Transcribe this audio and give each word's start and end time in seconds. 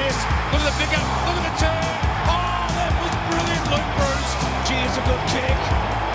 this. 0.00 0.16
Look 0.52 0.64
at 0.64 0.68
the 0.72 0.76
pick 0.80 0.92
up. 0.96 1.06
Look 1.28 1.36
at 1.36 1.44
the 1.44 1.56
turn. 1.60 1.84
Oh, 2.32 2.64
that 2.72 2.92
was 3.04 3.12
brilliant, 3.28 3.64
Luke 3.68 3.90
Breust. 4.00 4.36
Gee, 4.66 4.80
it's 4.80 4.96
a 4.96 5.04
good 5.04 5.24
kick. 5.28 5.58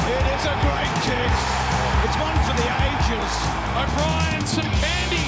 It 0.09 0.25
is 0.25 0.43
a 0.49 0.55
great 0.65 0.95
kick. 1.05 1.33
It's 2.05 2.17
one 2.17 2.37
for 2.45 2.55
the 2.57 2.69
ages. 2.89 3.33
O'Brien, 3.77 4.41
some 4.45 4.69
candy, 4.81 5.25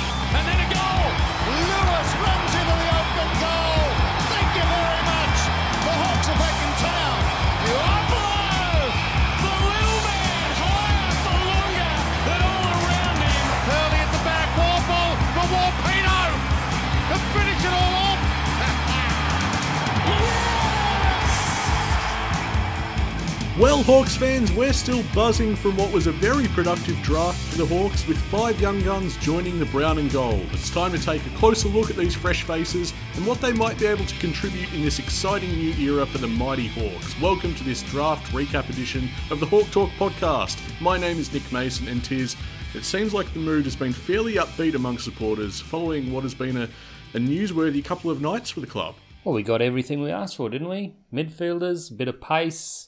Well, 23.77 23.99
Hawks 23.99 24.15
fans, 24.15 24.51
we're 24.53 24.73
still 24.73 25.03
buzzing 25.13 25.55
from 25.55 25.77
what 25.77 25.93
was 25.93 26.07
a 26.07 26.11
very 26.11 26.47
productive 26.47 26.99
draft 27.03 27.37
for 27.37 27.59
the 27.59 27.65
Hawks 27.67 28.07
with 28.07 28.17
five 28.17 28.59
young 28.59 28.81
guns 28.81 29.15
joining 29.17 29.59
the 29.59 29.67
brown 29.67 29.99
and 29.99 30.11
gold. 30.11 30.47
It's 30.51 30.71
time 30.71 30.91
to 30.93 30.97
take 30.97 31.23
a 31.27 31.37
closer 31.37 31.67
look 31.67 31.91
at 31.91 31.95
these 31.95 32.15
fresh 32.15 32.41
faces 32.41 32.91
and 33.13 33.27
what 33.27 33.39
they 33.39 33.53
might 33.53 33.77
be 33.77 33.85
able 33.85 34.05
to 34.05 34.17
contribute 34.19 34.73
in 34.73 34.81
this 34.81 34.97
exciting 34.97 35.51
new 35.51 35.73
era 35.73 36.07
for 36.07 36.17
the 36.17 36.27
mighty 36.27 36.65
Hawks. 36.69 37.21
Welcome 37.21 37.53
to 37.53 37.63
this 37.63 37.83
draft 37.83 38.25
recap 38.33 38.67
edition 38.67 39.09
of 39.29 39.39
the 39.39 39.45
Hawk 39.45 39.69
Talk 39.69 39.91
podcast. 39.91 40.59
My 40.81 40.97
name 40.97 41.19
is 41.19 41.31
Nick 41.31 41.51
Mason 41.51 41.87
and 41.87 42.03
Tiz. 42.03 42.35
It 42.73 42.83
seems 42.83 43.13
like 43.13 43.31
the 43.31 43.39
mood 43.39 43.65
has 43.65 43.75
been 43.75 43.93
fairly 43.93 44.37
upbeat 44.37 44.73
among 44.73 44.97
supporters 44.97 45.61
following 45.61 46.11
what 46.11 46.23
has 46.23 46.33
been 46.33 46.57
a, 46.57 46.69
a 47.13 47.19
newsworthy 47.19 47.85
couple 47.85 48.09
of 48.09 48.21
nights 48.21 48.49
for 48.49 48.59
the 48.59 48.65
club. 48.65 48.95
Well, 49.23 49.35
we 49.35 49.43
got 49.43 49.61
everything 49.61 50.01
we 50.01 50.09
asked 50.09 50.37
for, 50.37 50.49
didn't 50.49 50.69
we? 50.69 50.95
Midfielders, 51.13 51.95
bit 51.95 52.07
of 52.07 52.19
pace, 52.19 52.86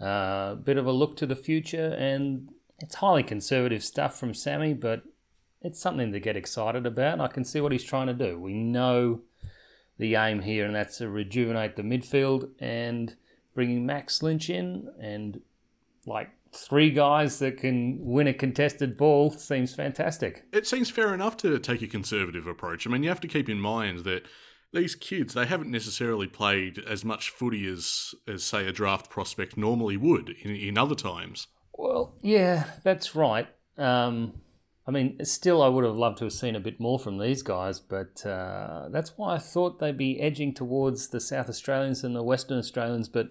uh, 0.00 0.54
bit 0.54 0.76
of 0.76 0.86
a 0.86 0.92
look 0.92 1.16
to 1.16 1.26
the 1.26 1.36
future, 1.36 1.94
and 1.98 2.50
it's 2.80 2.96
highly 2.96 3.22
conservative 3.22 3.82
stuff 3.82 4.18
from 4.18 4.34
Sammy, 4.34 4.74
but 4.74 5.02
it's 5.60 5.80
something 5.80 6.12
to 6.12 6.20
get 6.20 6.36
excited 6.36 6.86
about. 6.86 7.20
I 7.20 7.28
can 7.28 7.44
see 7.44 7.60
what 7.60 7.72
he's 7.72 7.84
trying 7.84 8.06
to 8.06 8.14
do. 8.14 8.38
We 8.38 8.54
know 8.54 9.22
the 9.98 10.14
aim 10.14 10.42
here, 10.42 10.64
and 10.64 10.74
that's 10.74 10.98
to 10.98 11.08
rejuvenate 11.08 11.76
the 11.76 11.82
midfield 11.82 12.50
and 12.60 13.16
bringing 13.54 13.84
Max 13.84 14.22
Lynch 14.22 14.48
in 14.48 14.88
and 15.00 15.40
like 16.06 16.30
three 16.52 16.90
guys 16.90 17.40
that 17.40 17.58
can 17.58 17.98
win 18.00 18.26
a 18.26 18.32
contested 18.32 18.96
ball 18.96 19.30
seems 19.30 19.74
fantastic. 19.74 20.44
it 20.52 20.66
seems 20.66 20.88
fair 20.88 21.12
enough 21.12 21.36
to 21.36 21.58
take 21.58 21.82
a 21.82 21.86
conservative 21.86 22.46
approach. 22.46 22.86
I 22.86 22.90
mean, 22.90 23.02
you 23.02 23.08
have 23.08 23.20
to 23.20 23.28
keep 23.28 23.48
in 23.48 23.60
mind 23.60 24.04
that 24.04 24.26
these 24.72 24.94
kids 24.94 25.34
they 25.34 25.46
haven't 25.46 25.70
necessarily 25.70 26.26
played 26.26 26.78
as 26.78 27.04
much 27.04 27.30
footy 27.30 27.66
as 27.66 28.14
as 28.26 28.44
say 28.44 28.66
a 28.66 28.72
draft 28.72 29.10
prospect 29.10 29.56
normally 29.56 29.96
would 29.96 30.30
in, 30.42 30.54
in 30.54 30.78
other 30.78 30.94
times. 30.94 31.46
Well, 31.72 32.14
yeah, 32.22 32.64
that's 32.82 33.14
right. 33.14 33.46
Um, 33.76 34.40
I 34.88 34.90
mean, 34.90 35.22
still, 35.24 35.62
I 35.62 35.68
would 35.68 35.84
have 35.84 35.98
loved 35.98 36.16
to 36.18 36.24
have 36.24 36.32
seen 36.32 36.56
a 36.56 36.60
bit 36.60 36.80
more 36.80 36.98
from 36.98 37.18
these 37.18 37.42
guys, 37.42 37.78
but 37.78 38.24
uh, 38.24 38.88
that's 38.90 39.12
why 39.18 39.34
I 39.34 39.38
thought 39.38 39.78
they'd 39.78 39.98
be 39.98 40.18
edging 40.18 40.54
towards 40.54 41.08
the 41.08 41.20
South 41.20 41.50
Australians 41.50 42.02
and 42.02 42.16
the 42.16 42.22
Western 42.22 42.58
Australians. 42.58 43.10
But 43.10 43.28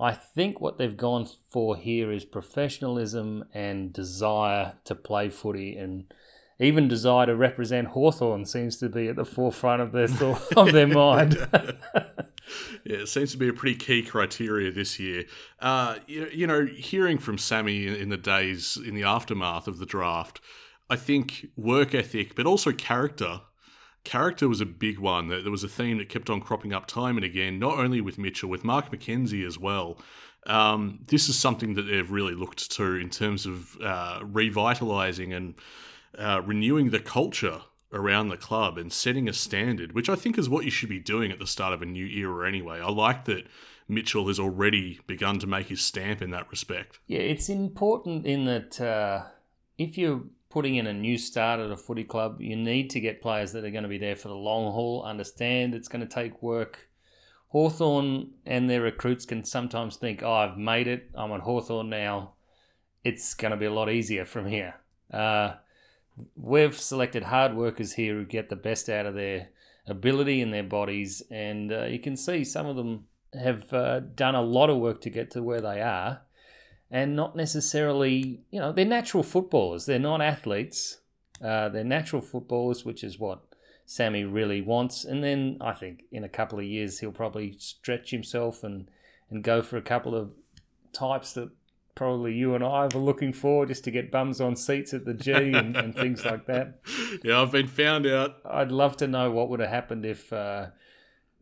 I 0.00 0.12
think 0.12 0.58
what 0.58 0.78
they've 0.78 0.96
gone 0.96 1.28
for 1.50 1.76
here 1.76 2.10
is 2.10 2.24
professionalism 2.24 3.44
and 3.52 3.92
desire 3.92 4.78
to 4.84 4.94
play 4.94 5.28
footy, 5.28 5.76
and 5.76 6.12
even 6.60 6.88
desire 6.88 7.26
to 7.26 7.34
represent 7.34 7.88
Hawthorn 7.88 8.44
seems 8.44 8.76
to 8.76 8.88
be 8.88 9.08
at 9.08 9.16
the 9.16 9.24
forefront 9.24 9.82
of 9.82 9.92
their 9.92 10.08
thought, 10.08 10.52
of 10.56 10.72
their 10.72 10.86
mind. 10.86 11.36
Yeah, 12.84 12.98
it 12.98 13.08
seems 13.08 13.32
to 13.32 13.38
be 13.38 13.48
a 13.48 13.52
pretty 13.52 13.76
key 13.76 14.02
criteria 14.02 14.70
this 14.70 14.98
year. 14.98 15.24
Uh, 15.60 15.96
you, 16.06 16.46
know, 16.46 16.66
hearing 16.66 17.18
from 17.18 17.38
Sammy 17.38 17.86
in, 17.86 18.08
the 18.08 18.16
days 18.16 18.76
in 18.76 18.94
the 18.94 19.04
aftermath 19.04 19.68
of 19.68 19.78
the 19.78 19.86
draft, 19.86 20.40
I 20.88 20.96
think 20.96 21.48
work 21.56 21.94
ethic, 21.94 22.34
but 22.34 22.46
also 22.46 22.72
character. 22.72 23.42
Character 24.02 24.48
was 24.48 24.60
a 24.60 24.66
big 24.66 24.98
one. 24.98 25.28
There 25.28 25.42
there 25.42 25.50
was 25.50 25.62
a 25.62 25.68
theme 25.68 25.98
that 25.98 26.08
kept 26.08 26.30
on 26.30 26.40
cropping 26.40 26.72
up 26.72 26.86
time 26.86 27.16
and 27.16 27.24
again, 27.24 27.58
not 27.58 27.78
only 27.78 28.00
with 28.00 28.18
Mitchell, 28.18 28.48
with 28.48 28.64
Mark 28.64 28.90
McKenzie 28.90 29.46
as 29.46 29.58
well. 29.58 29.98
Um, 30.46 31.00
this 31.08 31.28
is 31.28 31.38
something 31.38 31.74
that 31.74 31.82
they've 31.82 32.10
really 32.10 32.34
looked 32.34 32.70
to 32.72 32.94
in 32.94 33.10
terms 33.10 33.44
of 33.44 33.76
uh, 33.82 34.20
revitalizing 34.22 35.34
and 35.34 35.54
uh, 36.18 36.42
renewing 36.44 36.90
the 36.90 37.00
culture 37.00 37.62
around 37.92 38.28
the 38.28 38.36
club 38.36 38.78
and 38.78 38.92
setting 38.92 39.28
a 39.28 39.32
standard, 39.32 39.92
which 39.92 40.08
I 40.08 40.14
think 40.14 40.38
is 40.38 40.48
what 40.48 40.64
you 40.64 40.70
should 40.70 40.88
be 40.88 41.00
doing 41.00 41.32
at 41.32 41.38
the 41.38 41.46
start 41.46 41.72
of 41.72 41.82
a 41.82 41.86
new 41.86 42.06
era 42.06 42.46
anyway. 42.46 42.80
I 42.80 42.90
like 42.90 43.24
that 43.24 43.46
Mitchell 43.88 44.28
has 44.28 44.38
already 44.38 45.00
begun 45.06 45.38
to 45.40 45.46
make 45.46 45.68
his 45.68 45.80
stamp 45.80 46.22
in 46.22 46.30
that 46.30 46.50
respect. 46.50 47.00
Yeah, 47.06 47.20
it's 47.20 47.48
important 47.48 48.26
in 48.26 48.44
that 48.44 48.80
uh, 48.80 49.24
if 49.76 49.98
you're 49.98 50.22
putting 50.48 50.76
in 50.76 50.86
a 50.86 50.92
new 50.92 51.18
start 51.18 51.60
at 51.60 51.70
a 51.70 51.76
footy 51.76 52.04
club, 52.04 52.40
you 52.40 52.56
need 52.56 52.90
to 52.90 53.00
get 53.00 53.22
players 53.22 53.52
that 53.52 53.64
are 53.64 53.70
going 53.70 53.82
to 53.82 53.88
be 53.88 53.98
there 53.98 54.16
for 54.16 54.28
the 54.28 54.34
long 54.34 54.72
haul, 54.72 55.02
understand 55.04 55.74
it's 55.74 55.88
going 55.88 56.06
to 56.06 56.12
take 56.12 56.42
work. 56.42 56.88
Hawthorn 57.48 58.30
and 58.46 58.70
their 58.70 58.82
recruits 58.82 59.24
can 59.24 59.44
sometimes 59.44 59.96
think, 59.96 60.22
oh, 60.22 60.32
I've 60.32 60.56
made 60.56 60.86
it, 60.86 61.10
I'm 61.14 61.32
on 61.32 61.40
Hawthorn 61.40 61.90
now, 61.90 62.34
it's 63.02 63.34
going 63.34 63.50
to 63.50 63.56
be 63.56 63.66
a 63.66 63.72
lot 63.72 63.90
easier 63.90 64.24
from 64.24 64.46
here. 64.46 64.74
Uh, 65.12 65.54
we've 66.36 66.78
selected 66.78 67.24
hard 67.24 67.54
workers 67.54 67.94
here 67.94 68.14
who 68.14 68.24
get 68.24 68.48
the 68.48 68.56
best 68.56 68.88
out 68.88 69.06
of 69.06 69.14
their 69.14 69.48
ability 69.86 70.40
and 70.40 70.52
their 70.52 70.62
bodies, 70.62 71.22
and 71.30 71.72
uh, 71.72 71.84
you 71.84 71.98
can 71.98 72.16
see 72.16 72.44
some 72.44 72.66
of 72.66 72.76
them 72.76 73.06
have 73.34 73.72
uh, 73.72 74.00
done 74.00 74.34
a 74.34 74.42
lot 74.42 74.70
of 74.70 74.78
work 74.78 75.00
to 75.02 75.10
get 75.10 75.30
to 75.32 75.42
where 75.42 75.60
they 75.60 75.80
are, 75.80 76.22
and 76.90 77.14
not 77.14 77.36
necessarily, 77.36 78.42
you 78.50 78.58
know, 78.60 78.72
they're 78.72 78.84
natural 78.84 79.22
footballers. 79.22 79.86
They're 79.86 79.98
not 79.98 80.20
athletes. 80.20 80.98
Uh, 81.42 81.68
they're 81.68 81.84
natural 81.84 82.20
footballers, 82.20 82.84
which 82.84 83.02
is 83.04 83.18
what 83.18 83.42
Sammy 83.86 84.24
really 84.24 84.60
wants. 84.60 85.04
And 85.04 85.22
then 85.24 85.56
I 85.60 85.72
think 85.72 86.04
in 86.12 86.24
a 86.24 86.28
couple 86.28 86.58
of 86.58 86.64
years 86.64 86.98
he'll 86.98 87.12
probably 87.12 87.56
stretch 87.58 88.10
himself 88.10 88.62
and 88.62 88.88
and 89.30 89.44
go 89.44 89.62
for 89.62 89.76
a 89.76 89.82
couple 89.82 90.14
of 90.14 90.34
types 90.92 91.32
that 91.34 91.50
probably 92.00 92.32
you 92.32 92.54
and 92.54 92.64
I 92.64 92.88
were 92.94 92.98
looking 92.98 93.30
for 93.30 93.66
just 93.66 93.84
to 93.84 93.90
get 93.90 94.10
bums 94.10 94.40
on 94.40 94.56
seats 94.56 94.94
at 94.94 95.04
the 95.04 95.12
G 95.12 95.32
and, 95.32 95.76
and 95.76 95.94
things 96.04 96.24
like 96.24 96.46
that. 96.46 96.80
Yeah, 97.22 97.42
I've 97.42 97.52
been 97.52 97.66
found 97.66 98.06
out. 98.06 98.36
I'd 98.42 98.72
love 98.72 98.96
to 98.96 99.06
know 99.06 99.30
what 99.30 99.50
would 99.50 99.60
have 99.60 99.68
happened 99.68 100.06
if 100.06 100.32
uh, 100.32 100.68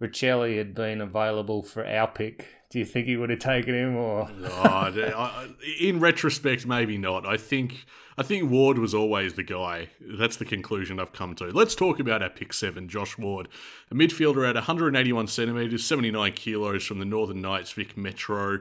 Rachele 0.02 0.58
had 0.58 0.74
been 0.74 1.00
available 1.00 1.62
for 1.62 1.86
our 1.86 2.08
pick. 2.08 2.48
Do 2.70 2.80
you 2.80 2.84
think 2.84 3.06
he 3.06 3.16
would 3.16 3.30
have 3.30 3.38
taken 3.38 3.72
him 3.72 3.94
or? 3.94 4.28
Oh, 4.46 5.46
in 5.80 6.00
retrospect, 6.00 6.66
maybe 6.66 6.98
not. 6.98 7.24
I 7.24 7.36
think 7.36 7.86
I 8.18 8.24
think 8.24 8.50
Ward 8.50 8.80
was 8.80 8.94
always 8.94 9.34
the 9.34 9.44
guy. 9.44 9.90
That's 10.00 10.36
the 10.36 10.44
conclusion 10.44 10.98
I've 10.98 11.12
come 11.12 11.36
to. 11.36 11.46
Let's 11.46 11.76
talk 11.76 12.00
about 12.00 12.20
our 12.20 12.28
pick 12.28 12.52
seven, 12.52 12.88
Josh 12.88 13.16
Ward, 13.16 13.46
a 13.92 13.94
midfielder 13.94 14.46
at 14.46 14.56
181 14.56 15.28
centimeters, 15.28 15.84
79 15.84 16.32
kilos 16.32 16.84
from 16.84 16.98
the 16.98 17.04
Northern 17.04 17.40
Knights 17.40 17.70
Vic 17.70 17.96
Metro. 17.96 18.58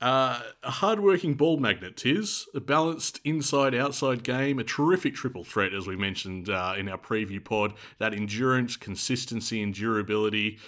Uh, 0.00 0.40
a 0.62 0.70
hard-working 0.70 1.34
ball 1.34 1.58
magnet, 1.58 1.96
tis 1.96 2.46
a 2.54 2.60
balanced 2.60 3.20
inside-outside 3.22 4.22
game, 4.22 4.58
a 4.58 4.64
terrific 4.64 5.14
triple 5.14 5.44
threat, 5.44 5.74
as 5.74 5.86
we 5.86 5.94
mentioned 5.94 6.48
uh, 6.48 6.74
in 6.78 6.88
our 6.88 6.96
preview 6.96 7.44
pod. 7.44 7.74
That 7.98 8.14
endurance, 8.14 8.76
consistency, 8.76 9.62
and 9.62 9.74
durability. 9.74 10.58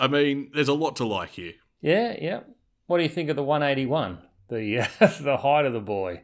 I 0.00 0.08
mean, 0.08 0.50
there's 0.52 0.68
a 0.68 0.74
lot 0.74 0.96
to 0.96 1.04
like 1.04 1.30
here. 1.30 1.52
Yeah, 1.80 2.16
yeah. 2.20 2.40
What 2.86 2.98
do 2.98 3.04
you 3.04 3.08
think 3.08 3.30
of 3.30 3.36
the 3.36 3.44
181? 3.44 4.18
The 4.48 4.80
uh, 4.80 5.06
the 5.20 5.36
height 5.38 5.64
of 5.64 5.72
the 5.72 5.80
boy. 5.80 6.22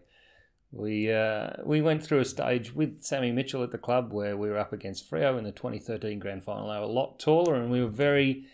We 0.70 1.12
uh, 1.12 1.50
we 1.64 1.80
went 1.80 2.04
through 2.04 2.20
a 2.20 2.24
stage 2.24 2.74
with 2.74 3.02
Sammy 3.02 3.32
Mitchell 3.32 3.62
at 3.62 3.70
the 3.70 3.78
club 3.78 4.12
where 4.12 4.36
we 4.36 4.50
were 4.50 4.58
up 4.58 4.72
against 4.72 5.10
Freo 5.10 5.38
in 5.38 5.44
the 5.44 5.52
2013 5.52 6.18
grand 6.18 6.44
final. 6.44 6.68
They 6.68 6.76
were 6.76 6.82
a 6.82 6.86
lot 6.86 7.18
taller, 7.18 7.54
and 7.54 7.70
we 7.70 7.80
were 7.80 7.88
very 7.88 8.46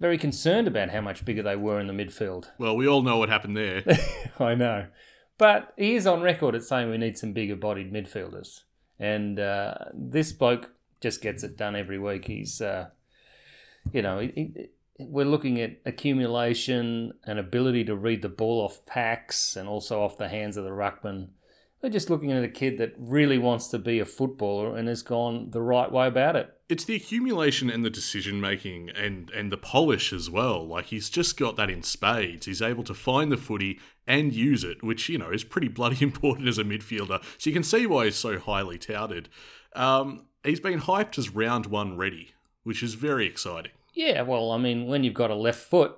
very 0.00 0.18
concerned 0.18 0.68
about 0.68 0.90
how 0.90 1.00
much 1.00 1.24
bigger 1.24 1.42
they 1.42 1.56
were 1.56 1.80
in 1.80 1.86
the 1.86 1.92
midfield. 1.92 2.50
Well, 2.58 2.76
we 2.76 2.86
all 2.86 3.02
know 3.02 3.18
what 3.18 3.28
happened 3.28 3.56
there. 3.56 3.82
I 4.38 4.54
know. 4.54 4.86
But 5.38 5.72
he 5.76 5.94
is 5.94 6.06
on 6.06 6.20
record 6.20 6.54
at 6.54 6.62
saying 6.64 6.90
we 6.90 6.98
need 6.98 7.16
some 7.18 7.32
bigger 7.32 7.56
bodied 7.56 7.92
midfielders. 7.92 8.62
And 8.98 9.38
uh, 9.38 9.74
this 9.94 10.32
bloke 10.32 10.70
just 11.00 11.22
gets 11.22 11.42
it 11.44 11.56
done 11.56 11.76
every 11.76 11.98
week. 11.98 12.24
He's, 12.26 12.60
uh, 12.60 12.88
you 13.92 14.02
know, 14.02 14.18
he, 14.20 14.32
he- 14.34 14.66
we're 15.00 15.24
looking 15.24 15.60
at 15.60 15.78
accumulation 15.86 17.12
and 17.24 17.38
ability 17.38 17.84
to 17.84 17.94
read 17.94 18.20
the 18.22 18.28
ball 18.28 18.64
off 18.64 18.84
packs 18.84 19.54
and 19.54 19.68
also 19.68 20.02
off 20.02 20.18
the 20.18 20.28
hands 20.28 20.56
of 20.56 20.64
the 20.64 20.70
ruckman. 20.70 21.28
We're 21.80 21.90
just 21.90 22.10
looking 22.10 22.32
at 22.32 22.42
a 22.42 22.48
kid 22.48 22.78
that 22.78 22.94
really 22.98 23.38
wants 23.38 23.68
to 23.68 23.78
be 23.78 24.00
a 24.00 24.04
footballer 24.04 24.76
and 24.76 24.88
has 24.88 25.02
gone 25.02 25.50
the 25.52 25.62
right 25.62 25.92
way 25.92 26.08
about 26.08 26.34
it. 26.34 26.52
It's 26.68 26.84
the 26.84 26.96
accumulation 26.96 27.70
and 27.70 27.84
the 27.84 27.90
decision 27.90 28.40
making 28.40 28.90
and 28.90 29.30
and 29.30 29.50
the 29.50 29.56
polish 29.56 30.12
as 30.12 30.28
well. 30.28 30.66
Like 30.66 30.86
he's 30.86 31.08
just 31.08 31.38
got 31.38 31.56
that 31.56 31.70
in 31.70 31.82
spades. 31.82 32.46
He's 32.46 32.62
able 32.62 32.84
to 32.84 32.94
find 32.94 33.32
the 33.32 33.36
footy 33.36 33.80
and 34.06 34.34
use 34.34 34.64
it, 34.64 34.82
which 34.82 35.08
you 35.08 35.18
know 35.18 35.30
is 35.30 35.44
pretty 35.44 35.68
bloody 35.78 36.02
important 36.02 36.48
as 36.48 36.58
a 36.58 36.64
midfielder. 36.64 37.22
So 37.38 37.50
you 37.50 37.54
can 37.54 37.62
see 37.62 37.86
why 37.86 38.06
he's 38.06 38.16
so 38.16 38.38
highly 38.38 38.78
touted. 38.78 39.28
Um, 39.74 40.26
he's 40.44 40.60
been 40.60 40.80
hyped 40.80 41.18
as 41.18 41.30
round 41.30 41.66
one 41.66 41.96
ready, 41.96 42.32
which 42.64 42.82
is 42.82 42.94
very 42.94 43.26
exciting. 43.26 43.72
Yeah, 43.94 44.22
well, 44.22 44.52
I 44.52 44.58
mean, 44.58 44.86
when 44.86 45.02
you've 45.02 45.14
got 45.14 45.30
a 45.30 45.34
left 45.34 45.60
foot, 45.60 45.96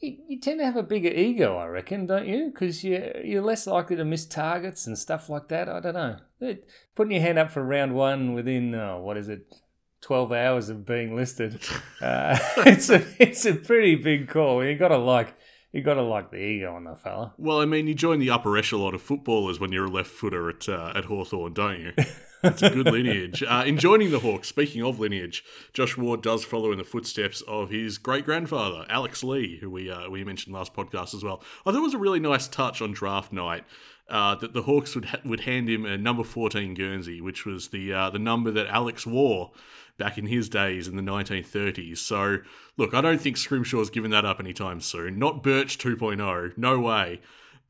you, 0.00 0.40
tend 0.40 0.60
to 0.60 0.64
have 0.64 0.76
a 0.76 0.82
bigger 0.82 1.08
ego, 1.08 1.56
I 1.56 1.66
reckon, 1.66 2.06
don't 2.06 2.26
you? 2.26 2.50
Because 2.50 2.84
you, 2.84 3.12
you're 3.22 3.42
less 3.42 3.66
likely 3.66 3.96
to 3.96 4.04
miss 4.04 4.24
targets 4.24 4.86
and 4.86 4.96
stuff 4.96 5.28
like 5.28 5.48
that. 5.48 5.68
I 5.68 5.80
don't 5.80 5.94
know. 5.94 6.56
Putting 6.94 7.12
your 7.12 7.22
hand 7.22 7.38
up 7.38 7.50
for 7.50 7.62
round 7.62 7.94
one 7.94 8.32
within, 8.32 8.74
oh, 8.74 9.00
what 9.00 9.16
is 9.16 9.28
it, 9.28 9.52
12 10.00 10.32
hours 10.32 10.68
of 10.68 10.86
being 10.86 11.14
listed, 11.14 11.60
uh, 12.00 12.38
it's, 12.58 12.90
a, 12.90 13.04
it's 13.18 13.44
a 13.44 13.54
pretty 13.54 13.94
big 13.96 14.28
call. 14.28 14.64
you 14.64 14.76
got 14.76 14.88
to 14.88 14.98
like. 14.98 15.34
You 15.72 15.82
got 15.82 15.94
to 15.94 16.02
like 16.02 16.32
the 16.32 16.36
ego 16.38 16.74
on 16.74 16.82
the 16.82 16.96
fella. 16.96 17.32
Well, 17.38 17.60
I 17.60 17.64
mean, 17.64 17.86
you 17.86 17.94
join 17.94 18.18
the 18.18 18.30
upper 18.30 18.56
echelon 18.56 18.92
of 18.92 19.02
footballers 19.02 19.60
when 19.60 19.70
you're 19.70 19.84
a 19.84 19.88
left 19.88 20.10
footer 20.10 20.48
at 20.50 20.68
uh, 20.68 20.92
at 20.96 21.04
Hawthorn, 21.04 21.52
don't 21.52 21.78
you? 21.80 21.92
It's 22.42 22.62
a 22.62 22.70
good 22.70 22.86
lineage. 22.86 23.42
Uh, 23.42 23.64
in 23.66 23.76
joining 23.76 24.10
the 24.10 24.20
Hawks, 24.20 24.48
speaking 24.48 24.82
of 24.82 24.98
lineage, 24.98 25.44
Josh 25.74 25.98
Ward 25.98 26.22
does 26.22 26.42
follow 26.42 26.72
in 26.72 26.78
the 26.78 26.84
footsteps 26.84 27.42
of 27.42 27.68
his 27.68 27.98
great 27.98 28.24
grandfather, 28.24 28.86
Alex 28.88 29.22
Lee, 29.22 29.58
who 29.60 29.68
we 29.68 29.90
uh, 29.90 30.08
we 30.08 30.24
mentioned 30.24 30.54
last 30.54 30.72
podcast 30.72 31.14
as 31.14 31.22
well. 31.22 31.42
I 31.66 31.70
thought 31.70 31.78
it 31.78 31.82
was 31.82 31.92
a 31.92 31.98
really 31.98 32.18
nice 32.18 32.48
touch 32.48 32.80
on 32.80 32.92
draft 32.92 33.30
night. 33.32 33.64
Uh, 34.08 34.34
that 34.36 34.54
the 34.54 34.62
Hawks 34.62 34.94
would 34.96 35.04
ha- 35.04 35.20
would 35.24 35.40
hand 35.40 35.68
him 35.68 35.84
a 35.84 35.96
number 35.98 36.24
fourteen 36.24 36.72
Guernsey, 36.74 37.20
which 37.20 37.44
was 37.44 37.68
the 37.68 37.92
uh, 37.92 38.10
the 38.10 38.18
number 38.18 38.50
that 38.50 38.66
Alex 38.68 39.06
wore 39.06 39.52
back 40.00 40.18
in 40.18 40.26
his 40.26 40.48
days 40.48 40.88
in 40.88 40.96
the 40.96 41.02
1930s. 41.02 41.98
So, 41.98 42.38
look, 42.76 42.92
I 42.92 43.00
don't 43.00 43.20
think 43.20 43.36
Scrimshaw's 43.36 43.90
given 43.90 44.10
that 44.10 44.24
up 44.24 44.40
anytime 44.40 44.80
soon. 44.80 45.18
Not 45.18 45.44
Birch 45.44 45.78
2.0, 45.78 46.58
no 46.58 46.80
way. 46.80 47.20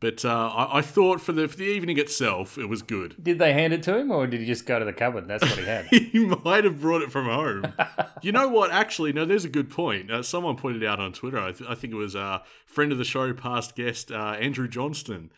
But 0.01 0.25
uh, 0.25 0.49
I, 0.49 0.79
I 0.79 0.81
thought 0.81 1.21
for 1.21 1.33
the 1.33 1.47
for 1.47 1.59
the 1.59 1.65
evening 1.65 1.99
itself, 1.99 2.57
it 2.57 2.71
was 2.71 2.81
good. 2.81 3.23
Did 3.23 3.39
they 3.39 3.53
hand 3.53 3.75
it 3.75 3.83
to 3.83 3.99
him, 3.99 4.11
or 4.11 4.27
did 4.27 4.41
he 4.41 4.47
just 4.47 4.65
go 4.65 4.79
to 4.79 4.85
the 4.87 4.95
cupboard? 4.95 5.29
That's 5.29 5.43
what 5.43 5.59
he 5.59 5.67
had. 5.67 5.85
he 5.91 6.25
might 6.43 6.65
have 6.65 6.81
brought 6.81 7.03
it 7.03 7.13
from 7.13 7.27
home. 7.27 7.75
you 8.23 8.33
know 8.33 8.49
what? 8.49 8.71
Actually, 8.71 9.13
no. 9.13 9.27
There's 9.27 9.45
a 9.45 9.51
good 9.51 9.69
point. 9.69 10.11
Uh, 10.11 10.23
someone 10.23 10.57
pointed 10.57 10.83
out 10.83 11.01
on 11.01 11.13
Twitter. 11.13 11.39
I, 11.39 11.53
th- 11.53 11.69
I 11.69 11.75
think 11.75 11.93
it 11.93 11.97
was 11.97 12.15
a 12.15 12.21
uh, 12.21 12.39
friend 12.65 12.93
of 12.93 12.99
the 12.99 13.05
show, 13.05 13.35
past 13.35 13.77
guest 13.77 14.11
uh, 14.11 14.37
Andrew 14.41 14.69
Johnston. 14.69 15.31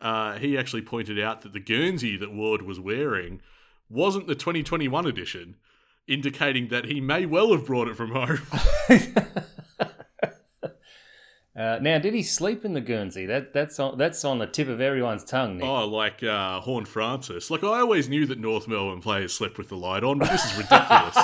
Uh, 0.00 0.36
he 0.38 0.58
actually 0.58 0.82
pointed 0.82 1.20
out 1.20 1.42
that 1.42 1.52
the 1.52 1.60
Guernsey 1.60 2.16
that 2.16 2.32
Ward 2.32 2.62
was 2.62 2.80
wearing 2.80 3.40
wasn't 3.88 4.26
the 4.26 4.34
2021 4.34 5.06
edition, 5.06 5.56
indicating 6.08 6.68
that 6.68 6.86
he 6.86 7.00
may 7.00 7.26
well 7.26 7.52
have 7.52 7.66
brought 7.66 7.88
it 7.88 7.96
from 7.96 8.10
home. 8.10 8.40
Uh, 11.58 11.76
now, 11.82 11.98
did 11.98 12.14
he 12.14 12.22
sleep 12.22 12.64
in 12.64 12.72
the 12.72 12.80
Guernsey? 12.80 13.26
That 13.26 13.52
that's 13.52 13.80
on 13.80 13.98
that's 13.98 14.24
on 14.24 14.38
the 14.38 14.46
tip 14.46 14.68
of 14.68 14.80
everyone's 14.80 15.24
tongue. 15.24 15.56
Nick. 15.56 15.66
oh, 15.66 15.88
like 15.88 16.22
uh, 16.22 16.60
Horne-Francis. 16.60 17.50
Like 17.50 17.64
I 17.64 17.80
always 17.80 18.08
knew 18.08 18.26
that 18.26 18.38
North 18.38 18.68
Melbourne 18.68 19.00
players 19.00 19.34
slept 19.34 19.58
with 19.58 19.68
the 19.68 19.76
light 19.76 20.04
on, 20.04 20.20
but 20.20 20.30
this 20.30 20.44
is 20.44 20.56
ridiculous. 20.56 21.16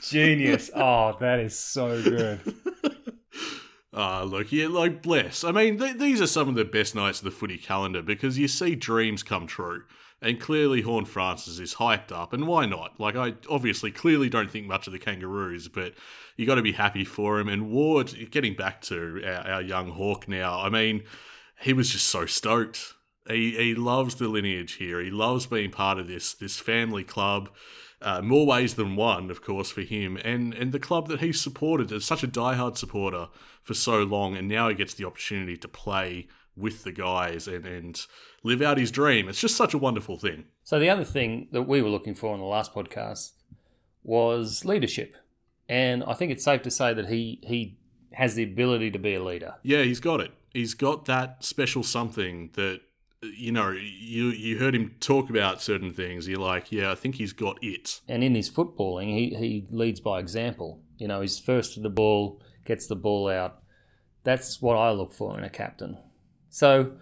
Genius! 0.08 0.70
oh, 0.74 1.14
that 1.20 1.40
is 1.40 1.58
so 1.58 2.02
good. 2.02 2.40
Ah, 3.94 4.22
look, 4.22 4.50
yeah, 4.50 4.68
like 4.68 5.02
bless. 5.02 5.44
I 5.44 5.52
mean, 5.52 5.78
th- 5.78 5.98
these 5.98 6.22
are 6.22 6.26
some 6.26 6.48
of 6.48 6.54
the 6.54 6.64
best 6.64 6.94
nights 6.94 7.18
of 7.18 7.24
the 7.24 7.30
footy 7.30 7.58
calendar 7.58 8.00
because 8.00 8.38
you 8.38 8.48
see 8.48 8.74
dreams 8.74 9.22
come 9.22 9.46
true, 9.46 9.82
and 10.22 10.40
clearly 10.40 10.80
Horne-Francis 10.80 11.58
is 11.58 11.74
hyped 11.74 12.10
up, 12.10 12.32
and 12.32 12.46
why 12.46 12.64
not? 12.64 12.98
Like, 12.98 13.16
I 13.16 13.34
obviously 13.50 13.90
clearly 13.90 14.30
don't 14.30 14.50
think 14.50 14.66
much 14.66 14.86
of 14.86 14.94
the 14.94 14.98
Kangaroos, 14.98 15.68
but 15.68 15.92
you 16.38 16.46
got 16.46 16.54
to 16.54 16.62
be 16.62 16.72
happy 16.72 17.04
for 17.04 17.38
him. 17.38 17.48
And 17.48 17.70
Ward, 17.70 18.30
getting 18.30 18.54
back 18.54 18.80
to 18.82 19.22
our, 19.26 19.54
our 19.54 19.62
young 19.62 19.90
Hawk 19.90 20.26
now, 20.26 20.60
I 20.60 20.70
mean, 20.70 21.02
he 21.60 21.74
was 21.74 21.90
just 21.90 22.06
so 22.06 22.24
stoked. 22.24 22.94
He, 23.28 23.56
he 23.56 23.74
loves 23.74 24.14
the 24.14 24.28
lineage 24.28 24.74
here. 24.74 25.00
He 25.02 25.10
loves 25.10 25.46
being 25.46 25.70
part 25.70 25.98
of 25.98 26.08
this 26.08 26.32
this 26.32 26.58
family 26.58 27.04
club. 27.04 27.50
Uh, 28.02 28.20
more 28.20 28.46
ways 28.46 28.74
than 28.74 28.96
one, 28.96 29.30
of 29.30 29.42
course, 29.42 29.70
for 29.70 29.82
him, 29.82 30.16
and 30.24 30.52
and 30.54 30.72
the 30.72 30.78
club 30.78 31.08
that 31.08 31.20
he's 31.20 31.40
supported 31.40 31.92
as 31.92 32.04
such 32.04 32.22
a 32.22 32.28
diehard 32.28 32.76
supporter 32.76 33.28
for 33.62 33.74
so 33.74 34.02
long, 34.02 34.36
and 34.36 34.48
now 34.48 34.68
he 34.68 34.74
gets 34.74 34.94
the 34.94 35.04
opportunity 35.04 35.56
to 35.56 35.68
play 35.68 36.26
with 36.56 36.84
the 36.84 36.92
guys 36.92 37.46
and 37.48 37.64
and 37.64 38.06
live 38.42 38.60
out 38.60 38.78
his 38.78 38.90
dream. 38.90 39.28
It's 39.28 39.40
just 39.40 39.56
such 39.56 39.74
a 39.74 39.78
wonderful 39.78 40.18
thing. 40.18 40.46
So 40.64 40.78
the 40.78 40.90
other 40.90 41.04
thing 41.04 41.48
that 41.52 41.62
we 41.62 41.80
were 41.80 41.90
looking 41.90 42.14
for 42.14 42.34
in 42.34 42.40
the 42.40 42.46
last 42.46 42.74
podcast 42.74 43.32
was 44.02 44.64
leadership, 44.64 45.14
and 45.68 46.02
I 46.04 46.14
think 46.14 46.32
it's 46.32 46.44
safe 46.44 46.62
to 46.62 46.70
say 46.70 46.92
that 46.94 47.08
he 47.08 47.40
he 47.42 47.78
has 48.12 48.34
the 48.34 48.42
ability 48.42 48.90
to 48.90 48.98
be 48.98 49.14
a 49.14 49.22
leader. 49.22 49.54
Yeah, 49.62 49.82
he's 49.82 50.00
got 50.00 50.20
it. 50.20 50.32
He's 50.52 50.74
got 50.74 51.06
that 51.06 51.44
special 51.44 51.82
something 51.82 52.50
that 52.54 52.80
you 53.22 53.52
know. 53.52 53.70
You 53.70 54.26
you 54.26 54.58
heard 54.58 54.74
him 54.74 54.94
talk 55.00 55.30
about 55.30 55.62
certain 55.62 55.92
things. 55.92 56.28
You're 56.28 56.38
like, 56.38 56.72
yeah, 56.72 56.90
I 56.90 56.94
think 56.94 57.16
he's 57.16 57.32
got 57.32 57.58
it. 57.62 58.00
And 58.08 58.22
in 58.22 58.34
his 58.34 58.50
footballing, 58.50 59.08
he, 59.08 59.34
he 59.34 59.66
leads 59.70 60.00
by 60.00 60.20
example. 60.20 60.80
You 60.98 61.08
know, 61.08 61.20
he's 61.20 61.38
first 61.38 61.74
to 61.74 61.80
the 61.80 61.90
ball, 61.90 62.40
gets 62.64 62.86
the 62.86 62.96
ball 62.96 63.28
out. 63.28 63.62
That's 64.24 64.62
what 64.62 64.76
I 64.76 64.90
look 64.90 65.12
for 65.12 65.36
in 65.36 65.44
a 65.44 65.50
captain. 65.50 65.98
So 66.48 66.92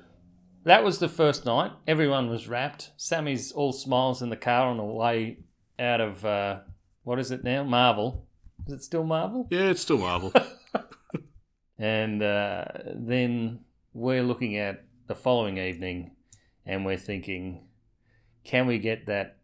that 0.64 0.84
was 0.84 0.98
the 0.98 1.08
first 1.08 1.44
night. 1.44 1.72
Everyone 1.86 2.30
was 2.30 2.48
wrapped. 2.48 2.92
Sammy's 2.96 3.52
all 3.52 3.72
smiles 3.72 4.22
in 4.22 4.30
the 4.30 4.36
car 4.36 4.68
on 4.68 4.78
the 4.78 4.84
way 4.84 5.38
out 5.78 6.00
of, 6.00 6.24
uh, 6.24 6.60
what 7.02 7.18
is 7.18 7.30
it 7.30 7.44
now? 7.44 7.62
Marvel. 7.62 8.26
Is 8.66 8.72
it 8.72 8.82
still 8.82 9.04
Marvel? 9.04 9.48
Yeah, 9.50 9.70
it's 9.70 9.82
still 9.82 9.98
Marvel. 9.98 10.32
And 11.80 12.22
uh, 12.22 12.64
then 12.94 13.60
we're 13.94 14.22
looking 14.22 14.58
at 14.58 14.84
the 15.10 15.14
following 15.16 15.58
evening 15.58 16.12
and 16.64 16.86
we're 16.86 16.96
thinking, 16.96 17.66
can 18.44 18.68
we 18.68 18.78
get 18.78 19.06
that? 19.06 19.38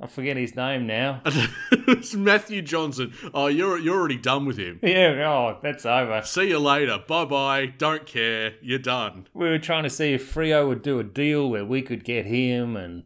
I 0.00 0.06
forget 0.06 0.38
his 0.38 0.56
name 0.56 0.86
now. 0.86 1.20
it's 1.72 2.14
Matthew 2.14 2.62
Johnson. 2.62 3.12
Oh, 3.34 3.48
you're 3.48 3.78
you're 3.78 3.98
already 3.98 4.16
done 4.16 4.46
with 4.46 4.56
him. 4.56 4.80
Yeah, 4.82 5.28
oh, 5.28 5.58
that's 5.62 5.84
over. 5.84 6.22
See 6.22 6.48
you 6.48 6.58
later. 6.58 7.04
Bye 7.06 7.26
bye. 7.26 7.66
Don't 7.66 8.06
care. 8.06 8.54
You're 8.62 8.78
done. 8.78 9.26
We 9.34 9.50
were 9.50 9.58
trying 9.58 9.82
to 9.82 9.90
see 9.90 10.14
if 10.14 10.34
Freo 10.34 10.66
would 10.66 10.80
do 10.80 10.98
a 10.98 11.04
deal 11.04 11.50
where 11.50 11.66
we 11.66 11.82
could 11.82 12.02
get 12.02 12.24
him. 12.24 12.74
And 12.74 13.04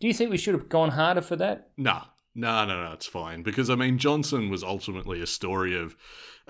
do 0.00 0.06
you 0.06 0.14
think 0.14 0.30
we 0.30 0.38
should 0.38 0.54
have 0.54 0.70
gone 0.70 0.92
harder 0.92 1.20
for 1.20 1.36
that? 1.36 1.68
Nah. 1.76 2.04
No, 2.34 2.64
no, 2.64 2.84
no, 2.84 2.92
it's 2.92 3.08
fine. 3.08 3.42
Because, 3.42 3.68
I 3.68 3.74
mean, 3.74 3.98
Johnson 3.98 4.50
was 4.50 4.62
ultimately 4.62 5.20
a 5.20 5.26
story 5.26 5.76
of 5.76 5.96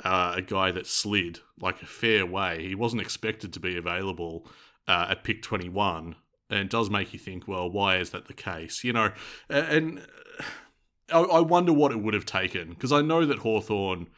uh, 0.04 0.34
a 0.36 0.42
guy 0.42 0.70
that 0.72 0.86
slid 0.86 1.40
like 1.58 1.80
a 1.82 1.86
fair 1.86 2.26
way. 2.26 2.68
He 2.68 2.74
wasn't 2.74 3.00
expected 3.00 3.52
to 3.54 3.60
be 3.60 3.78
available 3.78 4.46
uh, 4.90 5.06
at 5.10 5.24
pick 5.24 5.40
21. 5.42 6.16
And 6.50 6.58
it 6.58 6.70
does 6.70 6.90
make 6.90 7.12
you 7.12 7.18
think, 7.18 7.46
well, 7.46 7.70
why 7.70 7.98
is 7.98 8.10
that 8.10 8.26
the 8.26 8.34
case? 8.34 8.82
You 8.82 8.92
know, 8.92 9.12
and 9.48 10.04
I, 11.12 11.20
I 11.20 11.40
wonder 11.40 11.72
what 11.72 11.92
it 11.92 12.00
would 12.00 12.14
have 12.14 12.26
taken. 12.26 12.70
Because 12.70 12.92
I 12.92 13.00
know 13.00 13.24
that 13.24 13.38
Hawthorn 13.38 14.08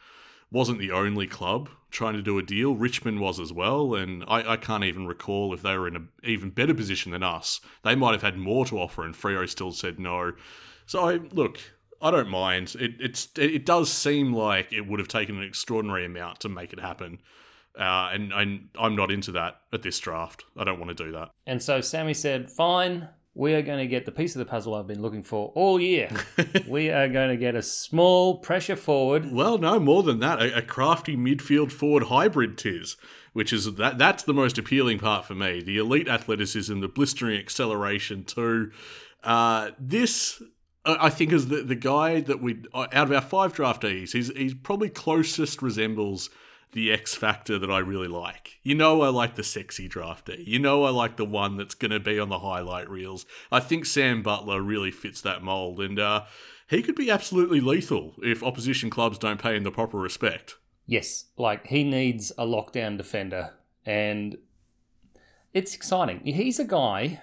wasn't 0.51 0.79
the 0.79 0.91
only 0.91 1.27
club 1.27 1.69
trying 1.91 2.13
to 2.13 2.21
do 2.23 2.39
a 2.39 2.43
deal. 2.43 2.75
Richmond 2.75 3.19
was 3.19 3.39
as 3.39 3.53
well, 3.53 3.93
and 3.93 4.23
I, 4.27 4.53
I 4.53 4.57
can't 4.57 4.83
even 4.83 5.05
recall 5.05 5.53
if 5.53 5.61
they 5.61 5.77
were 5.77 5.87
in 5.87 5.95
an 5.95 6.09
even 6.23 6.49
better 6.49 6.73
position 6.73 7.11
than 7.11 7.21
us. 7.21 7.61
They 7.83 7.93
might 7.95 8.13
have 8.13 8.23
had 8.23 8.37
more 8.37 8.65
to 8.65 8.79
offer, 8.79 9.03
and 9.03 9.13
Freo 9.13 9.47
still 9.47 9.71
said 9.71 9.99
no. 9.99 10.33
So 10.87 11.07
I 11.07 11.17
look, 11.31 11.59
I 12.01 12.09
don't 12.09 12.29
mind. 12.29 12.75
It 12.79 12.95
it's 12.99 13.29
it 13.35 13.65
does 13.65 13.91
seem 13.91 14.33
like 14.33 14.73
it 14.73 14.87
would 14.87 14.99
have 14.99 15.07
taken 15.07 15.37
an 15.37 15.43
extraordinary 15.43 16.05
amount 16.05 16.39
to 16.41 16.49
make 16.49 16.73
it 16.73 16.79
happen, 16.79 17.19
uh, 17.77 18.09
and 18.11 18.31
and 18.31 18.69
I'm 18.79 18.95
not 18.95 19.11
into 19.11 19.31
that 19.33 19.61
at 19.71 19.81
this 19.81 19.99
draft. 19.99 20.45
I 20.57 20.63
don't 20.63 20.79
want 20.79 20.95
to 20.95 21.03
do 21.03 21.11
that. 21.13 21.31
And 21.47 21.61
so 21.61 21.81
Sammy 21.81 22.13
said, 22.13 22.51
fine, 22.51 23.09
we 23.35 23.55
are 23.55 23.63
going 23.63 23.79
to 23.79 23.87
get 23.87 24.05
the 24.05 24.11
piece 24.11 24.35
of 24.35 24.39
the 24.39 24.45
puzzle 24.45 24.75
I've 24.75 24.87
been 24.87 25.01
looking 25.01 25.23
for 25.23 25.51
all 25.55 25.79
year. 25.79 26.09
we 26.67 26.91
are 26.91 27.07
going 27.07 27.29
to 27.29 27.37
get 27.37 27.55
a 27.55 27.63
small 27.63 28.37
pressure 28.37 28.75
forward. 28.75 29.31
Well, 29.31 29.57
no 29.57 29.79
more 29.79 30.03
than 30.03 30.19
that. 30.19 30.41
A, 30.41 30.57
a 30.57 30.61
crafty 30.61 31.17
midfield 31.17 31.71
forward 31.71 32.03
hybrid 32.03 32.57
tis, 32.57 32.95
which 33.33 33.51
is 33.51 33.73
that 33.75 33.97
that's 33.97 34.23
the 34.23 34.33
most 34.33 34.57
appealing 34.57 34.99
part 34.99 35.25
for 35.25 35.33
me. 35.33 35.63
The 35.63 35.77
elite 35.77 36.07
athleticism, 36.07 36.79
the 36.79 36.87
blistering 36.87 37.39
acceleration 37.39 38.23
too. 38.23 38.71
Uh, 39.23 39.71
this 39.79 40.41
I 40.85 41.07
I 41.07 41.09
think 41.09 41.31
is 41.31 41.47
the 41.47 41.63
the 41.63 41.75
guy 41.75 42.21
that 42.21 42.41
we 42.41 42.63
out 42.75 42.93
of 42.93 43.11
our 43.11 43.21
five 43.21 43.55
draftees, 43.55 44.11
he's 44.11 44.29
he's 44.35 44.53
probably 44.53 44.89
closest 44.89 45.61
resembles 45.61 46.29
the 46.73 46.91
X 46.91 47.15
factor 47.15 47.57
that 47.57 47.71
I 47.71 47.79
really 47.79 48.07
like. 48.07 48.59
You 48.63 48.75
know, 48.75 49.01
I 49.01 49.09
like 49.09 49.35
the 49.35 49.43
sexy 49.43 49.87
drafter. 49.87 50.35
You 50.45 50.59
know, 50.59 50.83
I 50.83 50.89
like 50.89 51.17
the 51.17 51.25
one 51.25 51.57
that's 51.57 51.75
going 51.75 51.91
to 51.91 51.99
be 51.99 52.19
on 52.19 52.29
the 52.29 52.39
highlight 52.39 52.89
reels. 52.89 53.25
I 53.51 53.59
think 53.59 53.85
Sam 53.85 54.21
Butler 54.21 54.61
really 54.61 54.91
fits 54.91 55.21
that 55.21 55.43
mold, 55.43 55.79
and 55.79 55.99
uh, 55.99 56.25
he 56.67 56.81
could 56.81 56.95
be 56.95 57.09
absolutely 57.09 57.61
lethal 57.61 58.15
if 58.21 58.43
opposition 58.43 58.89
clubs 58.89 59.17
don't 59.17 59.41
pay 59.41 59.55
him 59.55 59.63
the 59.63 59.71
proper 59.71 59.97
respect. 59.97 60.55
Yes, 60.85 61.25
like 61.37 61.67
he 61.67 61.83
needs 61.83 62.31
a 62.37 62.45
lockdown 62.45 62.97
defender, 62.97 63.53
and 63.85 64.37
it's 65.53 65.75
exciting. 65.75 66.21
He's 66.25 66.59
a 66.59 66.65
guy, 66.65 67.21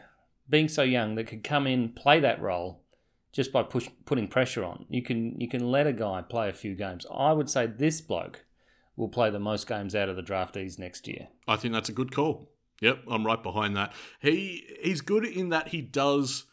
being 0.49 0.69
so 0.69 0.83
young, 0.83 1.17
that 1.17 1.27
could 1.27 1.45
come 1.45 1.67
in, 1.67 1.91
play 1.91 2.21
that 2.21 2.41
role, 2.41 2.83
just 3.33 3.53
by 3.53 3.63
push, 3.63 3.89
putting 4.07 4.29
pressure 4.29 4.65
on. 4.65 4.87
You 4.89 5.03
can 5.03 5.39
you 5.41 5.49
can 5.49 5.71
let 5.71 5.87
a 5.87 5.93
guy 5.93 6.23
play 6.23 6.49
a 6.49 6.55
few 6.55 6.75
games. 6.75 7.05
I 7.13 7.33
would 7.33 7.51
say 7.51 7.67
this 7.67 8.01
bloke 8.01 8.45
will 9.01 9.09
play 9.09 9.31
the 9.31 9.41
most 9.41 9.67
games 9.67 9.95
out 9.95 10.09
of 10.09 10.17
the 10.17 10.23
draftees 10.23 10.79
next 10.79 11.09
year. 11.09 11.29
I 11.49 11.57
think 11.57 11.73
that's 11.73 11.89
a 11.89 11.95
good 11.95 12.13
call. 12.13 12.51
Yep, 12.81 13.05
I'm 13.11 13.27
right 13.27 13.43
behind 13.43 13.77
that. 13.77 13.93
He 14.21 14.65
he's 14.83 15.01
good 15.01 15.25
in 15.25 15.49
that 15.49 15.69
he 15.69 15.81
does 15.81 16.45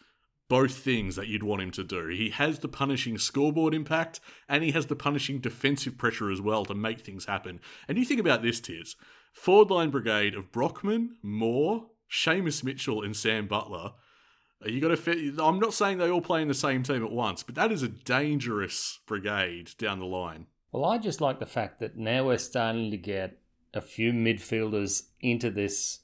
both 0.49 0.75
things 0.75 1.17
that 1.17 1.27
you'd 1.27 1.43
want 1.43 1.61
him 1.61 1.71
to 1.71 1.83
do. 1.83 2.07
He 2.07 2.29
has 2.29 2.59
the 2.59 2.69
punishing 2.69 3.17
scoreboard 3.17 3.73
impact 3.73 4.21
and 4.47 4.63
he 4.63 4.71
has 4.71 4.85
the 4.85 4.95
punishing 4.95 5.39
defensive 5.39 5.97
pressure 5.97 6.31
as 6.31 6.39
well 6.39 6.63
to 6.65 6.73
make 6.73 7.01
things 7.01 7.25
happen. 7.25 7.59
And 7.87 7.97
you 7.97 8.05
think 8.05 8.21
about 8.21 8.41
this, 8.41 8.61
Tiz. 8.61 8.95
Forward 9.33 9.69
line 9.69 9.89
brigade 9.89 10.35
of 10.35 10.51
Brockman, 10.51 11.17
Moore, 11.21 11.87
Seamus 12.09 12.63
Mitchell, 12.63 13.03
and 13.03 13.15
Sam 13.15 13.47
Butler. 13.47 13.91
You 14.65 14.81
got 14.81 14.97
to. 14.97 15.35
I'm 15.39 15.59
not 15.59 15.73
saying 15.73 15.97
they 15.97 16.09
all 16.09 16.21
play 16.21 16.41
in 16.41 16.47
the 16.47 16.53
same 16.53 16.81
team 16.81 17.03
at 17.03 17.11
once, 17.11 17.43
but 17.43 17.55
that 17.55 17.71
is 17.71 17.83
a 17.83 17.89
dangerous 17.89 18.99
brigade 19.05 19.71
down 19.77 19.99
the 19.99 20.05
line. 20.05 20.47
Well, 20.77 20.91
I 20.91 20.99
just 20.99 21.21
like 21.21 21.39
the 21.39 21.47
fact 21.47 21.79
that 21.79 21.97
now 21.97 22.25
we're 22.25 22.37
starting 22.37 22.91
to 22.91 22.97
get 22.97 23.39
a 23.73 23.81
few 23.81 24.13
midfielders 24.13 25.07
into 25.21 25.49
this 25.49 26.01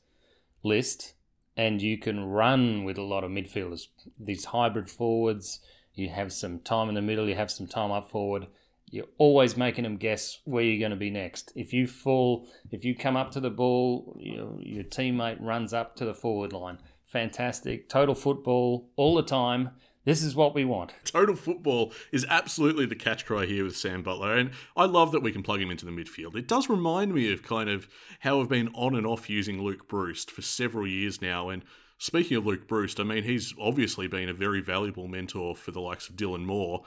list, 0.64 1.14
and 1.56 1.80
you 1.80 2.00
can 2.00 2.26
run 2.26 2.84
with 2.84 2.98
a 2.98 3.04
lot 3.04 3.24
of 3.24 3.30
midfielders. 3.30 3.90
These 4.20 4.46
hybrid 4.46 4.90
forwards, 4.90 5.60
you 5.94 6.10
have 6.10 6.34
some 6.34 6.58
time 6.58 6.90
in 6.90 6.96
the 6.96 7.04
middle, 7.04 7.30
you 7.30 7.36
have 7.36 7.52
some 7.52 7.68
time 7.68 7.92
up 7.92 8.10
forward. 8.10 8.48
You're 8.90 9.06
always 9.20 9.56
making 9.56 9.84
them 9.84 9.98
guess 9.98 10.40
where 10.44 10.64
you're 10.64 10.80
going 10.80 10.90
to 10.90 10.98
be 10.98 11.12
next. 11.12 11.52
If 11.56 11.72
you 11.72 11.86
fall, 11.86 12.48
if 12.72 12.84
you 12.84 12.96
come 12.96 13.16
up 13.16 13.30
to 13.34 13.40
the 13.40 13.52
ball, 13.52 14.18
your, 14.20 14.60
your 14.60 14.84
teammate 14.86 15.38
runs 15.40 15.72
up 15.72 15.96
to 15.98 16.06
the 16.06 16.16
forward 16.16 16.52
line. 16.52 16.80
Fantastic. 17.06 17.90
Total 17.90 18.16
football 18.16 18.90
all 18.96 19.14
the 19.14 19.22
time. 19.22 19.70
This 20.06 20.22
is 20.22 20.36
what 20.36 20.54
we 20.54 20.66
want. 20.66 20.94
Total 21.06 21.36
football 21.36 21.94
is 22.12 22.26
absolutely 22.30 22.86
the 22.86 22.96
catch 22.96 23.26
cry 23.26 23.46
here 23.46 23.64
with 23.64 23.78
Sam 23.78 24.04
Butler, 24.04 24.36
and 24.36 24.52
I 24.76 24.86
love 24.86 25.14
that 25.14 25.22
we 25.22 25.32
can 25.32 25.44
plug 25.44 25.62
him 25.62 25.72
into 25.72 25.86
the 25.86 25.92
midfield. 25.92 26.36
It 26.36 26.48
does 26.48 26.68
remind 26.70 27.14
me 27.14 27.32
of 27.32 27.42
kind 27.42 27.70
of 27.70 27.88
how 28.20 28.42
I've 28.42 28.50
been 28.50 28.70
on 28.74 28.96
and 28.96 29.08
off 29.08 29.30
using 29.30 29.62
Luke 29.62 29.88
Breust 29.88 30.30
for 30.30 30.42
several 30.42 30.86
years 30.86 31.22
now, 31.22 31.48
and 31.48 31.64
speaking 31.98 32.36
of 32.36 32.46
Luke 32.46 32.68
Breust, 32.68 33.00
I 33.00 33.04
mean, 33.04 33.24
he's 33.24 33.54
obviously 33.60 34.08
been 34.08 34.28
a 34.28 34.34
very 34.34 34.62
valuable 34.62 35.08
mentor 35.08 35.56
for 35.56 35.72
the 35.72 35.82
likes 35.82 36.10
of 36.10 36.18
Dylan 36.18 36.44
Moore. 36.44 36.84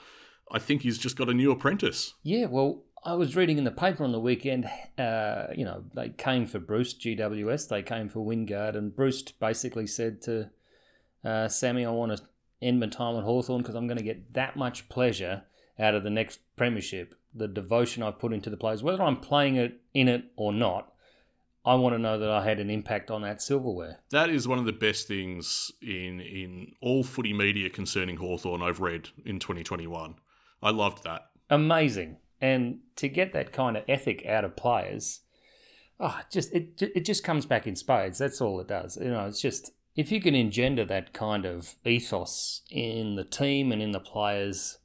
I 0.51 0.59
think 0.59 0.83
he's 0.83 0.99
just 0.99 1.17
got 1.17 1.27
a 1.27 1.33
new 1.33 1.51
apprentice. 1.51 2.13
Yeah, 2.21 2.45
well, 2.45 2.83
I 3.03 3.15
was 3.15 3.35
reading 3.35 3.57
in 3.57 3.63
the 3.63 3.71
paper 3.71 4.03
on 4.03 4.11
the 4.11 4.19
weekend, 4.19 4.69
uh, 4.97 5.47
you 5.55 5.65
know, 5.65 5.85
they 5.95 6.09
came 6.09 6.45
for 6.45 6.59
Breust, 6.59 7.01
GWS, 7.01 7.67
they 7.67 7.81
came 7.81 8.09
for 8.09 8.19
Wingard, 8.19 8.75
and 8.75 8.95
Breust 8.95 9.39
basically 9.39 9.87
said 9.87 10.21
to 10.23 10.51
uh, 11.23 11.47
Sammy, 11.47 11.83
I 11.83 11.91
want 11.91 12.15
to 12.15 12.23
end 12.61 12.79
my 12.79 12.87
time 12.87 13.15
at 13.17 13.23
Hawthorn 13.23 13.61
because 13.61 13.75
I'm 13.75 13.87
going 13.87 13.97
to 13.97 14.03
get 14.03 14.33
that 14.33 14.55
much 14.55 14.89
pleasure 14.89 15.43
out 15.79 15.95
of 15.95 16.03
the 16.03 16.09
next 16.09 16.39
premiership. 16.55 17.15
The 17.33 17.47
devotion 17.47 18.03
I've 18.03 18.19
put 18.19 18.33
into 18.33 18.49
the 18.49 18.57
players, 18.57 18.81
whether 18.81 19.03
I'm 19.03 19.17
playing 19.17 19.57
it 19.57 19.79
in 19.93 20.07
it 20.07 20.25
or 20.35 20.51
not, 20.51 20.91
I 21.67 21.75
want 21.75 21.93
to 21.95 21.99
know 21.99 22.17
that 22.17 22.31
I 22.31 22.45
had 22.45 22.59
an 22.59 22.69
impact 22.69 23.11
on 23.11 23.23
that 23.23 23.41
silverware. 23.41 23.99
That 24.11 24.29
is 24.29 24.47
one 24.47 24.57
of 24.57 24.65
the 24.65 24.71
best 24.71 25.07
things 25.07 25.69
in 25.81 26.21
in 26.21 26.71
all 26.81 27.03
footy 27.03 27.33
media 27.33 27.69
concerning 27.69 28.17
Hawthorn 28.17 28.61
I've 28.61 28.79
read 28.79 29.09
in 29.25 29.39
2021. 29.39 30.15
I 30.63 30.69
loved 30.69 31.03
that. 31.03 31.29
Amazing. 31.49 32.17
And 32.39 32.79
to 32.95 33.09
get 33.09 33.33
that 33.33 33.51
kind 33.51 33.75
of 33.75 33.83
ethic 33.87 34.25
out 34.25 34.45
of 34.45 34.55
players, 34.55 35.21
oh, 35.99 36.19
just 36.31 36.53
it 36.53 36.81
it 36.81 37.05
just 37.05 37.25
comes 37.25 37.45
back 37.45 37.67
in 37.67 37.75
spades. 37.75 38.17
That's 38.17 38.39
all 38.39 38.61
it 38.61 38.69
does. 38.69 38.97
You 38.97 39.09
know, 39.09 39.25
it's 39.25 39.41
just 39.41 39.71
if 39.97 40.11
you 40.11 40.21
can 40.21 40.35
engender 40.35 40.85
that 40.85 41.11
kind 41.11 41.43
of 41.43 41.75
ethos 41.83 42.61
in 42.69 43.15
the 43.15 43.23
team 43.23 43.71
and 43.71 43.81
in 43.81 43.91
the 43.91 43.99
players, 43.99 44.77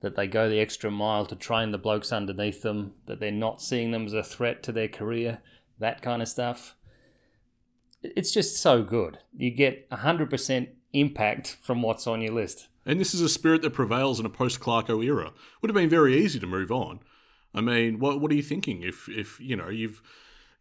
that 0.00 0.16
they 0.16 0.26
go 0.26 0.48
the 0.48 0.58
extra 0.58 0.90
mile 0.90 1.26
to 1.26 1.36
train 1.36 1.70
the 1.70 1.78
blokes 1.78 2.12
underneath 2.12 2.62
them, 2.62 2.94
that 3.06 3.20
they're 3.20 3.30
not 3.30 3.62
seeing 3.62 3.90
them 3.90 4.06
as 4.06 4.14
a 4.14 4.22
threat 4.22 4.62
to 4.62 4.72
their 4.72 4.88
career, 4.88 5.42
that 5.78 6.00
kind 6.00 6.22
of 6.22 6.28
stuff. 6.28 6.76
It's 8.02 8.32
just 8.32 8.56
so 8.56 8.82
good. 8.82 9.18
You 9.36 9.50
get 9.50 9.88
100% 9.90 10.68
impact 10.94 11.58
from 11.60 11.82
what's 11.82 12.06
on 12.06 12.22
your 12.22 12.32
list. 12.32 12.68
And 12.86 12.98
this 12.98 13.14
is 13.14 13.20
a 13.20 13.28
spirit 13.28 13.62
that 13.62 13.72
prevails 13.72 14.18
in 14.18 14.26
a 14.26 14.30
post 14.30 14.60
Clarko 14.60 15.04
era. 15.04 15.32
Would 15.60 15.70
have 15.70 15.76
been 15.76 15.90
very 15.90 16.16
easy 16.16 16.40
to 16.40 16.46
move 16.46 16.70
on. 16.70 17.00
I 17.54 17.60
mean, 17.60 17.98
what 17.98 18.20
what 18.20 18.32
are 18.32 18.34
you 18.34 18.42
thinking 18.42 18.82
if 18.82 19.08
if 19.08 19.40
you 19.40 19.56
know 19.56 19.68
you've 19.68 20.02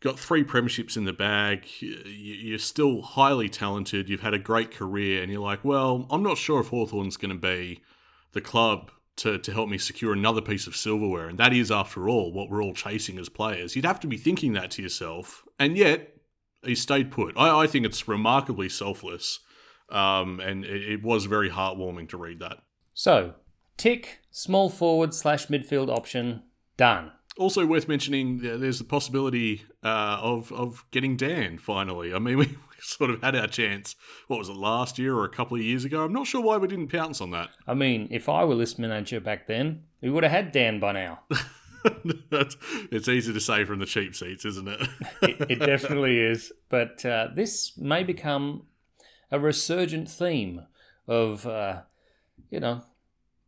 got 0.03 0.19
three 0.19 0.43
premierships 0.43 0.97
in 0.97 1.05
the 1.05 1.13
bag, 1.13 1.65
you're 1.79 2.59
still 2.59 3.01
highly 3.01 3.47
talented, 3.47 4.09
you've 4.09 4.21
had 4.21 4.33
a 4.33 4.39
great 4.39 4.69
career, 4.69 5.23
and 5.23 5.31
you're 5.31 5.41
like, 5.41 5.63
well, 5.63 6.05
I'm 6.09 6.21
not 6.21 6.37
sure 6.37 6.59
if 6.59 6.67
Hawthorn's 6.67 7.17
going 7.17 7.33
to 7.33 7.39
be 7.39 7.81
the 8.33 8.41
club 8.41 8.91
to, 9.15 9.37
to 9.37 9.53
help 9.53 9.69
me 9.69 9.77
secure 9.77 10.11
another 10.11 10.41
piece 10.41 10.67
of 10.67 10.75
silverware. 10.75 11.29
And 11.29 11.37
that 11.37 11.53
is, 11.53 11.71
after 11.71 12.09
all, 12.09 12.33
what 12.33 12.49
we're 12.49 12.61
all 12.61 12.73
chasing 12.73 13.17
as 13.17 13.29
players. 13.29 13.75
You'd 13.75 13.85
have 13.85 13.99
to 14.01 14.07
be 14.07 14.17
thinking 14.17 14.53
that 14.53 14.71
to 14.71 14.81
yourself. 14.81 15.43
And 15.57 15.77
yet, 15.77 16.17
he 16.63 16.75
stayed 16.75 17.11
put. 17.11 17.35
I, 17.37 17.63
I 17.63 17.67
think 17.67 17.85
it's 17.85 18.07
remarkably 18.07 18.69
selfless. 18.69 19.39
Um, 19.89 20.39
and 20.39 20.65
it, 20.65 20.93
it 20.93 21.03
was 21.03 21.25
very 21.25 21.49
heartwarming 21.49 22.09
to 22.09 22.17
read 22.17 22.39
that. 22.39 22.57
So, 22.93 23.35
tick, 23.77 24.19
small 24.31 24.69
forward 24.69 25.13
slash 25.13 25.47
midfield 25.47 25.89
option, 25.89 26.43
done. 26.75 27.11
Also 27.37 27.65
worth 27.65 27.87
mentioning, 27.87 28.39
there's 28.39 28.77
the 28.77 28.83
possibility 28.83 29.63
uh, 29.83 30.19
of 30.21 30.51
of 30.51 30.85
getting 30.91 31.17
Dan 31.17 31.57
finally. 31.57 32.13
I 32.13 32.19
mean, 32.19 32.37
we 32.37 32.55
sort 32.79 33.09
of 33.09 33.21
had 33.21 33.35
our 33.35 33.47
chance. 33.47 33.95
What 34.27 34.37
was 34.37 34.49
it 34.49 34.55
last 34.55 34.99
year 34.99 35.15
or 35.15 35.25
a 35.25 35.29
couple 35.29 35.57
of 35.57 35.63
years 35.63 35.85
ago? 35.85 36.03
I'm 36.03 36.13
not 36.13 36.27
sure 36.27 36.41
why 36.41 36.57
we 36.57 36.67
didn't 36.67 36.89
pounce 36.89 37.21
on 37.21 37.31
that. 37.31 37.49
I 37.67 37.73
mean, 37.73 38.07
if 38.11 38.29
I 38.29 38.43
were 38.43 38.55
list 38.55 38.77
manager 38.77 39.19
back 39.19 39.47
then, 39.47 39.83
we 40.01 40.09
would 40.09 40.23
have 40.23 40.31
had 40.31 40.51
Dan 40.51 40.79
by 40.79 40.91
now. 40.91 41.21
it's 42.91 43.09
easy 43.09 43.33
to 43.33 43.39
say 43.39 43.65
from 43.65 43.79
the 43.79 43.85
cheap 43.85 44.15
seats, 44.15 44.45
isn't 44.45 44.67
it? 44.67 44.81
it, 45.21 45.51
it, 45.51 45.59
definitely 45.59 46.19
is. 46.19 46.51
But 46.69 47.05
uh, 47.05 47.29
this 47.33 47.77
may 47.77 48.03
become 48.03 48.63
a 49.31 49.39
resurgent 49.39 50.09
theme 50.09 50.65
of, 51.07 51.45
uh, 51.45 51.81
you 52.49 52.59
know, 52.59 52.83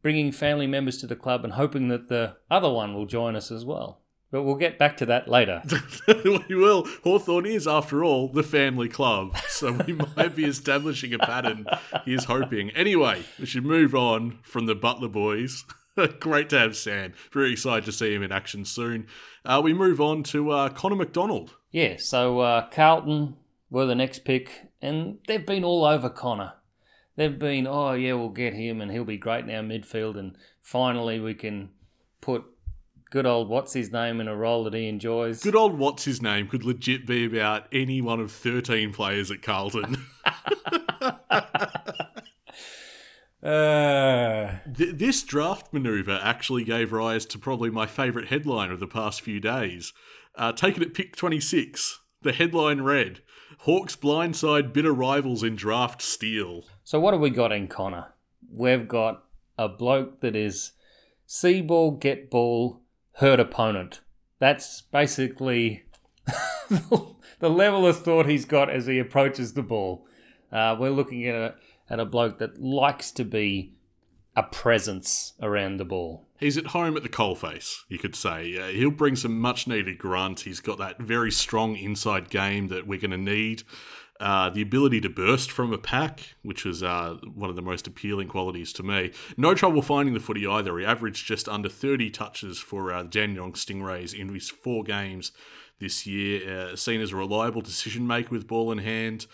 bringing 0.05 0.31
family 0.31 0.67
members 0.67 0.99
to 0.99 1.07
the 1.07 1.15
club 1.15 1.43
and 1.43 1.53
hoping 1.53 1.87
that 1.87 2.09
the 2.09 2.35
other 2.51 2.71
one 2.71 2.93
will 2.93 3.07
join 3.07 3.35
us 3.35 3.49
as 3.49 3.65
well. 3.65 4.03
But 4.29 4.43
we'll 4.43 4.53
get 4.53 4.77
back 4.77 4.97
to 4.97 5.05
that 5.07 5.27
later. 5.27 5.63
we 6.23 6.55
will. 6.55 6.85
Hawthorn 7.03 7.47
is, 7.47 7.67
after 7.67 8.03
all, 8.03 8.31
the 8.31 8.43
family 8.43 8.87
club. 8.87 9.35
So 9.47 9.71
we 9.71 9.93
might 10.15 10.35
be 10.35 10.45
establishing 10.45 11.11
a 11.15 11.17
pattern. 11.17 11.65
He 12.05 12.13
is 12.13 12.25
hoping. 12.25 12.69
Anyway, 12.75 13.23
we 13.39 13.47
should 13.47 13.65
move 13.65 13.95
on 13.95 14.37
from 14.43 14.67
the 14.67 14.75
Butler 14.75 15.07
boys. 15.07 15.65
Great 16.19 16.49
to 16.49 16.59
have 16.59 16.77
Sam. 16.77 17.13
Very 17.33 17.53
excited 17.53 17.85
to 17.85 17.91
see 17.91 18.13
him 18.13 18.21
in 18.21 18.31
action 18.31 18.63
soon. 18.63 19.07
Uh, 19.43 19.59
we 19.63 19.73
move 19.73 19.99
on 19.99 20.21
to 20.21 20.51
uh, 20.51 20.69
Connor 20.69 20.97
Macdonald. 20.97 21.55
Yeah, 21.71 21.95
so 21.97 22.41
uh, 22.41 22.67
Carlton 22.69 23.37
were 23.71 23.87
the 23.87 23.95
next 23.95 24.19
pick, 24.19 24.67
and 24.83 25.17
they've 25.27 25.43
been 25.43 25.63
all 25.63 25.83
over 25.83 26.11
Connor 26.11 26.53
they've 27.15 27.37
been, 27.37 27.67
oh 27.67 27.93
yeah, 27.93 28.13
we'll 28.13 28.29
get 28.29 28.53
him 28.53 28.81
and 28.81 28.91
he'll 28.91 29.05
be 29.05 29.17
great 29.17 29.45
in 29.45 29.55
our 29.55 29.63
midfield, 29.63 30.17
and 30.17 30.37
finally 30.61 31.19
we 31.19 31.33
can 31.33 31.69
put 32.21 32.43
good 33.11 33.25
old 33.25 33.47
what's 33.47 33.73
his 33.73 33.91
name 33.91 34.19
in 34.19 34.27
a 34.27 34.35
role 34.35 34.63
that 34.65 34.73
he 34.73 34.87
enjoys. 34.87 35.41
Good 35.41 35.55
old 35.55 35.77
what's 35.77 36.05
his 36.05 36.21
name 36.21 36.47
could 36.47 36.63
legit 36.63 37.05
be 37.05 37.25
about 37.25 37.67
any 37.71 38.01
one 38.01 38.19
of 38.19 38.31
thirteen 38.31 38.91
players 38.91 39.31
at 39.31 39.41
Carlton. 39.41 39.97
Uh... 43.41 44.57
Th- 44.77 44.95
this 44.95 45.23
draft 45.23 45.71
maneuver 45.71 46.19
actually 46.21 46.63
gave 46.63 46.91
rise 46.91 47.25
to 47.27 47.39
probably 47.39 47.69
my 47.69 47.85
favourite 47.85 48.29
headline 48.29 48.71
of 48.71 48.79
the 48.79 48.87
past 48.87 49.21
few 49.21 49.39
days. 49.39 49.93
Uh, 50.35 50.51
taken 50.51 50.83
at 50.83 50.93
pick 50.93 51.15
26, 51.15 51.99
the 52.23 52.33
headline 52.33 52.81
read 52.81 53.21
Hawks 53.59 53.95
blindside 53.95 54.73
bitter 54.73 54.91
rivals 54.91 55.43
in 55.43 55.55
draft 55.55 56.01
steal. 56.01 56.65
So 56.85 56.99
what 56.99 57.15
have 57.15 57.21
we 57.21 57.31
got 57.31 57.51
in 57.51 57.67
Connor? 57.67 58.13
We've 58.53 58.87
got 58.87 59.23
a 59.57 59.67
bloke 59.67 60.21
that 60.21 60.35
is 60.35 60.73
see 61.25 61.59
ball, 61.61 61.89
get 61.89 62.29
ball, 62.29 62.83
hurt 63.13 63.39
opponent. 63.39 64.01
That's 64.37 64.81
basically 64.81 65.85
the 66.69 67.49
level 67.49 67.87
of 67.87 68.03
thought 68.03 68.27
he's 68.27 68.45
got 68.45 68.69
as 68.69 68.85
he 68.85 68.99
approaches 68.99 69.53
the 69.53 69.63
ball. 69.63 70.05
Uh, 70.51 70.75
we're 70.79 70.91
looking 70.91 71.27
at 71.27 71.35
a 71.35 71.55
at 71.89 71.99
a 71.99 72.05
bloke 72.05 72.37
that 72.37 72.61
likes 72.61 73.11
to 73.11 73.25
be 73.25 73.73
a 74.35 74.43
presence 74.43 75.33
around 75.41 75.77
the 75.77 75.85
ball. 75.85 76.27
He's 76.39 76.57
at 76.57 76.67
home 76.67 76.97
at 76.97 77.03
the 77.03 77.09
coalface, 77.09 77.77
you 77.89 77.97
could 77.97 78.15
say. 78.15 78.57
Uh, 78.57 78.67
he'll 78.67 78.91
bring 78.91 79.15
some 79.15 79.39
much 79.39 79.67
needed 79.67 79.97
grunt. 79.97 80.41
He's 80.41 80.59
got 80.59 80.77
that 80.77 80.99
very 80.99 81.31
strong 81.31 81.77
inside 81.77 82.29
game 82.29 82.67
that 82.67 82.85
we're 82.85 82.99
going 82.99 83.11
to 83.11 83.17
need. 83.17 83.63
Uh, 84.17 84.49
the 84.49 84.61
ability 84.61 85.01
to 85.01 85.09
burst 85.09 85.51
from 85.51 85.73
a 85.73 85.77
pack, 85.77 86.35
which 86.41 86.63
was 86.63 86.81
uh, 86.81 87.17
one 87.33 87.49
of 87.49 87.57
the 87.57 87.61
most 87.61 87.85
appealing 87.85 88.29
qualities 88.29 88.71
to 88.71 88.81
me. 88.81 89.11
No 89.35 89.53
trouble 89.53 89.81
finding 89.81 90.13
the 90.13 90.21
footy 90.21 90.47
either. 90.47 90.77
He 90.79 90.85
averaged 90.85 91.27
just 91.27 91.49
under 91.49 91.67
30 91.67 92.11
touches 92.11 92.57
for 92.57 92.93
uh, 92.93 93.03
Dandenong 93.03 93.53
Stingrays 93.53 94.17
in 94.17 94.33
his 94.33 94.49
four 94.49 94.83
games 94.83 95.33
this 95.79 96.07
year. 96.07 96.69
Uh, 96.69 96.75
seen 96.77 97.01
as 97.01 97.11
a 97.11 97.17
reliable 97.17 97.59
decision 97.59 98.07
maker 98.07 98.29
with 98.31 98.47
ball 98.47 98.71
in 98.71 98.77
hand, 98.77 99.27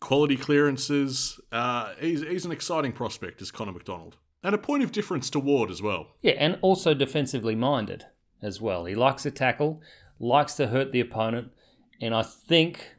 quality 0.00 0.36
clearances. 0.36 1.40
Uh, 1.52 1.92
he's, 2.00 2.22
he's 2.22 2.44
an 2.44 2.50
exciting 2.50 2.90
prospect 2.90 3.40
as 3.40 3.52
Connor 3.52 3.72
Macdonald. 3.72 4.16
And 4.42 4.54
a 4.54 4.58
point 4.58 4.82
of 4.82 4.92
difference 4.92 5.30
to 5.30 5.38
Ward 5.38 5.70
as 5.70 5.80
well. 5.80 6.08
Yeah, 6.20 6.32
and 6.32 6.58
also 6.60 6.92
defensively 6.92 7.54
minded 7.54 8.06
as 8.42 8.60
well. 8.60 8.84
He 8.84 8.94
likes 8.94 9.22
to 9.22 9.30
tackle, 9.30 9.80
likes 10.18 10.54
to 10.54 10.66
hurt 10.66 10.92
the 10.92 11.00
opponent, 11.00 11.52
and 12.00 12.14
I 12.14 12.22
think 12.22 12.96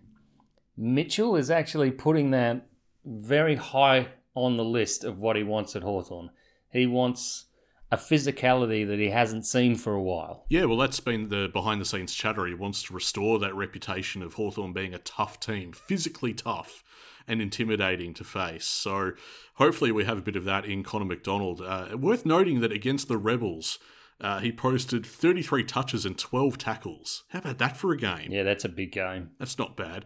Mitchell 0.77 1.35
is 1.35 1.49
actually 1.49 1.91
putting 1.91 2.31
that 2.31 2.67
very 3.05 3.55
high 3.55 4.09
on 4.33 4.57
the 4.57 4.63
list 4.63 5.03
of 5.03 5.19
what 5.19 5.35
he 5.35 5.43
wants 5.43 5.75
at 5.75 5.83
Hawthorn. 5.83 6.31
He 6.69 6.85
wants 6.85 7.45
a 7.91 7.97
physicality 7.97 8.85
that 8.85 8.99
he 8.99 9.09
hasn't 9.09 9.45
seen 9.45 9.75
for 9.75 9.93
a 9.93 10.01
while. 10.01 10.45
Yeah, 10.49 10.65
well, 10.65 10.77
that's 10.77 10.99
been 10.99 11.29
the 11.29 11.47
behind 11.47 11.79
the 11.79 11.85
scenes 11.85 12.13
chatter. 12.13 12.45
He 12.45 12.53
wants 12.53 12.83
to 12.83 12.93
restore 12.93 13.39
that 13.39 13.55
reputation 13.55 14.21
of 14.21 14.33
Hawthorn 14.33 14.73
being 14.73 14.93
a 14.93 14.99
tough 14.99 15.39
team, 15.39 15.71
physically 15.71 16.33
tough 16.33 16.83
and 17.27 17.41
intimidating 17.41 18.13
to 18.15 18.23
face. 18.23 18.65
So 18.65 19.11
hopefully 19.55 19.91
we 19.91 20.05
have 20.05 20.17
a 20.17 20.21
bit 20.21 20.35
of 20.35 20.43
that 20.45 20.65
in 20.65 20.83
Connor 20.83 21.05
Macdonald. 21.05 21.61
Uh, 21.61 21.97
worth 21.97 22.25
noting 22.25 22.59
that 22.59 22.71
against 22.71 23.07
the 23.07 23.17
Rebels, 23.17 23.79
uh, 24.21 24.39
he 24.39 24.51
posted 24.51 25.05
33 25.05 25.63
touches 25.63 26.05
and 26.05 26.17
12 26.17 26.57
tackles. 26.57 27.23
How 27.29 27.39
about 27.39 27.57
that 27.59 27.77
for 27.77 27.91
a 27.91 27.97
game? 27.97 28.31
Yeah, 28.31 28.43
that's 28.43 28.65
a 28.65 28.69
big 28.69 28.91
game. 28.91 29.31
That's 29.39 29.57
not 29.57 29.75
bad. 29.75 30.05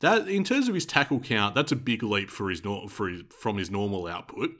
That 0.00 0.28
in 0.28 0.44
terms 0.44 0.68
of 0.68 0.74
his 0.74 0.84
tackle 0.84 1.20
count, 1.20 1.54
that's 1.54 1.72
a 1.72 1.76
big 1.76 2.02
leap 2.02 2.30
for 2.30 2.50
his, 2.50 2.64
nor- 2.64 2.88
for 2.88 3.08
his 3.08 3.22
from 3.30 3.56
his 3.56 3.70
normal 3.70 4.06
output. 4.06 4.50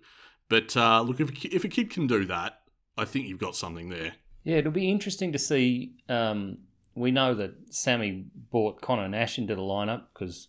But 0.48 0.76
uh, 0.76 1.02
look, 1.02 1.20
if, 1.20 1.44
if 1.44 1.64
a 1.64 1.68
kid 1.68 1.90
can 1.90 2.06
do 2.06 2.24
that, 2.26 2.60
I 2.96 3.04
think 3.04 3.26
you've 3.26 3.38
got 3.38 3.56
something 3.56 3.88
there. 3.88 4.14
Yeah, 4.44 4.56
it'll 4.56 4.72
be 4.72 4.90
interesting 4.90 5.32
to 5.32 5.38
see. 5.38 5.96
Um, 6.08 6.58
we 6.94 7.10
know 7.10 7.34
that 7.34 7.74
Sammy 7.74 8.26
brought 8.50 8.80
Connor 8.80 9.08
Nash 9.08 9.38
into 9.38 9.54
the 9.54 9.60
lineup 9.60 10.04
because 10.14 10.48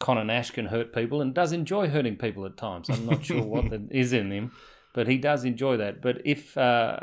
Connor 0.00 0.24
Nash 0.24 0.50
can 0.50 0.66
hurt 0.66 0.92
people 0.92 1.20
and 1.20 1.32
does 1.32 1.52
enjoy 1.52 1.88
hurting 1.88 2.16
people 2.16 2.44
at 2.46 2.56
times. 2.56 2.88
I'm 2.88 3.06
not 3.06 3.24
sure 3.24 3.42
what 3.42 3.70
that 3.70 3.88
is 3.92 4.12
in 4.12 4.32
him, 4.32 4.52
but 4.94 5.06
he 5.06 5.18
does 5.18 5.44
enjoy 5.44 5.76
that. 5.76 6.02
But 6.02 6.22
if 6.24 6.56
uh, 6.58 7.00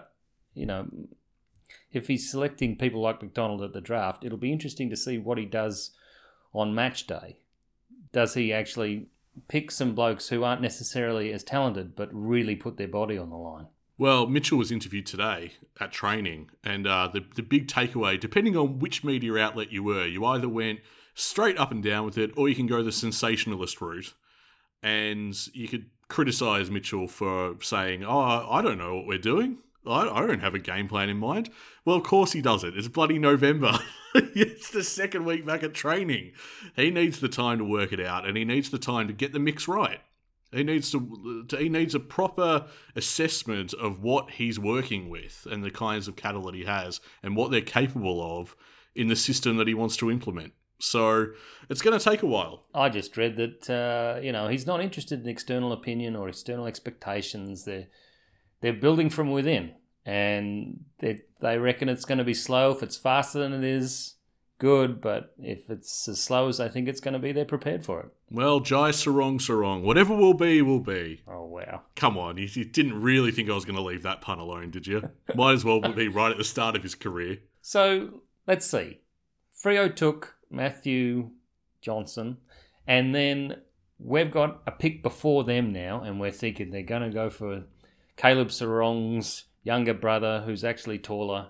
you 0.53 0.65
know, 0.65 0.87
if 1.93 2.07
he's 2.07 2.29
selecting 2.29 2.75
people 2.75 2.99
like 2.99 3.21
Macdonald 3.21 3.61
at 3.61 3.73
the 3.73 3.79
draft, 3.79 4.25
it'll 4.25 4.37
be 4.37 4.51
interesting 4.51 4.89
to 4.89 4.97
see 4.97 5.17
what 5.17 5.37
he 5.37 5.45
does 5.45 5.91
on 6.57 6.73
match 6.73 7.07
day. 7.07 7.37
Does 8.11 8.33
he 8.33 8.51
actually 8.51 9.07
pick 9.47 9.71
some 9.71 9.93
blokes 9.93 10.29
who 10.29 10.43
aren't 10.43 10.61
necessarily 10.61 11.31
as 11.31 11.43
talented 11.43 11.95
but 11.95 12.09
really 12.11 12.55
put 12.55 12.77
their 12.77 12.87
body 12.87 13.17
on 13.17 13.29
the 13.29 13.35
line? 13.35 13.67
Well, 13.99 14.27
Mitchell 14.27 14.59
was 14.59 14.71
interviewed 14.71 15.07
today 15.07 15.53
at 15.79 15.91
training, 15.91 16.51
and 16.63 16.85
uh, 16.85 17.09
the 17.11 17.25
the 17.35 17.41
big 17.41 17.67
takeaway, 17.67 18.19
depending 18.19 18.55
on 18.55 18.79
which 18.79 19.03
media 19.03 19.35
outlet 19.37 19.71
you 19.71 19.83
were, 19.83 20.05
you 20.05 20.23
either 20.23 20.47
went 20.47 20.81
straight 21.15 21.57
up 21.57 21.71
and 21.71 21.81
down 21.81 22.05
with 22.05 22.17
it, 22.17 22.31
or 22.37 22.47
you 22.47 22.53
can 22.53 22.67
go 22.67 22.83
the 22.83 22.91
sensationalist 22.91 23.81
route, 23.81 24.13
and 24.83 25.35
you 25.53 25.67
could 25.67 25.89
criticize 26.09 26.69
Mitchell 26.69 27.07
for 27.07 27.55
saying, 27.61 28.03
"Oh, 28.03 28.47
I 28.49 28.61
don't 28.61 28.77
know 28.77 28.95
what 28.97 29.07
we're 29.07 29.17
doing. 29.17 29.57
I, 29.85 30.07
I 30.07 30.27
don't 30.27 30.39
have 30.39 30.55
a 30.55 30.59
game 30.59 30.87
plan 30.87 31.09
in 31.09 31.17
mind." 31.17 31.49
Well, 31.85 31.95
of 31.95 32.03
course 32.03 32.31
he 32.33 32.41
does 32.41 32.63
it. 32.63 32.77
It's 32.77 32.87
bloody 32.87 33.19
November. 33.19 33.79
it's 34.15 34.69
the 34.71 34.83
second 34.83 35.25
week 35.25 35.45
back 35.45 35.63
at 35.63 35.73
training. 35.73 36.33
He 36.75 36.91
needs 36.91 37.19
the 37.19 37.29
time 37.29 37.59
to 37.59 37.65
work 37.65 37.93
it 37.93 37.99
out, 37.99 38.27
and 38.27 38.37
he 38.37 38.45
needs 38.45 38.69
the 38.69 38.79
time 38.79 39.07
to 39.07 39.13
get 39.13 39.33
the 39.33 39.39
mix 39.39 39.67
right. 39.67 39.99
He 40.51 40.63
needs 40.63 40.91
to, 40.91 41.45
he 41.57 41.67
needs 41.67 41.93
a 41.93 41.99
proper 41.99 42.67
assessment 42.95 43.73
of 43.73 44.01
what 44.01 44.31
he's 44.31 44.57
working 44.57 45.09
with 45.09 45.45
and 45.51 45.63
the 45.63 45.71
kinds 45.71 46.07
of 46.07 46.15
cattle 46.15 46.43
that 46.43 46.55
he 46.55 46.63
has 46.63 47.01
and 47.21 47.35
what 47.35 47.51
they're 47.51 47.61
capable 47.61 48.39
of 48.39 48.55
in 48.95 49.07
the 49.07 49.15
system 49.15 49.57
that 49.57 49.67
he 49.67 49.73
wants 49.73 49.97
to 49.97 50.09
implement. 50.09 50.53
So 50.79 51.27
it's 51.69 51.81
going 51.81 51.97
to 51.97 52.03
take 52.03 52.23
a 52.23 52.27
while. 52.27 52.63
I 52.73 52.89
just 52.89 53.17
read 53.17 53.35
that 53.37 53.69
uh, 53.69 54.19
you 54.21 54.31
know 54.31 54.47
he's 54.47 54.65
not 54.65 54.81
interested 54.81 55.21
in 55.21 55.27
external 55.27 55.73
opinion 55.73 56.15
or 56.15 56.29
external 56.29 56.65
expectations. 56.65 57.65
They're 57.65 57.87
they're 58.61 58.73
building 58.73 59.09
from 59.09 59.31
within, 59.31 59.73
and 60.05 60.85
they 60.99 61.21
they 61.39 61.57
reckon 61.57 61.89
it's 61.89 62.05
going 62.05 62.17
to 62.17 62.23
be 62.23 62.33
slow. 62.33 62.71
If 62.71 62.83
it's 62.83 62.97
faster 62.97 63.39
than 63.39 63.53
it 63.53 63.63
is, 63.63 64.15
good. 64.59 65.01
But 65.01 65.33
if 65.39 65.69
it's 65.69 66.07
as 66.07 66.21
slow 66.21 66.47
as 66.47 66.59
I 66.59 66.67
think 66.67 66.87
it's 66.87 66.99
going 66.99 67.13
to 67.13 67.19
be, 67.19 67.31
they're 67.31 67.45
prepared 67.45 67.85
for 67.85 68.01
it. 68.01 68.09
Well, 68.29 68.59
Jai 68.59 68.91
Serong 68.91 69.39
Serong, 69.39 69.81
whatever 69.81 70.15
will 70.15 70.33
be, 70.33 70.61
will 70.61 70.79
be. 70.79 71.21
Oh 71.27 71.45
wow! 71.45 71.83
Come 71.95 72.17
on, 72.17 72.37
you, 72.37 72.47
you 72.51 72.65
didn't 72.65 73.01
really 73.01 73.31
think 73.31 73.49
I 73.49 73.53
was 73.53 73.65
going 73.65 73.75
to 73.77 73.81
leave 73.81 74.03
that 74.03 74.21
pun 74.21 74.39
alone, 74.39 74.71
did 74.71 74.87
you? 74.87 75.09
Might 75.35 75.53
as 75.53 75.65
well 75.65 75.79
be 75.79 76.07
right 76.07 76.31
at 76.31 76.37
the 76.37 76.43
start 76.43 76.75
of 76.75 76.83
his 76.83 76.95
career. 76.95 77.39
So 77.61 78.21
let's 78.45 78.65
see. 78.65 79.01
Freo 79.63 79.93
took 79.93 80.35
Matthew 80.49 81.31
Johnson, 81.81 82.37
and 82.85 83.13
then 83.13 83.61
we've 83.99 84.31
got 84.31 84.61
a 84.67 84.71
pick 84.71 85.01
before 85.01 85.43
them 85.43 85.71
now, 85.71 86.01
and 86.01 86.19
we're 86.19 86.31
thinking 86.31 86.71
they're 86.71 86.83
going 86.83 87.01
to 87.01 87.09
go 87.09 87.29
for 87.29 87.63
Caleb 88.17 88.49
Serong's 88.49 89.45
younger 89.63 89.93
brother, 89.93 90.43
who's 90.45 90.63
actually 90.63 90.97
taller. 90.97 91.47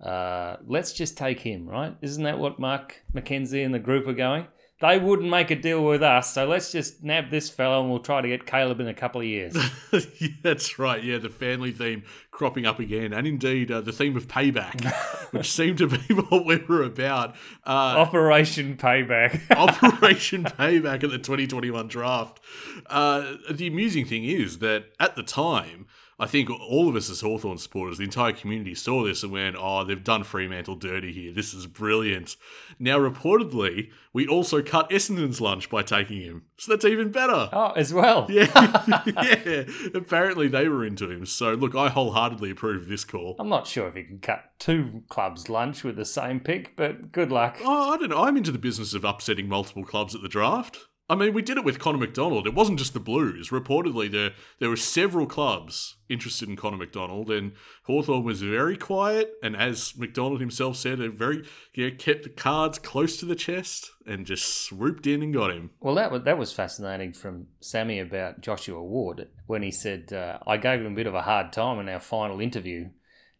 Uh, 0.00 0.56
let's 0.66 0.92
just 0.92 1.16
take 1.16 1.40
him, 1.40 1.68
right? 1.68 1.96
Isn't 2.00 2.24
that 2.24 2.38
what 2.38 2.58
Mark 2.58 3.02
McKenzie 3.14 3.64
and 3.64 3.74
the 3.74 3.78
group 3.78 4.06
are 4.06 4.14
going? 4.14 4.46
They 4.80 4.98
wouldn't 4.98 5.28
make 5.28 5.50
a 5.50 5.56
deal 5.56 5.84
with 5.84 6.02
us, 6.02 6.32
so 6.32 6.46
let's 6.46 6.72
just 6.72 7.04
nab 7.04 7.30
this 7.30 7.50
fellow 7.50 7.82
and 7.82 7.90
we'll 7.90 7.98
try 7.98 8.22
to 8.22 8.28
get 8.28 8.46
Caleb 8.46 8.80
in 8.80 8.88
a 8.88 8.94
couple 8.94 9.20
of 9.20 9.26
years. 9.26 9.54
that's 10.42 10.78
right. 10.78 11.04
Yeah, 11.04 11.18
the 11.18 11.28
family 11.28 11.70
theme 11.70 12.02
cropping 12.30 12.64
up 12.64 12.78
again, 12.78 13.12
and 13.12 13.26
indeed 13.26 13.70
uh, 13.70 13.82
the 13.82 13.92
theme 13.92 14.16
of 14.16 14.26
payback, 14.26 14.90
which 15.32 15.52
seemed 15.52 15.76
to 15.78 15.86
be 15.86 15.98
what 16.14 16.46
we 16.46 16.56
were 16.56 16.82
about. 16.82 17.34
Uh, 17.66 17.96
Operation 17.98 18.78
Payback. 18.78 19.50
Operation 19.50 20.44
Payback 20.44 21.04
at 21.04 21.10
the 21.10 21.18
2021 21.18 21.86
draft. 21.86 22.40
Uh, 22.86 23.34
the 23.50 23.66
amusing 23.66 24.06
thing 24.06 24.24
is 24.24 24.60
that 24.60 24.86
at 24.98 25.14
the 25.14 25.22
time, 25.22 25.88
I 26.20 26.26
think 26.26 26.50
all 26.50 26.88
of 26.88 26.96
us 26.96 27.08
as 27.08 27.22
Hawthorn 27.22 27.56
supporters, 27.56 27.96
the 27.96 28.04
entire 28.04 28.32
community 28.32 28.74
saw 28.74 29.04
this 29.04 29.22
and 29.22 29.32
went, 29.32 29.56
oh, 29.58 29.84
they've 29.84 30.04
done 30.04 30.22
Fremantle 30.22 30.76
dirty 30.76 31.12
here. 31.12 31.32
This 31.32 31.54
is 31.54 31.66
brilliant. 31.66 32.36
Now, 32.78 32.98
reportedly, 32.98 33.90
we 34.12 34.28
also 34.28 34.62
cut 34.62 34.90
Essendon's 34.90 35.40
lunch 35.40 35.70
by 35.70 35.82
taking 35.82 36.20
him. 36.20 36.42
So 36.58 36.72
that's 36.72 36.84
even 36.84 37.10
better. 37.10 37.48
oh, 37.52 37.72
as 37.72 37.94
well. 37.94 38.26
Yeah, 38.30 39.02
yeah. 39.06 39.64
Apparently 39.94 40.46
they 40.46 40.68
were 40.68 40.84
into 40.84 41.10
him. 41.10 41.24
So 41.26 41.54
look, 41.54 41.74
I 41.74 41.88
wholeheartedly 41.88 42.50
approve 42.50 42.82
of 42.82 42.88
this 42.88 43.04
call. 43.04 43.36
I'm 43.38 43.48
not 43.48 43.66
sure 43.66 43.88
if 43.88 43.96
you 43.96 44.04
can 44.04 44.18
cut 44.18 44.52
two 44.58 45.02
clubs' 45.08 45.48
lunch 45.48 45.82
with 45.84 45.96
the 45.96 46.04
same 46.04 46.38
pick, 46.40 46.76
but 46.76 47.12
good 47.12 47.32
luck. 47.32 47.58
Oh, 47.64 47.92
I 47.92 47.96
don't 47.96 48.10
know. 48.10 48.22
I'm 48.22 48.36
into 48.36 48.52
the 48.52 48.58
business 48.58 48.92
of 48.94 49.04
upsetting 49.04 49.48
multiple 49.48 49.84
clubs 49.84 50.14
at 50.14 50.20
the 50.22 50.28
draft. 50.28 50.78
I 51.10 51.16
mean, 51.16 51.34
we 51.34 51.42
did 51.42 51.56
it 51.56 51.64
with 51.64 51.80
Connor 51.80 51.98
Macdonald. 51.98 52.46
It 52.46 52.54
wasn't 52.54 52.78
just 52.78 52.94
the 52.94 53.00
Blues. 53.00 53.48
Reportedly, 53.48 54.08
there 54.08 54.30
there 54.60 54.68
were 54.68 54.76
several 54.76 55.26
clubs 55.26 55.96
interested 56.08 56.48
in 56.48 56.54
Connor 56.54 56.76
Macdonald, 56.76 57.32
and 57.32 57.52
Hawthorn 57.82 58.22
was 58.22 58.42
very 58.42 58.76
quiet. 58.76 59.32
And 59.42 59.56
as 59.56 59.96
Macdonald 59.96 60.40
himself 60.40 60.76
said, 60.76 61.00
very 61.12 61.44
you 61.74 61.90
know, 61.90 61.96
kept 61.96 62.22
the 62.22 62.28
cards 62.28 62.78
close 62.78 63.16
to 63.16 63.26
the 63.26 63.34
chest 63.34 63.90
and 64.06 64.24
just 64.24 64.62
swooped 64.64 65.04
in 65.04 65.20
and 65.20 65.34
got 65.34 65.50
him. 65.50 65.70
Well, 65.80 65.96
that 65.96 66.12
was, 66.12 66.22
that 66.22 66.38
was 66.38 66.52
fascinating 66.52 67.12
from 67.12 67.48
Sammy 67.58 67.98
about 67.98 68.40
Joshua 68.40 68.80
Ward 68.80 69.28
when 69.48 69.62
he 69.62 69.72
said, 69.72 70.12
uh, 70.12 70.38
I 70.46 70.58
gave 70.58 70.80
him 70.80 70.92
a 70.92 70.96
bit 70.96 71.08
of 71.08 71.14
a 71.16 71.22
hard 71.22 71.52
time 71.52 71.80
in 71.80 71.88
our 71.88 72.00
final 72.00 72.40
interview 72.40 72.90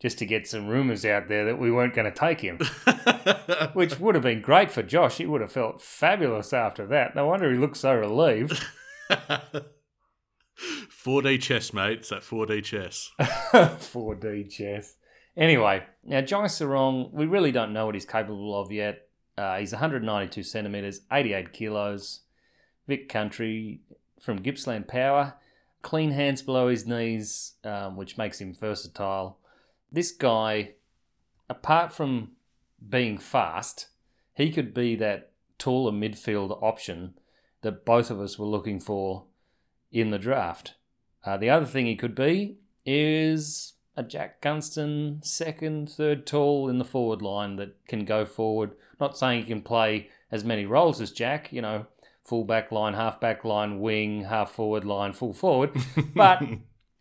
just 0.01 0.19
to 0.19 0.27
get 0.27 0.47
some 0.47 0.67
rumours 0.67 1.05
out 1.05 1.29
there 1.29 1.45
that 1.45 1.59
we 1.59 1.71
weren't 1.71 1.95
going 1.95 2.11
to 2.11 2.19
take 2.19 2.41
him, 2.41 2.59
which 3.75 4.01
would 4.01 4.15
have 4.15 4.25
been 4.25 4.41
great 4.41 4.71
for 4.71 4.83
Josh. 4.83 5.19
He 5.19 5.27
would 5.27 5.43
have 5.43 5.53
felt 5.53 5.83
fabulous 5.83 6.53
after 6.53 6.87
that. 6.87 7.15
No 7.15 7.27
wonder 7.27 7.53
he 7.53 7.59
looked 7.59 7.77
so 7.77 7.95
relieved. 7.95 8.65
4D 11.05 11.41
chess, 11.41 11.73
mate. 11.73 11.99
It's 12.01 12.09
that 12.11 12.23
4D 12.23 12.65
chess. 12.65 13.11
4D 13.21 14.51
chess. 14.51 14.97
Anyway, 15.37 15.85
now 16.05 16.21
Jai 16.23 16.45
Serong, 16.45 17.13
we 17.13 17.27
really 17.27 17.53
don't 17.53 17.73
know 17.73 17.87
what 17.87 17.95
he's 17.95 18.07
capable 18.07 18.61
of 18.61 18.73
yet. 18.73 19.07
Uh, 19.39 19.59
he's 19.59 19.73
192 19.73 20.43
centimetres, 20.43 21.01
88 21.11 21.53
kilos, 21.53 22.21
Vic 22.87 23.09
Country 23.09 23.81
from 24.21 24.43
Gippsland 24.43 24.89
Power, 24.89 25.35
clean 25.83 26.11
hands 26.11 26.43
below 26.43 26.69
his 26.69 26.87
knees, 26.87 27.55
um, 27.65 27.97
which 27.97 28.19
makes 28.19 28.41
him 28.41 28.53
versatile. 28.53 29.39
This 29.93 30.13
guy, 30.13 30.75
apart 31.49 31.93
from 31.93 32.33
being 32.89 33.19
fast, 33.19 33.89
he 34.35 34.51
could 34.51 34.73
be 34.73 34.97
that 34.97 35.33
taller 35.59 35.93
midfield 35.93 36.63
option 36.63 37.15
that 37.63 37.85
both 37.85 38.11
of 38.11 38.21
us 38.21 38.39
were 38.39 38.47
looking 38.47 38.81
for 38.81 39.25
in 39.93 40.11
the 40.11 40.19
draft. 40.19 40.75
Uh, 41.25 41.37
the 41.37 41.51
other 41.51 41.67
thing 41.67 41.87
he 41.87 41.97
could 41.97 42.15
be 42.15 42.57
is 42.87 43.75
a 43.97 44.03
Jack 44.03 44.41
Gunston 44.41 45.21
second, 45.23 45.91
third 45.91 46.27
tall 46.27 46.69
in 46.69 46.79
the 46.79 46.85
forward 46.85 47.21
line 47.21 47.57
that 47.57 47.77
can 47.87 48.05
go 48.05 48.25
forward. 48.25 48.73
Not 48.99 49.19
saying 49.19 49.43
he 49.43 49.49
can 49.49 49.63
play 49.63 50.09
as 50.31 50.45
many 50.45 50.65
roles 50.65 51.01
as 51.01 51.13
Jack, 51.13 51.53
you 51.53 51.61
know, 51.61 51.87
full 52.23 52.45
back 52.45 52.73
line, 52.73 52.95
half 52.95 53.21
back 53.21 53.45
line, 53.45 53.81
wing, 53.81 54.25
half 54.25 54.53
forward 54.53 54.85
line, 54.85 55.13
full 55.13 55.33
forward, 55.33 55.77
but 56.15 56.43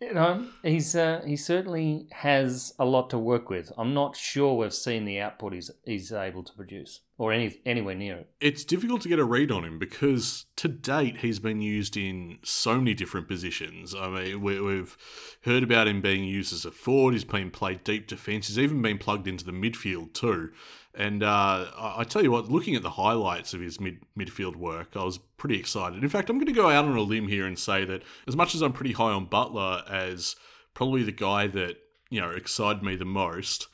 you 0.01 0.13
know, 0.13 0.45
he's 0.63 0.95
uh, 0.95 1.21
he 1.25 1.35
certainly 1.35 2.07
has 2.11 2.73
a 2.79 2.85
lot 2.85 3.09
to 3.09 3.17
work 3.17 3.49
with. 3.49 3.71
I'm 3.77 3.93
not 3.93 4.15
sure 4.15 4.55
we've 4.55 4.73
seen 4.73 5.05
the 5.05 5.19
output 5.19 5.53
he's 5.53 5.71
he's 5.83 6.11
able 6.11 6.43
to 6.43 6.53
produce 6.53 7.01
or 7.17 7.33
any 7.33 7.59
anywhere 7.65 7.95
near 7.95 8.15
it. 8.15 8.29
It's 8.39 8.63
difficult 8.63 9.01
to 9.01 9.09
get 9.09 9.19
a 9.19 9.25
read 9.25 9.51
on 9.51 9.65
him 9.65 9.77
because 9.77 10.45
to 10.55 10.69
date 10.69 11.17
he's 11.17 11.39
been 11.39 11.61
used 11.61 11.97
in 11.97 12.39
so 12.43 12.77
many 12.77 12.93
different 12.93 13.27
positions. 13.27 13.93
I 13.93 14.09
mean, 14.09 14.41
we, 14.41 14.61
we've 14.61 14.97
heard 15.43 15.63
about 15.63 15.89
him 15.89 16.01
being 16.01 16.23
used 16.23 16.53
as 16.53 16.63
a 16.63 16.71
forward. 16.71 17.13
He's 17.13 17.25
been 17.25 17.51
played 17.51 17.83
deep 17.83 18.07
defence. 18.07 18.47
He's 18.47 18.59
even 18.59 18.81
been 18.81 18.99
plugged 18.99 19.27
into 19.27 19.43
the 19.43 19.51
midfield 19.51 20.13
too. 20.13 20.51
And 20.99 21.23
uh, 21.23 21.71
I 21.77 22.03
tell 22.03 22.21
you 22.21 22.29
what, 22.29 22.51
looking 22.51 22.75
at 22.75 22.83
the 22.83 22.89
highlights 22.89 23.53
of 23.53 23.61
his 23.61 23.79
mid 23.79 23.99
midfield 24.17 24.57
work, 24.57 24.97
I 24.97 25.03
was 25.05 25.17
pretty 25.37 25.57
excited. 25.57 26.03
In 26.03 26.09
fact, 26.09 26.29
I'm 26.29 26.35
going 26.35 26.47
to 26.47 26.51
go 26.51 26.69
out 26.69 26.83
on 26.83 26.97
a 26.97 27.01
limb 27.01 27.29
here 27.29 27.47
and 27.47 27.57
say 27.57 27.85
that 27.85 28.03
as 28.27 28.35
much 28.35 28.53
as 28.53 28.61
I'm 28.61 28.73
pretty 28.73 28.91
high 28.91 29.11
on 29.11 29.23
Butler 29.23 29.83
as 29.89 30.35
probably 30.73 31.03
the 31.03 31.13
guy 31.13 31.47
that 31.47 31.77
you 32.09 32.19
know 32.19 32.31
excited 32.31 32.83
me 32.83 32.97
the 32.97 33.05
most, 33.05 33.67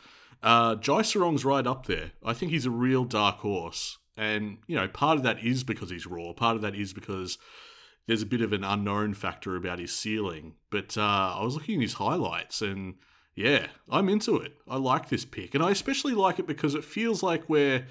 uh, 0.43 0.75
Jai 0.75 1.01
Serong's 1.01 1.43
right 1.43 1.65
up 1.65 1.88
there. 1.88 2.11
I 2.23 2.33
think 2.33 2.51
he's 2.51 2.67
a 2.67 2.71
real 2.71 3.05
dark 3.05 3.39
horse, 3.39 3.97
and 4.15 4.59
you 4.67 4.75
know 4.75 4.88
part 4.88 5.17
of 5.17 5.23
that 5.23 5.43
is 5.43 5.63
because 5.63 5.89
he's 5.89 6.05
raw. 6.05 6.31
Part 6.31 6.57
of 6.57 6.61
that 6.61 6.75
is 6.75 6.93
because 6.93 7.39
there's 8.05 8.21
a 8.21 8.27
bit 8.27 8.41
of 8.41 8.53
an 8.53 8.63
unknown 8.63 9.15
factor 9.15 9.55
about 9.55 9.79
his 9.79 9.95
ceiling. 9.95 10.53
But 10.69 10.95
uh, 10.95 11.38
I 11.39 11.43
was 11.43 11.55
looking 11.55 11.77
at 11.77 11.81
his 11.81 11.93
highlights 11.93 12.61
and 12.61 12.97
yeah, 13.36 13.67
I'm 13.89 14.08
into 14.10 14.38
it. 14.38 14.54
I 14.67 14.78
like 14.78 15.10
this 15.10 15.26
pick. 15.26 15.54
And 15.54 15.63
I 15.63 15.71
especially 15.71 16.13
like 16.13 16.39
it 16.39 16.48
because 16.48 16.74
it 16.74 16.86
feels 16.86 17.21
like 17.21 17.50
we're 17.50 17.86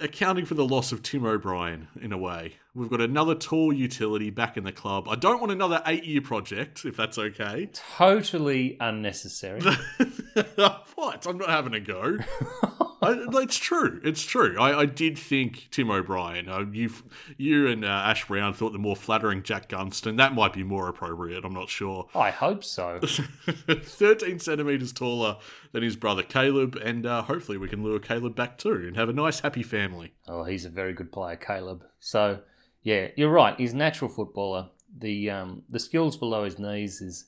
accounting 0.00 0.46
for 0.46 0.54
the 0.54 0.64
loss 0.64 0.90
of 0.90 1.02
Tim 1.02 1.24
O'Brien 1.24 1.88
in 2.00 2.12
a 2.12 2.18
way. 2.18 2.54
We've 2.76 2.90
got 2.90 3.00
another 3.00 3.36
tall 3.36 3.72
utility 3.72 4.30
back 4.30 4.56
in 4.56 4.64
the 4.64 4.72
club. 4.72 5.08
I 5.08 5.14
don't 5.14 5.38
want 5.38 5.52
another 5.52 5.80
eight 5.86 6.04
year 6.04 6.20
project, 6.20 6.84
if 6.84 6.96
that's 6.96 7.16
okay. 7.18 7.70
Totally 7.96 8.76
unnecessary. 8.80 9.60
what? 10.96 11.24
I'm 11.26 11.38
not 11.38 11.50
having 11.50 11.74
a 11.74 11.78
go. 11.78 12.18
I, 13.04 13.26
it's 13.42 13.58
true. 13.58 14.00
It's 14.02 14.24
true. 14.24 14.58
I, 14.58 14.80
I 14.80 14.86
did 14.86 15.16
think 15.16 15.68
Tim 15.70 15.88
O'Brien. 15.88 16.48
Uh, 16.48 16.64
you, 16.72 16.90
you 17.36 17.68
and 17.68 17.84
uh, 17.84 17.88
Ash 17.88 18.26
Brown 18.26 18.54
thought 18.54 18.72
the 18.72 18.78
more 18.78 18.96
flattering 18.96 19.44
Jack 19.44 19.68
Gunston. 19.68 20.16
That 20.16 20.34
might 20.34 20.52
be 20.52 20.64
more 20.64 20.88
appropriate. 20.88 21.44
I'm 21.44 21.54
not 21.54 21.68
sure. 21.68 22.08
I 22.14 22.30
hope 22.30 22.64
so. 22.64 22.98
13 23.68 24.40
centimeters 24.40 24.92
taller 24.92 25.36
than 25.70 25.84
his 25.84 25.94
brother 25.94 26.22
Caleb, 26.22 26.76
and 26.82 27.06
uh, 27.06 27.22
hopefully 27.22 27.58
we 27.58 27.68
can 27.68 27.84
lure 27.84 28.00
Caleb 28.00 28.34
back 28.34 28.58
too 28.58 28.72
and 28.72 28.96
have 28.96 29.08
a 29.08 29.12
nice, 29.12 29.40
happy 29.40 29.62
family. 29.62 30.14
Oh, 30.26 30.42
he's 30.42 30.64
a 30.64 30.70
very 30.70 30.92
good 30.92 31.12
player, 31.12 31.36
Caleb. 31.36 31.84
So, 32.00 32.40
yeah, 32.84 33.08
you're 33.16 33.30
right. 33.30 33.58
He's 33.58 33.72
a 33.72 33.76
natural 33.76 34.10
footballer. 34.10 34.68
The 34.96 35.30
um, 35.30 35.62
the 35.68 35.80
skills 35.80 36.16
below 36.16 36.44
his 36.44 36.58
knees 36.58 37.00
is 37.00 37.24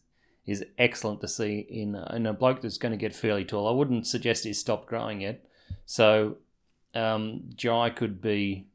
is 0.46 0.64
excellent 0.78 1.20
to 1.22 1.28
see 1.28 1.66
in 1.68 1.96
in 1.96 2.26
a 2.26 2.32
bloke 2.32 2.60
that's 2.60 2.78
going 2.78 2.92
to 2.92 2.98
get 2.98 3.14
fairly 3.14 3.44
tall. 3.44 3.66
I 3.66 3.72
wouldn't 3.72 4.06
suggest 4.06 4.44
he's 4.44 4.60
stopped 4.60 4.86
growing 4.86 5.22
yet. 5.22 5.44
So, 5.86 6.36
um, 6.94 7.44
Jai 7.56 7.90
could 7.90 8.20
be 8.20 8.68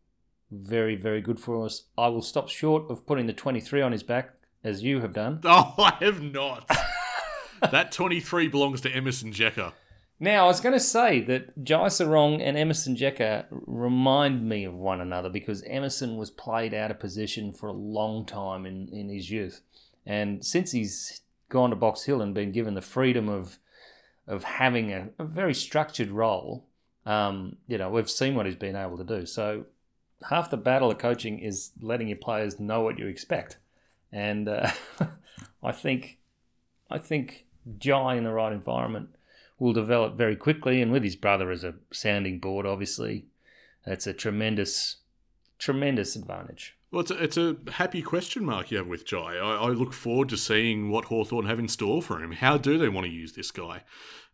very 0.49 0.95
very 0.95 1.21
good 1.21 1.39
for 1.39 1.63
us. 1.63 1.83
I 1.97 2.07
will 2.07 2.23
stop 2.23 2.49
short 2.49 2.89
of 2.89 3.05
putting 3.05 3.27
the 3.27 3.33
23 3.33 3.81
on 3.81 3.91
his 3.91 4.03
back 4.03 4.33
as 4.63 4.83
you 4.83 4.99
have 5.01 5.13
done. 5.13 5.39
Oh, 5.45 5.75
I 5.77 6.03
have 6.03 6.21
not. 6.21 6.69
that 7.71 7.91
23 7.91 8.47
belongs 8.47 8.81
to 8.81 8.89
Emerson 8.89 9.31
Jeka. 9.31 9.73
Now, 10.23 10.43
I 10.43 10.47
was 10.49 10.61
going 10.61 10.73
to 10.73 10.79
say 10.79 11.19
that 11.21 11.63
Jai 11.63 11.87
Serong 11.87 12.41
and 12.43 12.55
Emerson 12.55 12.95
Jeka 12.95 13.45
remind 13.49 14.47
me 14.47 14.65
of 14.65 14.75
one 14.75 15.01
another 15.01 15.29
because 15.29 15.63
Emerson 15.63 16.15
was 16.15 16.29
played 16.29 16.75
out 16.75 16.91
of 16.91 16.99
position 16.99 17.51
for 17.51 17.65
a 17.65 17.73
long 17.73 18.27
time 18.27 18.67
in, 18.67 18.87
in 18.89 19.09
his 19.09 19.31
youth. 19.31 19.61
And 20.05 20.45
since 20.45 20.73
he's 20.73 21.21
gone 21.49 21.71
to 21.71 21.75
Box 21.75 22.03
Hill 22.03 22.21
and 22.21 22.35
been 22.35 22.51
given 22.51 22.75
the 22.75 22.81
freedom 22.81 23.27
of 23.27 23.57
of 24.27 24.43
having 24.43 24.93
a, 24.93 25.09
a 25.17 25.25
very 25.25 25.55
structured 25.55 26.11
role, 26.11 26.67
um, 27.07 27.57
you 27.67 27.79
know, 27.79 27.89
we've 27.89 28.09
seen 28.09 28.35
what 28.35 28.45
he's 28.45 28.55
been 28.55 28.75
able 28.75 28.99
to 28.99 29.03
do. 29.03 29.25
So 29.25 29.65
half 30.29 30.51
the 30.51 30.55
battle 30.55 30.91
of 30.91 30.99
coaching 30.99 31.39
is 31.39 31.71
letting 31.81 32.07
your 32.07 32.17
players 32.17 32.59
know 32.59 32.81
what 32.81 32.99
you 32.99 33.07
expect. 33.07 33.57
And 34.11 34.47
uh, 34.47 34.69
I 35.63 35.71
think 35.71 36.19
I 36.91 36.99
think 36.99 37.47
Jai 37.79 38.17
in 38.17 38.23
the 38.23 38.31
right 38.31 38.53
environment 38.53 39.15
will 39.61 39.73
develop 39.73 40.17
very 40.17 40.35
quickly. 40.35 40.81
And 40.81 40.91
with 40.91 41.03
his 41.03 41.15
brother 41.15 41.51
as 41.51 41.63
a 41.63 41.75
sounding 41.93 42.39
board, 42.39 42.65
obviously, 42.65 43.27
that's 43.85 44.07
a 44.07 44.13
tremendous, 44.13 44.97
tremendous 45.59 46.15
advantage. 46.15 46.75
Well, 46.89 47.01
it's 47.01 47.11
a, 47.11 47.23
it's 47.23 47.37
a 47.37 47.57
happy 47.73 48.01
question 48.01 48.43
mark 48.43 48.71
you 48.71 48.79
have 48.79 48.87
with 48.87 49.05
Jai. 49.05 49.35
I, 49.37 49.67
I 49.67 49.67
look 49.67 49.93
forward 49.93 50.29
to 50.29 50.37
seeing 50.37 50.89
what 50.89 51.05
Hawthorn 51.05 51.45
have 51.45 51.59
in 51.59 51.67
store 51.67 52.01
for 52.01 52.23
him. 52.23 52.31
How 52.31 52.57
do 52.57 52.79
they 52.79 52.89
want 52.89 53.05
to 53.05 53.13
use 53.13 53.33
this 53.33 53.51
guy? 53.51 53.83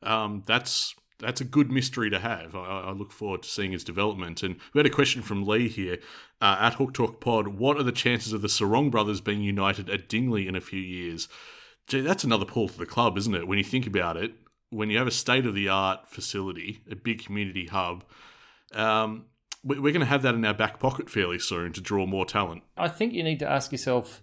Um, 0.02 0.44
that's 0.48 0.96
that's 1.20 1.42
a 1.42 1.46
good 1.46 1.72
mystery 1.72 2.10
to 2.10 2.20
have. 2.20 2.56
I, 2.56 2.84
I 2.84 2.92
look 2.92 3.12
forward 3.12 3.44
to 3.44 3.50
seeing 3.50 3.74
his 3.74 3.84
development. 3.84 4.44
And 4.44 4.56
we 4.74 4.80
had 4.80 4.86
a 4.86 4.90
question 4.90 5.22
from 5.22 5.46
Lee 5.46 5.68
here 5.68 5.98
uh, 6.40 6.58
at 6.62 6.76
Hawk 6.76 6.94
Talk 6.94 7.20
Pod. 7.20 7.50
What 7.50 7.76
are 7.76 7.84
the 7.84 7.92
chances 7.92 8.32
of 8.32 8.42
the 8.42 8.48
Serong 8.48 8.90
brothers 8.90 9.20
being 9.20 9.42
united 9.42 9.90
at 9.90 10.08
Dingley 10.08 10.48
in 10.48 10.56
a 10.56 10.62
few 10.62 10.80
years? 10.80 11.28
Gee, 11.88 12.02
that's 12.02 12.24
another 12.24 12.46
pull 12.46 12.70
for 12.70 12.78
the 12.78 12.86
club, 12.86 13.18
isn't 13.18 13.36
it? 13.36 13.48
When 13.48 13.58
you 13.58 13.63
think 13.63 13.88
about 13.88 14.16
it, 14.16 14.32
when 14.69 14.89
you 14.89 14.97
have 14.97 15.08
a 15.08 15.12
state 15.12 15.45
of 15.45 15.53
the 15.56 15.69
art 15.69 16.10
facility, 16.10 16.82
a 16.91 16.95
big 16.95 17.23
community 17.23 17.67
hub, 17.67 18.03
um, 18.73 19.25
we- 19.63 19.80
we're 19.80 19.93
going 19.93 20.01
to 20.01 20.06
have 20.06 20.21
that 20.23 20.36
in 20.36 20.43
our 20.45 20.53
back 20.53 20.80
pocket 20.80 21.10
fairly 21.10 21.39
soon 21.39 21.73
to 21.73 21.82
draw 21.82 22.06
more 22.06 22.25
talent. 22.25 22.63
I 22.77 22.88
think 22.89 23.13
you 23.13 23.23
need 23.23 23.39
to 23.39 23.49
ask 23.49 23.71
yourself, 23.71 24.21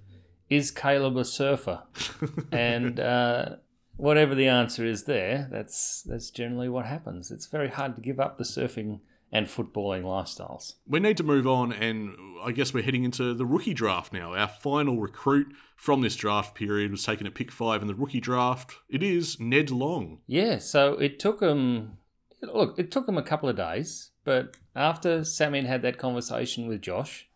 is 0.51 0.71
Caleb 0.71 1.17
a 1.17 1.25
surfer? 1.25 1.83
and 2.53 3.01
uh, 3.01 3.57
whatever 3.97 4.35
the 4.35 4.47
answer 4.49 4.85
is 4.85 5.05
there, 5.05 5.49
that's 5.51 6.03
that's 6.03 6.31
generally 6.31 6.69
what 6.69 6.87
happens. 6.87 7.31
It's 7.31 7.47
very 7.47 7.69
hard 7.69 7.95
to 7.97 8.03
give 8.03 8.21
up 8.21 8.37
the 8.39 8.45
surfing 8.45 9.01
and 9.35 9.49
footballing 9.49 10.05
lifestyles. 10.05 10.75
We 10.87 11.01
need 11.01 11.17
to 11.17 11.25
move 11.25 11.45
on, 11.45 11.73
and 11.73 12.15
I 12.45 12.53
guess 12.53 12.73
we're 12.73 12.85
heading 12.85 13.03
into 13.03 13.35
the 13.35 13.45
rookie 13.45 13.75
draft 13.75 14.13
now. 14.13 14.33
Our 14.33 14.47
final 14.47 15.01
recruit 15.01 15.49
from 15.77 16.03
this 16.03 16.15
draft 16.15 16.55
period 16.55 16.93
was 16.93 17.03
taken 17.03 17.27
at 17.27 17.35
pick 17.35 17.51
five 17.51 17.83
in 17.83 17.89
the 17.89 17.97
rookie 17.97 18.21
draft. 18.21 18.77
It 18.89 19.03
is 19.03 19.41
Ned 19.41 19.73
Long. 19.73 20.21
Yeah, 20.29 20.59
so 20.59 20.93
it 20.95 21.19
took 21.19 21.41
him. 21.41 21.99
Look, 22.43 22.79
it 22.79 22.93
took 22.93 23.09
him 23.09 23.19
a 23.19 23.25
couple 23.25 23.49
of 23.49 23.57
days, 23.57 24.13
but 24.23 24.57
after 24.77 25.25
Sammy 25.25 25.63
had 25.63 25.67
had 25.67 25.83
that 25.83 25.99
conversation 25.99 26.69
with 26.69 26.81
Josh, 26.81 27.29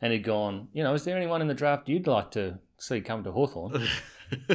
and 0.00 0.14
he'd 0.14 0.24
gone, 0.24 0.68
you 0.72 0.82
know, 0.82 0.94
is 0.94 1.04
there 1.04 1.16
anyone 1.16 1.42
in 1.42 1.48
the 1.48 1.54
draft 1.54 1.90
you'd 1.90 2.06
like 2.06 2.30
to 2.30 2.58
see 2.78 3.02
come 3.02 3.22
to 3.22 3.32
Hawthorn? 3.32 3.76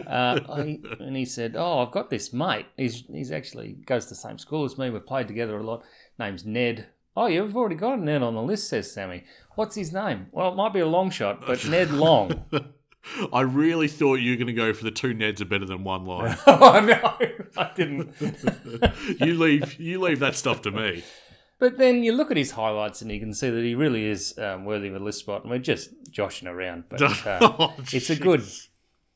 uh, 0.08 0.40
I, 0.50 0.80
and 1.00 1.16
he 1.16 1.26
said, 1.26 1.56
"Oh, 1.56 1.80
I've 1.80 1.92
got 1.92 2.10
this 2.10 2.34
mate. 2.34 2.66
He's 2.78 3.04
he's 3.12 3.32
actually 3.32 3.74
goes 3.74 4.06
to 4.06 4.10
the 4.10 4.16
same 4.16 4.40
school 4.40 4.66
as 4.66 4.78
me. 4.78 4.90
We've 4.90 5.06
played 5.06 5.28
together 5.28 5.58
a 5.58 5.64
lot. 5.64 5.84
Name's 6.20 6.46
Ned. 6.46 6.88
Oh, 7.16 7.26
you've 7.28 7.58
already 7.58 7.76
got 7.76 7.98
a 7.98 8.02
Ned 8.02 8.22
on 8.22 8.36
the 8.36 8.42
list," 8.42 8.70
says 8.70 8.92
Sammy. 8.92 9.24
What's 9.56 9.76
his 9.76 9.92
name? 9.92 10.28
Well, 10.32 10.52
it 10.52 10.56
might 10.56 10.74
be 10.74 10.80
a 10.80 10.88
long 10.88 11.10
shot, 11.10 11.46
but 11.46 11.66
Ned 11.70 11.92
Long. 11.92 12.46
I 13.34 13.42
really 13.42 13.88
thought 13.88 14.16
you 14.16 14.32
were 14.32 14.38
going 14.38 14.48
to 14.48 14.54
go 14.54 14.74
for 14.74 14.84
the 14.84 14.92
two 14.92 15.14
Neds 15.14 15.42
are 15.42 15.46
better 15.46 15.66
than 15.66 15.84
one 15.86 16.06
line. 16.06 16.38
oh 16.48 16.80
no, 16.82 17.14
I 17.58 17.72
didn't. 17.74 18.14
you 19.20 19.34
leave 19.36 19.80
you 19.80 20.02
leave 20.02 20.20
that 20.20 20.36
stuff 20.36 20.62
to 20.64 20.72
me. 20.72 21.04
But 21.60 21.78
then 21.78 22.04
you 22.04 22.14
look 22.14 22.30
at 22.32 22.38
his 22.38 22.52
highlights 22.52 23.02
and 23.02 23.12
you 23.12 23.20
can 23.20 23.34
see 23.34 23.50
that 23.50 23.64
he 23.64 23.76
really 23.76 24.06
is 24.06 24.38
um, 24.38 24.64
worthy 24.64 24.88
of 24.90 24.96
a 24.96 25.00
list 25.00 25.20
spot. 25.20 25.42
And 25.42 25.52
we're 25.52 25.60
just 25.60 25.90
joshing 26.10 26.48
around, 26.48 26.86
but 26.90 27.02
uh, 27.02 27.40
Oh, 27.42 27.74
it's 27.92 28.10
a 28.10 28.16
good. 28.16 28.44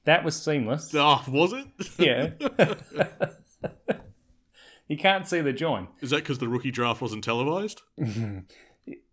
That 0.06 0.26
was 0.26 0.42
seamless. 0.42 0.94
Oh, 0.94 1.24
was 1.30 1.54
it? 1.54 1.68
Yeah. 1.98 3.94
You 4.88 4.98
can't 4.98 5.28
see 5.28 5.42
the 5.42 5.54
join. 5.54 5.88
Is 6.02 6.10
that 6.10 6.18
because 6.18 6.40
the 6.40 6.48
rookie 6.48 6.72
draft 6.72 7.02
wasn't 7.02 7.24
televised? 7.24 7.82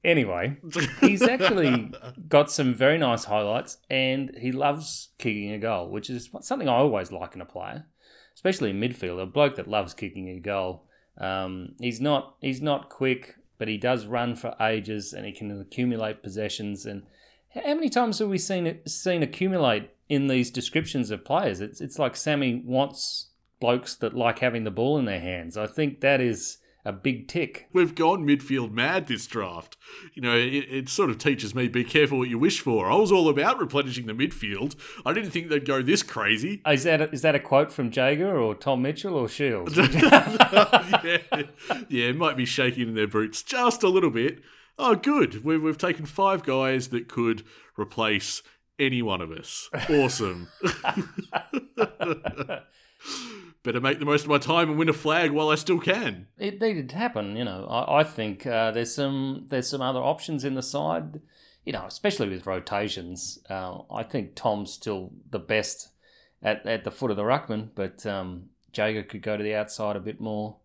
Anyway, 0.03 0.57
he's 1.01 1.23
actually 1.23 1.93
got 2.29 2.51
some 2.51 2.75
very 2.75 2.97
nice 2.99 3.25
highlights, 3.25 3.77
and 3.89 4.33
he 4.41 4.51
loves 4.51 5.11
kicking 5.19 5.53
a 5.53 5.59
goal, 5.59 5.91
which 5.91 6.09
is 6.09 6.31
something 6.41 6.69
I 6.69 6.77
always 6.77 7.13
like 7.13 7.35
in 7.35 7.41
a 7.41 7.47
player, 7.47 7.87
especially 8.35 8.71
in 8.71 8.81
midfield. 8.81 9.23
A 9.23 9.27
bloke 9.27 9.57
that 9.57 9.69
loves 9.69 9.93
kicking 9.93 10.29
a 10.31 10.41
goal. 10.41 10.87
Um, 11.19 11.75
he's 11.79 12.01
not 12.01 12.37
he's 12.41 12.63
not 12.63 12.89
quick, 12.89 13.37
but 13.59 13.69
he 13.69 13.77
does 13.77 14.07
run 14.07 14.35
for 14.37 14.57
ages, 14.61 15.13
and 15.13 15.27
he 15.27 15.33
can 15.33 15.61
accumulate 15.61 16.23
possessions. 16.23 16.87
And 16.87 17.03
how 17.51 17.75
many 17.75 17.91
times 17.91 18.19
have 18.19 18.29
we 18.29 18.39
seen 18.39 18.67
it 18.67 18.89
seen 18.89 19.23
accumulate 19.23 19.91
in 20.09 20.29
these 20.29 20.51
descriptions 20.51 21.11
of 21.11 21.25
players? 21.27 21.61
It's 21.61 21.81
it's 21.81 21.99
like 21.99 22.17
Sammy 22.17 22.63
wants 22.65 23.30
blokes 23.61 23.95
that 23.97 24.15
like 24.15 24.41
having 24.41 24.65
the 24.65 24.71
ball 24.71 24.99
in 24.99 25.05
their 25.05 25.21
hands. 25.21 25.57
I 25.57 25.67
think 25.67 26.01
that 26.01 26.21
is 26.21 26.59
a 26.85 26.93
big 26.93 27.29
tick. 27.29 27.69
We've 27.73 27.95
gone 27.95 28.25
midfield 28.25 28.73
mad 28.73 29.07
this 29.07 29.27
draft. 29.27 29.77
You 30.15 30.23
know, 30.23 30.35
it, 30.35 30.67
it 30.71 30.89
sort 30.89 31.11
of 31.11 31.19
teaches 31.19 31.55
me 31.55 31.69
be 31.69 31.85
careful 31.85 32.19
what 32.19 32.29
you 32.29 32.39
wish 32.39 32.61
for. 32.61 32.91
I 32.91 32.97
was 32.97 33.13
all 33.13 33.29
about 33.29 33.59
replenishing 33.59 34.07
the 34.07 34.15
midfield. 34.15 34.77
I 35.05 35.13
didn't 35.13 35.31
think 35.31 35.49
they'd 35.49 35.67
go 35.67 35.83
this 35.83 36.03
crazy. 36.03 36.63
Is 36.67 36.85
that 36.85 37.03
a, 37.03 37.11
is 37.11 37.23
that 37.23 37.35
a 37.35 37.39
quote 37.39 37.71
from 37.71 37.91
Jaeger 37.91 38.39
or 38.39 38.55
Tom 38.55 38.83
Mitchell 38.83 39.15
or 39.15 39.29
Shiels? 39.29 39.77
yeah, 39.77 41.03
yeah, 41.89 42.09
it 42.09 42.17
might 42.17 42.37
be 42.37 42.47
shaking 42.47 42.89
in 42.89 42.95
their 42.95 43.09
boots 43.09 43.43
just 43.43 43.83
a 43.83 43.89
little 43.89 44.11
bit. 44.11 44.41
Oh, 44.79 44.95
good. 44.95 45.45
We've, 45.45 45.63
we've 45.63 45.77
taken 45.77 46.07
five 46.07 46.43
guys 46.43 46.89
that 46.89 47.09
could 47.09 47.45
replace 47.79 48.43
any 48.79 49.03
one 49.03 49.21
of 49.21 49.31
us. 49.31 49.69
Awesome. 49.91 50.49
Better 53.63 53.81
make 53.81 53.99
the 53.99 54.07
most 54.07 54.23
of 54.23 54.31
my 54.31 54.39
time 54.39 54.71
and 54.71 54.79
win 54.79 54.89
a 54.89 54.95
flag 54.95 55.33
while 55.33 55.51
I 55.51 55.55
still 55.55 55.79
can. 55.81 56.29
it 56.39 56.61
needed 56.61 56.89
to 56.91 56.97
happen. 56.97 57.37
You 57.37 57.45
know, 57.45 57.67
I, 57.67 58.01
I 58.01 58.05
think 58.05 58.47
uh, 58.47 58.71
there's 58.71 58.95
some 58.95 59.47
there's 59.49 59.69
some 59.69 59.83
other 59.83 60.01
options 60.01 60.45
in 60.45 60.55
the 60.55 60.63
side. 60.63 61.21
You 61.65 61.75
know, 61.75 61.85
especially 61.87 62.31
with 62.31 62.47
rotations. 62.47 63.39
Uh, 63.51 63.81
I 63.91 64.03
think 64.03 64.35
Tom's 64.35 64.73
still 64.73 65.13
the 65.31 65.39
best 65.39 65.89
at, 66.43 66.65
at 66.65 66.85
the 66.85 66.91
foot 66.91 67.11
of 67.11 67.19
the 67.19 67.23
ruckman, 67.23 67.69
but 67.75 68.07
um, 68.07 68.49
Jaeger 68.73 69.03
could 69.03 69.21
go 69.21 69.37
to 69.37 69.43
the 69.43 69.55
outside 69.55 69.95
a 69.95 70.01
bit 70.01 70.21
more. 70.23 70.57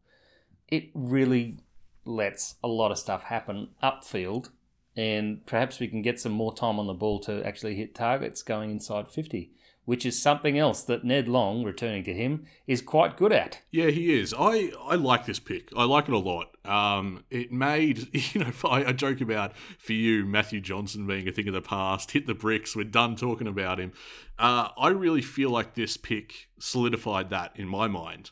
It 0.69 0.89
really 0.93 1.58
lets 2.05 2.55
a 2.63 2.69
lot 2.69 2.91
of 2.91 2.97
stuff 2.97 3.23
happen 3.23 3.69
upfield, 3.84 4.51
and 4.95 5.45
perhaps 5.45 5.81
we 5.81 5.89
can 5.89 6.01
get 6.01 6.19
some 6.19 6.31
more 6.31 6.55
time 6.55 6.79
on 6.79 6.88
the 6.88 6.93
ball 6.93 7.19
to 7.21 7.45
actually 7.45 7.75
hit 7.75 7.93
targets 7.93 8.41
going 8.41 8.71
inside 8.71 9.10
50 9.10 9.51
which 9.85 10.05
is 10.05 10.21
something 10.21 10.57
else 10.57 10.83
that 10.83 11.03
Ned 11.03 11.27
Long, 11.27 11.63
returning 11.63 12.03
to 12.03 12.13
him, 12.13 12.45
is 12.67 12.81
quite 12.81 13.17
good 13.17 13.31
at. 13.31 13.61
Yeah, 13.71 13.89
he 13.89 14.19
is. 14.19 14.33
I, 14.37 14.71
I 14.83 14.95
like 14.95 15.25
this 15.25 15.39
pick. 15.39 15.69
I 15.77 15.85
like 15.85 16.07
it 16.07 16.13
a 16.13 16.17
lot. 16.17 16.47
Um, 16.65 17.23
it 17.29 17.51
made, 17.51 18.09
you 18.33 18.41
know, 18.41 18.51
I, 18.65 18.85
I 18.85 18.91
joke 18.91 19.21
about 19.21 19.55
for 19.77 19.93
you, 19.93 20.25
Matthew 20.25 20.59
Johnson 20.59 21.07
being 21.07 21.27
a 21.27 21.31
thing 21.31 21.47
of 21.47 21.53
the 21.53 21.61
past, 21.61 22.11
hit 22.11 22.27
the 22.27 22.33
bricks, 22.33 22.75
we're 22.75 22.83
done 22.83 23.15
talking 23.15 23.47
about 23.47 23.79
him. 23.79 23.93
Uh, 24.37 24.69
I 24.77 24.89
really 24.89 25.21
feel 25.21 25.49
like 25.49 25.75
this 25.75 25.97
pick 25.97 26.47
solidified 26.59 27.29
that 27.29 27.51
in 27.55 27.67
my 27.67 27.87
mind 27.87 28.31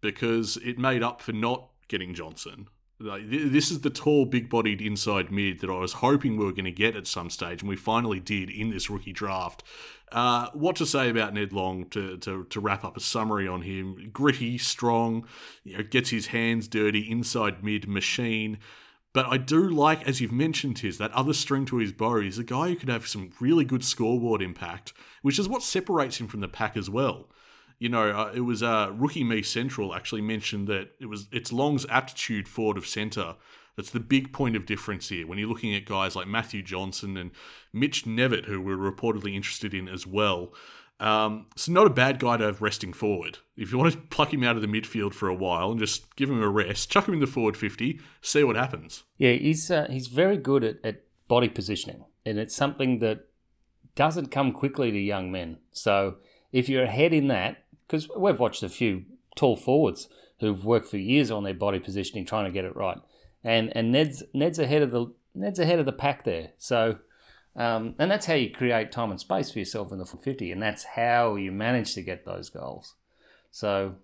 because 0.00 0.56
it 0.58 0.78
made 0.78 1.02
up 1.02 1.20
for 1.20 1.32
not 1.32 1.70
getting 1.88 2.14
Johnson. 2.14 2.68
Like, 2.98 3.28
this 3.28 3.70
is 3.70 3.82
the 3.82 3.90
tall, 3.90 4.24
big-bodied 4.24 4.80
inside 4.80 5.30
mid 5.30 5.60
that 5.60 5.68
I 5.68 5.78
was 5.78 5.94
hoping 5.94 6.36
we 6.36 6.46
were 6.46 6.52
going 6.52 6.64
to 6.64 6.70
get 6.70 6.96
at 6.96 7.06
some 7.06 7.28
stage, 7.28 7.60
and 7.60 7.68
we 7.68 7.76
finally 7.76 8.20
did 8.20 8.48
in 8.48 8.70
this 8.70 8.88
rookie 8.88 9.12
draft. 9.12 9.62
Uh, 10.12 10.48
what 10.52 10.76
to 10.76 10.86
say 10.86 11.10
about 11.10 11.34
Ned 11.34 11.52
Long 11.52 11.86
to, 11.90 12.16
to, 12.18 12.44
to 12.44 12.60
wrap 12.60 12.84
up 12.84 12.96
a 12.96 13.00
summary 13.00 13.48
on 13.48 13.62
him? 13.62 14.10
Gritty, 14.12 14.56
strong, 14.58 15.26
you 15.64 15.76
know, 15.76 15.82
gets 15.82 16.10
his 16.10 16.28
hands 16.28 16.68
dirty, 16.68 17.10
inside 17.10 17.64
mid 17.64 17.88
machine. 17.88 18.58
But 19.12 19.26
I 19.26 19.38
do 19.38 19.68
like, 19.68 20.06
as 20.06 20.20
you've 20.20 20.32
mentioned, 20.32 20.80
his 20.80 20.98
that 20.98 21.12
other 21.12 21.32
string 21.32 21.64
to 21.66 21.78
his 21.78 21.92
bow. 21.92 22.20
He's 22.20 22.38
a 22.38 22.44
guy 22.44 22.68
who 22.68 22.76
could 22.76 22.88
have 22.88 23.08
some 23.08 23.32
really 23.40 23.64
good 23.64 23.84
scoreboard 23.84 24.42
impact, 24.42 24.92
which 25.22 25.38
is 25.38 25.48
what 25.48 25.62
separates 25.62 26.20
him 26.20 26.28
from 26.28 26.40
the 26.40 26.48
pack 26.48 26.76
as 26.76 26.90
well 26.90 27.28
you 27.78 27.88
know, 27.88 28.10
uh, 28.10 28.32
it 28.34 28.40
was 28.40 28.62
uh, 28.62 28.90
Rookie 28.94 29.24
Me 29.24 29.42
Central 29.42 29.94
actually 29.94 30.22
mentioned 30.22 30.66
that 30.68 30.92
it 31.00 31.06
was 31.06 31.28
it's 31.30 31.52
Long's 31.52 31.84
aptitude 31.88 32.48
forward 32.48 32.76
of 32.78 32.86
centre 32.86 33.36
that's 33.76 33.90
the 33.90 34.00
big 34.00 34.32
point 34.32 34.56
of 34.56 34.66
difference 34.66 35.08
here 35.10 35.26
when 35.26 35.38
you're 35.38 35.48
looking 35.48 35.74
at 35.74 35.84
guys 35.84 36.16
like 36.16 36.26
Matthew 36.26 36.62
Johnson 36.62 37.16
and 37.16 37.30
Mitch 37.72 38.04
Knevitt, 38.04 38.46
who 38.46 38.60
we're 38.60 38.76
reportedly 38.76 39.34
interested 39.34 39.74
in 39.74 39.88
as 39.88 40.06
well. 40.06 40.52
Um, 40.98 41.46
so 41.56 41.72
not 41.72 41.86
a 41.86 41.90
bad 41.90 42.18
guy 42.18 42.38
to 42.38 42.44
have 42.44 42.62
resting 42.62 42.94
forward. 42.94 43.38
If 43.54 43.70
you 43.70 43.76
want 43.76 43.92
to 43.92 43.98
pluck 43.98 44.32
him 44.32 44.42
out 44.42 44.56
of 44.56 44.62
the 44.62 44.68
midfield 44.68 45.12
for 45.12 45.28
a 45.28 45.34
while 45.34 45.70
and 45.70 45.78
just 45.78 46.16
give 46.16 46.30
him 46.30 46.42
a 46.42 46.48
rest, 46.48 46.90
chuck 46.90 47.06
him 47.06 47.14
in 47.14 47.20
the 47.20 47.26
forward 47.26 47.56
fifty, 47.56 48.00
see 48.22 48.42
what 48.44 48.56
happens. 48.56 49.04
Yeah, 49.18 49.32
he's 49.32 49.70
uh, 49.70 49.88
he's 49.90 50.06
very 50.06 50.38
good 50.38 50.64
at, 50.64 50.78
at 50.82 51.02
body 51.28 51.50
positioning, 51.50 52.04
and 52.24 52.38
it's 52.38 52.56
something 52.56 53.00
that 53.00 53.26
doesn't 53.94 54.30
come 54.30 54.52
quickly 54.52 54.90
to 54.90 54.98
young 54.98 55.30
men. 55.30 55.58
So 55.70 56.16
if 56.50 56.68
you're 56.68 56.84
ahead 56.84 57.12
in 57.12 57.28
that, 57.28 57.64
because 57.86 58.08
we've 58.16 58.40
watched 58.40 58.62
a 58.62 58.68
few 58.70 59.04
tall 59.34 59.56
forwards 59.56 60.08
who've 60.40 60.64
worked 60.64 60.86
for 60.86 60.96
years 60.96 61.30
on 61.30 61.44
their 61.44 61.54
body 61.54 61.78
positioning, 61.78 62.24
trying 62.24 62.46
to 62.46 62.50
get 62.50 62.64
it 62.64 62.74
right, 62.74 62.98
and 63.46 63.74
and 63.76 63.92
Ned's 63.92 64.24
Ned's 64.34 64.58
ahead 64.58 64.82
of 64.82 64.90
the 64.90 65.06
Ned's 65.34 65.60
ahead 65.60 65.78
of 65.78 65.86
the 65.86 65.92
pack 65.92 66.24
there. 66.24 66.50
So, 66.58 66.98
um, 67.54 67.94
and 67.98 68.10
that's 68.10 68.26
how 68.26 68.34
you 68.34 68.50
create 68.50 68.90
time 68.90 69.10
and 69.10 69.20
space 69.20 69.52
for 69.52 69.60
yourself 69.60 69.92
in 69.92 69.98
the 69.98 70.04
50, 70.04 70.50
and 70.50 70.60
that's 70.60 70.82
how 70.82 71.36
you 71.36 71.52
manage 71.52 71.94
to 71.94 72.02
get 72.02 72.24
those 72.24 72.50
goals. 72.50 72.94
So, 73.50 73.94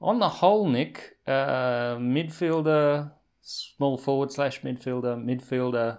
on 0.00 0.18
the 0.18 0.28
whole, 0.28 0.68
Nick, 0.68 1.16
uh, 1.26 1.96
midfielder, 1.96 3.12
small 3.40 3.96
forward 3.96 4.32
slash 4.32 4.62
midfielder, 4.62 5.22
midfielder, 5.22 5.98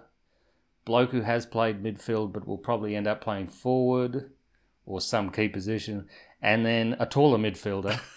bloke 0.84 1.12
who 1.12 1.22
has 1.22 1.46
played 1.46 1.82
midfield 1.82 2.32
but 2.32 2.46
will 2.46 2.58
probably 2.58 2.94
end 2.94 3.06
up 3.06 3.20
playing 3.20 3.48
forward 3.48 4.30
or 4.84 5.00
some 5.00 5.30
key 5.30 5.48
position, 5.48 6.06
and 6.42 6.66
then 6.66 6.94
a 7.00 7.06
taller 7.06 7.38
midfielder. 7.38 8.00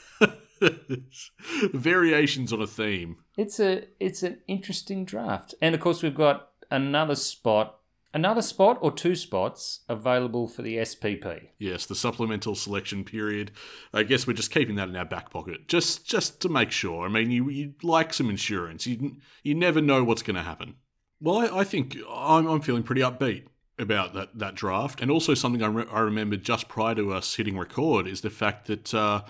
Variations 1.74 2.54
on 2.54 2.62
a 2.62 2.68
theme. 2.68 3.18
It's 3.38 3.60
a 3.60 3.86
it's 4.00 4.24
an 4.24 4.40
interesting 4.48 5.06
draft, 5.06 5.56
and 5.62 5.76
of 5.76 5.82
course 5.82 6.04
we've 6.04 6.16
got 6.16 6.50
another 6.72 7.16
spot, 7.16 7.80
another 8.14 8.42
spot 8.42 8.78
or 8.82 8.92
two 8.92 9.16
spots 9.16 9.82
available 9.88 10.48
for 10.48 10.62
the 10.62 10.78
SPP. 10.78 11.50
Yes, 11.58 11.86
the 11.86 11.96
supplemental 11.96 12.56
selection 12.56 13.04
period. 13.04 13.52
I 13.94 14.04
guess 14.04 14.28
we're 14.28 14.34
just 14.34 14.52
keeping 14.52 14.76
that 14.76 14.90
in 14.90 14.96
our 14.96 15.06
back 15.06 15.30
pocket, 15.30 15.68
just 15.68 16.06
just 16.06 16.42
to 16.42 16.50
make 16.50 16.72
sure. 16.72 17.06
I 17.06 17.10
mean, 17.10 17.32
you 17.32 17.50
you 17.50 17.74
like 17.84 18.14
some 18.14 18.30
insurance. 18.30 18.86
You 18.88 19.18
you 19.44 19.56
never 19.56 19.82
know 19.82 20.04
what's 20.04 20.24
going 20.24 20.36
to 20.36 20.44
happen. 20.44 20.76
Well, 21.22 21.38
I, 21.38 21.60
I 21.60 21.64
think 21.64 21.98
I'm 22.10 22.48
I'm 22.48 22.62
feeling 22.62 22.84
pretty 22.84 23.02
upbeat 23.02 23.46
about 23.80 24.14
that, 24.14 24.38
that 24.38 24.56
draft. 24.56 25.02
And 25.02 25.10
also, 25.10 25.34
something 25.34 25.64
I, 25.64 25.68
re- 25.68 25.86
I 25.92 26.02
remember 26.02 26.36
just 26.36 26.68
prior 26.68 26.96
to 26.96 27.14
us 27.14 27.36
hitting 27.36 27.58
record 27.58 28.08
is 28.08 28.22
the 28.22 28.30
fact 28.30 28.68
that, 28.68 28.94
uh, 28.94 29.22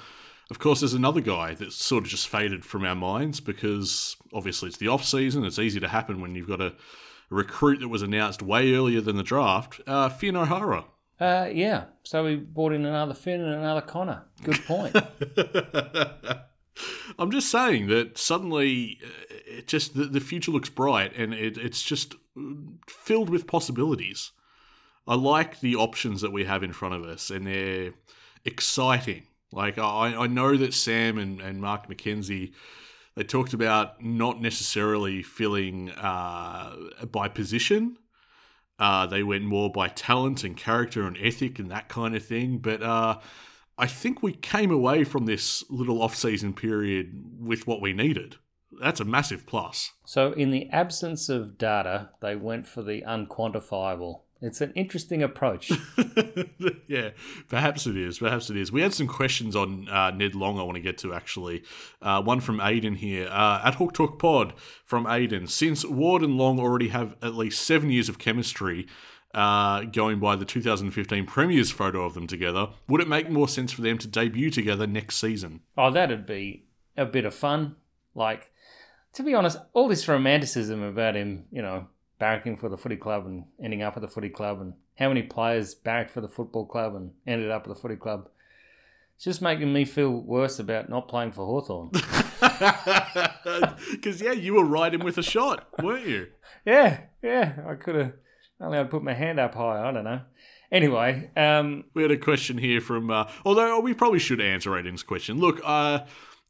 of 0.49 0.59
course, 0.59 0.81
there's 0.81 0.93
another 0.93 1.21
guy 1.21 1.53
that's 1.53 1.75
sort 1.75 2.03
of 2.03 2.09
just 2.09 2.27
faded 2.27 2.65
from 2.65 2.83
our 2.83 2.95
minds 2.95 3.39
because 3.39 4.17
obviously 4.33 4.69
it's 4.69 4.77
the 4.77 4.87
off 4.87 5.05
season. 5.05 5.45
It's 5.45 5.59
easy 5.59 5.79
to 5.79 5.87
happen 5.87 6.21
when 6.21 6.35
you've 6.35 6.47
got 6.47 6.61
a, 6.61 6.73
recruit 7.29 7.79
that 7.79 7.89
was 7.89 8.01
announced 8.01 8.41
way 8.41 8.73
earlier 8.73 9.01
than 9.01 9.17
the 9.17 9.23
draft. 9.23 9.81
Uh, 9.87 10.09
Finn 10.09 10.35
O'Hara. 10.35 10.85
Uh, 11.19 11.49
yeah. 11.51 11.85
So 12.03 12.23
we 12.23 12.35
brought 12.35 12.73
in 12.73 12.85
another 12.85 13.13
Finn 13.13 13.41
and 13.41 13.53
another 13.53 13.81
Connor. 13.81 14.25
Good 14.43 14.63
point. 14.65 14.95
I'm 17.19 17.31
just 17.31 17.49
saying 17.49 17.87
that 17.87 18.17
suddenly, 18.17 18.99
uh, 19.03 19.35
it 19.45 19.67
just 19.67 19.95
the, 19.95 20.05
the 20.05 20.21
future 20.21 20.51
looks 20.51 20.69
bright, 20.69 21.15
and 21.15 21.33
it, 21.33 21.57
it's 21.57 21.83
just 21.83 22.15
filled 22.87 23.29
with 23.29 23.47
possibilities. 23.47 24.31
I 25.07 25.15
like 25.15 25.59
the 25.59 25.75
options 25.75 26.21
that 26.21 26.31
we 26.31 26.45
have 26.45 26.63
in 26.63 26.71
front 26.71 26.95
of 26.95 27.03
us, 27.03 27.29
and 27.29 27.47
they're 27.47 27.93
exciting. 28.45 29.23
Like 29.51 29.77
I, 29.77 30.15
I 30.15 30.27
know 30.27 30.55
that 30.57 30.73
Sam 30.73 31.17
and, 31.17 31.41
and 31.41 31.59
Mark 31.59 31.87
McKenzie, 31.87 32.53
they 33.15 33.23
talked 33.23 33.53
about 33.53 34.03
not 34.03 34.41
necessarily 34.41 35.23
filling 35.23 35.91
uh, 35.91 36.75
by 37.11 37.27
position. 37.27 37.97
Uh, 38.77 39.05
they 39.05 39.23
went 39.23 39.43
more 39.43 39.69
by 39.69 39.89
talent 39.89 40.43
and 40.43 40.55
character 40.55 41.05
and 41.05 41.17
ethic 41.17 41.59
and 41.59 41.69
that 41.69 41.89
kind 41.89 42.15
of 42.15 42.23
thing. 42.23 42.59
But 42.59 42.81
uh, 42.81 43.19
I 43.77 43.87
think 43.87 44.23
we 44.23 44.33
came 44.33 44.71
away 44.71 45.03
from 45.03 45.25
this 45.25 45.63
little 45.69 46.01
off-season 46.01 46.53
period 46.53 47.39
with 47.39 47.67
what 47.67 47.81
we 47.81 47.91
needed. 47.93 48.37
That's 48.79 48.99
a 48.99 49.05
massive 49.05 49.45
plus. 49.45 49.91
So, 50.05 50.31
in 50.33 50.51
the 50.51 50.69
absence 50.69 51.27
of 51.27 51.57
data, 51.57 52.11
they 52.21 52.35
went 52.35 52.67
for 52.67 52.83
the 52.83 53.01
unquantifiable. 53.01 54.21
It's 54.41 54.61
an 54.61 54.71
interesting 54.73 55.21
approach. 55.21 55.71
yeah, 56.87 57.09
perhaps 57.49 57.85
it 57.85 57.97
is. 57.97 58.19
Perhaps 58.19 58.49
it 58.49 58.55
is. 58.55 58.71
We 58.71 58.81
had 58.81 58.93
some 58.93 59.07
questions 59.07 59.53
on 59.53 59.89
uh, 59.89 60.11
Ned 60.11 60.33
Long 60.33 60.57
I 60.57 60.63
want 60.63 60.75
to 60.75 60.81
get 60.81 60.97
to, 60.99 61.13
actually. 61.13 61.63
Uh, 62.01 62.21
one 62.21 62.39
from 62.39 62.59
Aiden 62.59 62.95
here. 62.95 63.27
Uh, 63.29 63.61
at 63.65 63.75
Hawk 63.75 63.93
Talk 63.93 64.17
Pod 64.17 64.53
from 64.85 65.05
Aiden. 65.05 65.49
Since 65.49 65.83
Ward 65.83 66.21
and 66.21 66.37
Long 66.37 66.57
already 66.57 66.89
have 66.89 67.15
at 67.21 67.35
least 67.35 67.61
seven 67.61 67.89
years 67.89 68.07
of 68.07 68.17
chemistry, 68.17 68.87
uh, 69.33 69.81
going 69.83 70.19
by 70.19 70.35
the 70.37 70.45
2015 70.45 71.25
Premiers 71.25 71.71
photo 71.71 72.05
of 72.05 72.13
them 72.13 72.25
together, 72.25 72.69
would 72.87 73.01
it 73.01 73.09
make 73.09 73.29
more 73.29 73.47
sense 73.47 73.73
for 73.73 73.81
them 73.81 73.97
to 73.97 74.07
debut 74.07 74.49
together 74.49 74.87
next 74.87 75.17
season? 75.17 75.61
Oh, 75.77 75.91
that'd 75.91 76.25
be 76.25 76.65
a 76.95 77.05
bit 77.05 77.25
of 77.25 77.35
fun. 77.35 77.75
Like, 78.15 78.51
to 79.13 79.23
be 79.23 79.35
honest, 79.35 79.57
all 79.73 79.87
this 79.87 80.07
romanticism 80.07 80.81
about 80.81 81.15
him, 81.15 81.45
you 81.51 81.61
know, 81.61 81.87
barracking 82.19 82.57
for 82.57 82.69
the 82.69 82.77
footy 82.77 82.97
club 82.97 83.25
and 83.25 83.45
ending 83.63 83.81
up 83.81 83.95
at 83.95 84.01
the 84.01 84.07
footy 84.07 84.29
club, 84.29 84.61
and 84.61 84.73
how 84.97 85.07
many 85.07 85.23
players 85.23 85.73
barracked 85.73 86.11
for 86.11 86.21
the 86.21 86.27
football 86.27 86.65
club 86.65 86.95
and 86.95 87.11
ended 87.25 87.49
up 87.49 87.63
at 87.63 87.69
the 87.69 87.79
footy 87.79 87.95
club. 87.95 88.29
It's 89.15 89.25
just 89.25 89.41
making 89.41 89.73
me 89.73 89.83
feel 89.85 90.11
worse 90.11 90.59
about 90.59 90.89
not 90.89 91.07
playing 91.09 91.33
for 91.33 91.45
Hawthorn. 91.45 91.91
Because, 93.91 94.21
yeah, 94.21 94.31
you 94.31 94.53
were 94.53 94.65
riding 94.65 95.03
with 95.03 95.17
a 95.17 95.23
shot, 95.23 95.67
weren't 95.81 96.07
you? 96.07 96.27
yeah, 96.65 97.01
yeah, 97.21 97.53
I 97.67 97.75
could 97.75 97.95
have 97.95 98.13
only 98.61 98.77
I'd 98.77 98.89
put 98.89 99.03
my 99.03 99.13
hand 99.13 99.39
up 99.39 99.55
high. 99.55 99.87
I 99.87 99.91
don't 99.91 100.03
know. 100.03 100.21
Anyway, 100.71 101.31
um, 101.35 101.85
we 101.93 102.01
had 102.01 102.11
a 102.11 102.17
question 102.17 102.57
here 102.57 102.81
from, 102.81 103.09
uh, 103.09 103.29
although 103.43 103.79
we 103.79 103.93
probably 103.93 104.19
should 104.19 104.41
answer 104.41 104.71
Aiden's 104.71 105.03
question. 105.03 105.39
Look, 105.39 105.59
uh, 105.63 105.99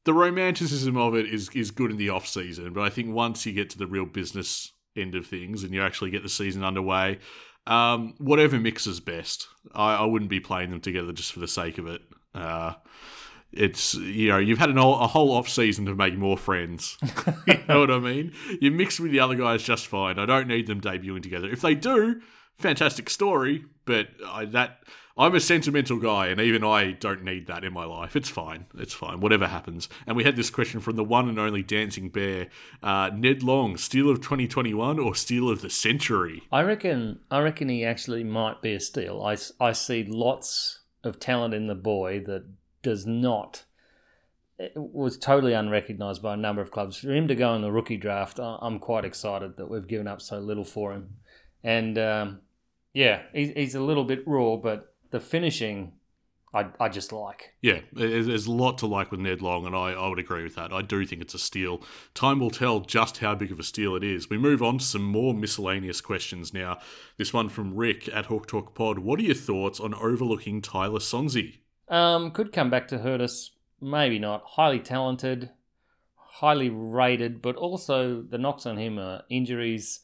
the 0.03 0.13
romanticism 0.13 0.97
of 0.97 1.15
it 1.15 1.25
is 1.27 1.49
is 1.53 1.71
good 1.71 1.91
in 1.91 1.97
the 1.97 2.09
off 2.09 2.27
season, 2.27 2.73
but 2.73 2.81
I 2.81 2.89
think 2.89 3.13
once 3.13 3.45
you 3.45 3.53
get 3.53 3.69
to 3.71 3.77
the 3.77 3.87
real 3.87 4.05
business 4.05 4.73
end 4.99 5.15
of 5.15 5.25
things 5.25 5.63
and 5.63 5.73
you 5.73 5.81
actually 5.81 6.11
get 6.11 6.23
the 6.23 6.29
season 6.29 6.63
underway, 6.63 7.19
um, 7.67 8.13
whatever 8.17 8.59
mixes 8.59 8.99
best. 8.99 9.47
I, 9.73 9.95
I, 9.95 10.05
wouldn't 10.05 10.29
be 10.29 10.39
playing 10.39 10.71
them 10.71 10.81
together 10.81 11.11
just 11.11 11.31
for 11.31 11.39
the 11.39 11.47
sake 11.47 11.77
of 11.77 11.87
it. 11.87 12.01
Uh, 12.33 12.73
it's 13.51 13.95
you 13.95 14.29
know 14.29 14.37
you've 14.37 14.59
had 14.59 14.69
an, 14.69 14.77
a 14.77 15.07
whole 15.07 15.31
off 15.31 15.49
season 15.49 15.85
to 15.85 15.95
make 15.95 16.15
more 16.15 16.37
friends. 16.37 16.97
you 17.47 17.59
know 17.67 17.79
what 17.79 17.91
I 17.91 17.99
mean? 17.99 18.33
You 18.61 18.71
mix 18.71 18.99
with 18.99 19.11
the 19.11 19.19
other 19.19 19.35
guys 19.35 19.63
just 19.63 19.87
fine. 19.87 20.19
I 20.19 20.25
don't 20.25 20.47
need 20.47 20.67
them 20.67 20.81
debuting 20.81 21.23
together. 21.23 21.49
If 21.49 21.61
they 21.61 21.73
do, 21.73 22.21
fantastic 22.59 23.09
story. 23.09 23.65
But 23.85 24.09
I, 24.25 24.45
that 24.45 24.83
I'm 25.17 25.35
a 25.35 25.39
sentimental 25.41 25.97
guy, 25.97 26.27
and 26.27 26.39
even 26.39 26.63
I 26.63 26.91
don't 26.91 27.23
need 27.23 27.47
that 27.47 27.65
in 27.65 27.73
my 27.73 27.83
life. 27.83 28.15
It's 28.15 28.29
fine. 28.29 28.67
It's 28.77 28.93
fine. 28.93 29.19
Whatever 29.19 29.47
happens. 29.47 29.89
And 30.07 30.15
we 30.15 30.23
had 30.23 30.35
this 30.35 30.49
question 30.49 30.79
from 30.79 30.95
the 30.95 31.03
one 31.03 31.27
and 31.27 31.37
only 31.37 31.61
Dancing 31.61 32.09
Bear, 32.09 32.47
uh, 32.81 33.09
Ned 33.13 33.43
Long, 33.43 33.75
steal 33.75 34.09
of 34.09 34.21
2021 34.21 34.97
or 34.97 35.15
steal 35.15 35.49
of 35.49 35.61
the 35.61 35.69
century? 35.69 36.43
I 36.51 36.61
reckon. 36.61 37.19
I 37.29 37.39
reckon 37.39 37.67
he 37.67 37.83
actually 37.83 38.23
might 38.23 38.61
be 38.61 38.73
a 38.73 38.79
steal. 38.79 39.21
I, 39.21 39.35
I 39.59 39.73
see 39.73 40.03
lots 40.03 40.79
of 41.03 41.19
talent 41.19 41.53
in 41.53 41.67
the 41.67 41.75
boy 41.75 42.21
that 42.25 42.45
does 42.81 43.05
not 43.05 43.65
was 44.75 45.17
totally 45.17 45.53
unrecognised 45.53 46.21
by 46.21 46.33
a 46.33 46.37
number 46.37 46.61
of 46.61 46.71
clubs. 46.71 46.97
For 46.97 47.11
him 47.11 47.27
to 47.27 47.35
go 47.35 47.55
in 47.55 47.61
the 47.61 47.71
rookie 47.71 47.97
draft, 47.97 48.39
I'm 48.39 48.79
quite 48.79 49.05
excited 49.05 49.57
that 49.57 49.69
we've 49.69 49.87
given 49.87 50.07
up 50.07 50.21
so 50.21 50.39
little 50.39 50.65
for 50.65 50.91
him. 50.91 51.15
And 51.63 51.97
um, 51.97 52.41
yeah, 52.99 53.21
he's, 53.31 53.51
he's 53.51 53.75
a 53.75 53.79
little 53.79 54.03
bit 54.03 54.27
raw, 54.27 54.57
but 54.57 54.93
the 55.11 55.21
finishing 55.21 55.93
I, 56.53 56.65
I 56.81 56.89
just 56.89 57.13
like. 57.13 57.53
Yeah, 57.61 57.79
there's 57.93 58.45
a 58.45 58.51
lot 58.51 58.77
to 58.79 58.87
like 58.87 59.09
with 59.09 59.21
Ned 59.21 59.41
Long, 59.41 59.65
and 59.65 59.73
I, 59.73 59.91
I 59.91 60.09
would 60.09 60.19
agree 60.19 60.43
with 60.43 60.55
that. 60.55 60.73
I 60.73 60.81
do 60.81 61.05
think 61.05 61.21
it's 61.21 61.33
a 61.33 61.39
steal. 61.39 61.81
Time 62.13 62.41
will 62.41 62.49
tell 62.49 62.81
just 62.81 63.19
how 63.19 63.35
big 63.35 63.53
of 63.53 63.59
a 63.59 63.63
steal 63.63 63.95
it 63.95 64.03
is. 64.03 64.29
We 64.29 64.37
move 64.37 64.61
on 64.61 64.79
to 64.79 64.83
some 64.83 65.03
more 65.03 65.33
miscellaneous 65.33 66.01
questions 66.01 66.53
now. 66.53 66.79
This 67.17 67.33
one 67.33 67.47
from 67.47 67.73
Rick 67.73 68.09
at 68.09 68.25
Hawk 68.25 68.47
Talk 68.47 68.75
Pod. 68.75 68.99
What 68.99 69.17
are 69.21 69.23
your 69.23 69.33
thoughts 69.33 69.79
on 69.79 69.93
overlooking 69.93 70.61
Tyler 70.61 70.99
Sonsie? 70.99 71.59
Um, 71.87 72.31
could 72.31 72.51
come 72.51 72.69
back 72.69 72.89
to 72.89 72.97
hurt 72.97 73.21
us, 73.21 73.51
maybe 73.79 74.19
not. 74.19 74.43
Highly 74.45 74.79
talented, 74.79 75.51
highly 76.17 76.69
rated, 76.69 77.41
but 77.41 77.55
also 77.55 78.21
the 78.21 78.37
knocks 78.37 78.65
on 78.65 78.77
him 78.77 78.99
are 78.99 79.23
injuries, 79.29 80.01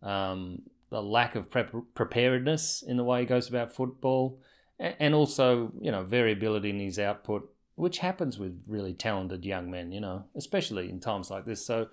um, 0.00 0.62
the 0.90 1.02
lack 1.02 1.34
of 1.34 1.50
prep- 1.50 1.94
preparedness 1.94 2.82
in 2.86 2.96
the 2.96 3.04
way 3.04 3.20
he 3.20 3.26
goes 3.26 3.48
about 3.48 3.74
football 3.74 4.40
and 4.78 5.14
also 5.14 5.72
you 5.80 5.90
know 5.90 6.04
variability 6.04 6.70
in 6.70 6.80
his 6.80 6.98
output, 6.98 7.50
which 7.74 7.98
happens 7.98 8.38
with 8.38 8.62
really 8.66 8.94
talented 8.94 9.44
young 9.44 9.70
men, 9.70 9.92
you 9.92 10.00
know, 10.00 10.24
especially 10.36 10.88
in 10.88 11.00
times 11.00 11.30
like 11.30 11.44
this. 11.44 11.64
So. 11.64 11.88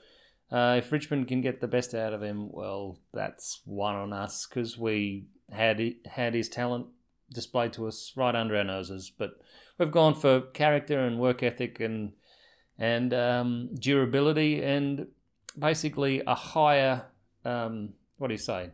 Uh, 0.52 0.76
if 0.78 0.92
Richmond 0.92 1.28
can 1.28 1.42
get 1.42 1.62
the 1.62 1.68
best 1.68 1.96
out 1.96 2.14
of 2.14 2.22
him, 2.22 2.52
well, 2.52 3.00
that's 3.12 3.62
one 3.66 3.96
on 3.96 4.14
us 4.14 4.46
because 4.46 4.78
we 4.78 5.26
had 5.50 5.82
had 6.06 6.36
his 6.36 6.48
talent 6.48 6.88
displayed 7.34 7.74
to 7.74 7.88
us 7.88 8.14
right 8.16 8.36
under 8.36 8.56
our 8.56 8.64
noses. 8.64 9.12
But 9.18 9.40
we've 9.78 9.92
gone 9.92 10.16
for 10.16 10.42
character 10.42 11.00
and 11.00 11.20
work 11.20 11.44
ethic 11.44 11.80
and 11.80 12.14
and 12.78 13.14
um, 13.14 13.70
durability 13.76 14.64
and 14.64 15.08
basically 15.58 16.22
a 16.26 16.36
higher 16.36 17.06
um, 17.46 17.94
what 18.18 18.28
do 18.28 18.34
you 18.34 18.40
say 18.40 18.72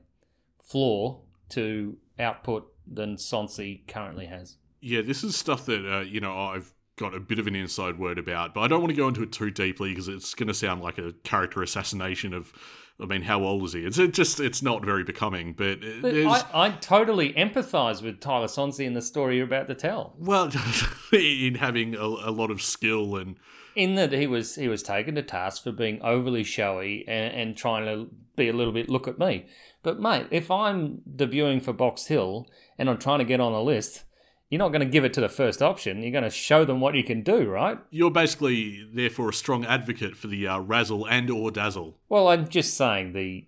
floor 0.70 1.22
to 1.50 1.98
output 2.20 2.72
than 2.88 3.16
Sonsie 3.16 3.88
currently 3.88 4.28
has. 4.28 4.58
Yeah, 4.82 5.02
this 5.02 5.24
is 5.24 5.36
stuff 5.36 5.66
that 5.66 5.86
uh, 5.86 6.02
you 6.02 6.22
know 6.22 6.38
I've 6.38 6.74
got 7.00 7.16
a 7.16 7.20
bit 7.20 7.40
of 7.40 7.48
an 7.48 7.56
inside 7.56 7.98
word 7.98 8.20
about, 8.20 8.54
but 8.54 8.62
I 8.62 8.68
don't 8.68 8.82
want 8.82 8.92
to 8.92 8.98
go 8.98 9.08
into 9.08 9.24
it 9.24 9.32
too 9.32 9.50
deeply 9.50 9.90
because 9.90 10.08
it's 10.08 10.36
going 10.36 10.48
to 10.48 10.54
sound 10.54 10.82
like 10.82 10.98
a 10.98 11.14
character 11.24 11.64
assassination 11.64 12.34
of. 12.34 12.54
I 13.02 13.06
mean, 13.06 13.22
how 13.22 13.42
old 13.44 13.64
is 13.64 13.72
he? 13.72 13.86
It's 13.86 13.98
it 13.98 14.14
just 14.14 14.42
it's 14.42 14.62
not 14.62 14.84
very 14.84 15.06
becoming. 15.06 15.54
But, 15.54 15.80
but 16.02 16.14
I, 16.14 16.44
I 16.54 16.70
totally 16.70 17.32
empathise 17.32 18.02
with 18.02 18.20
Tyler 18.20 18.48
Sonsie 18.48 18.86
in 18.86 18.94
the 18.94 19.02
story 19.02 19.38
you're 19.38 19.46
about 19.46 19.70
to 19.70 19.74
tell. 19.74 20.16
Well, 20.18 20.52
in 21.14 21.56
having 21.56 21.96
a, 21.96 22.04
a 22.04 22.32
lot 22.32 22.52
of 22.52 22.62
skill 22.62 23.16
and 23.16 23.38
in 23.74 23.96
that 23.96 24.12
he 24.12 24.28
was 24.28 24.56
he 24.56 24.68
was 24.68 24.84
taken 24.84 25.16
to 25.16 25.22
task 25.22 25.64
for 25.64 25.72
being 25.72 26.02
overly 26.02 26.44
showy 26.44 27.06
and, 27.08 27.34
and 27.34 27.58
trying 27.58 27.86
to 27.86 28.10
be 28.36 28.50
a 28.50 28.54
little 28.54 28.74
bit 28.74 28.90
look 28.90 29.08
at 29.08 29.18
me. 29.18 29.46
But 29.82 30.02
mate, 30.02 30.28
if 30.30 30.52
I'm 30.52 31.02
debuting 31.10 31.62
for 31.62 31.72
Box 31.72 32.08
Hill 32.08 32.50
and 32.78 32.90
I'm 32.90 32.98
trying 32.98 33.20
to 33.20 33.26
get 33.26 33.40
on 33.40 33.54
a 33.54 33.62
list, 33.62 34.04
you're 34.50 34.60
not 34.60 34.70
going 34.70 34.82
to 34.82 34.92
give 34.92 35.06
it 35.06 35.14
to 35.14 35.22
the 35.22 35.30
first 35.30 35.62
option. 35.62 36.02
You're 36.02 36.12
going 36.12 36.24
to 36.24 36.30
show 36.30 36.66
them 36.66 36.82
what 36.82 36.96
you 36.96 37.04
can 37.04 37.22
do, 37.22 37.48
right? 37.50 37.78
You're 37.92 38.12
basically 38.12 38.88
therefore 38.92 39.30
a 39.30 39.34
strong 39.34 39.66
advocate 39.66 40.18
for 40.18 40.28
the 40.28 40.48
uh, 40.48 40.60
razzle 40.60 41.06
and 41.06 41.30
or 41.30 41.52
dazzle. 41.52 41.98
Well, 42.10 42.30
I'm 42.30 42.48
just 42.48 42.76
saying 42.76 43.14
the 43.14 43.46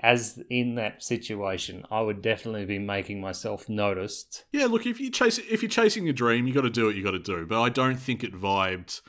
as 0.00 0.40
in 0.48 0.76
that 0.76 1.02
situation, 1.02 1.84
I 1.90 2.02
would 2.02 2.22
definitely 2.22 2.64
be 2.64 2.78
making 2.78 3.20
myself 3.20 3.68
noticed. 3.68 4.44
Yeah, 4.52 4.66
look, 4.66 4.86
if 4.86 5.00
you 5.00 5.10
chase 5.10 5.38
if 5.38 5.62
you're 5.62 5.70
chasing 5.70 6.04
your 6.04 6.12
dream, 6.12 6.46
you 6.46 6.54
got 6.54 6.60
to 6.60 6.70
do 6.70 6.86
what 6.86 6.94
you 6.94 7.02
got 7.02 7.12
to 7.12 7.18
do. 7.18 7.46
But 7.46 7.60
I 7.60 7.68
don't 7.68 7.96
think 7.98 8.22
it 8.22 8.34
vibed 8.34 9.00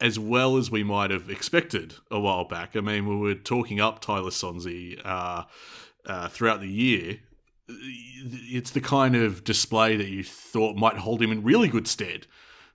as 0.00 0.18
well 0.18 0.56
as 0.56 0.70
we 0.70 0.82
might 0.82 1.10
have 1.10 1.30
expected 1.30 1.94
a 2.10 2.18
while 2.18 2.44
back. 2.44 2.74
I 2.74 2.80
mean, 2.80 3.06
we 3.06 3.16
were 3.16 3.34
talking 3.34 3.80
up 3.80 4.00
Tyler 4.00 4.30
Sonsie 4.30 5.00
uh, 5.04 5.44
uh, 6.06 6.28
throughout 6.28 6.60
the 6.60 6.68
year 6.68 7.20
it's 7.80 8.70
the 8.70 8.80
kind 8.80 9.16
of 9.16 9.44
display 9.44 9.96
that 9.96 10.08
you 10.08 10.22
thought 10.24 10.76
might 10.76 10.98
hold 10.98 11.22
him 11.22 11.32
in 11.32 11.42
really 11.42 11.68
good 11.68 11.88
stead 11.88 12.26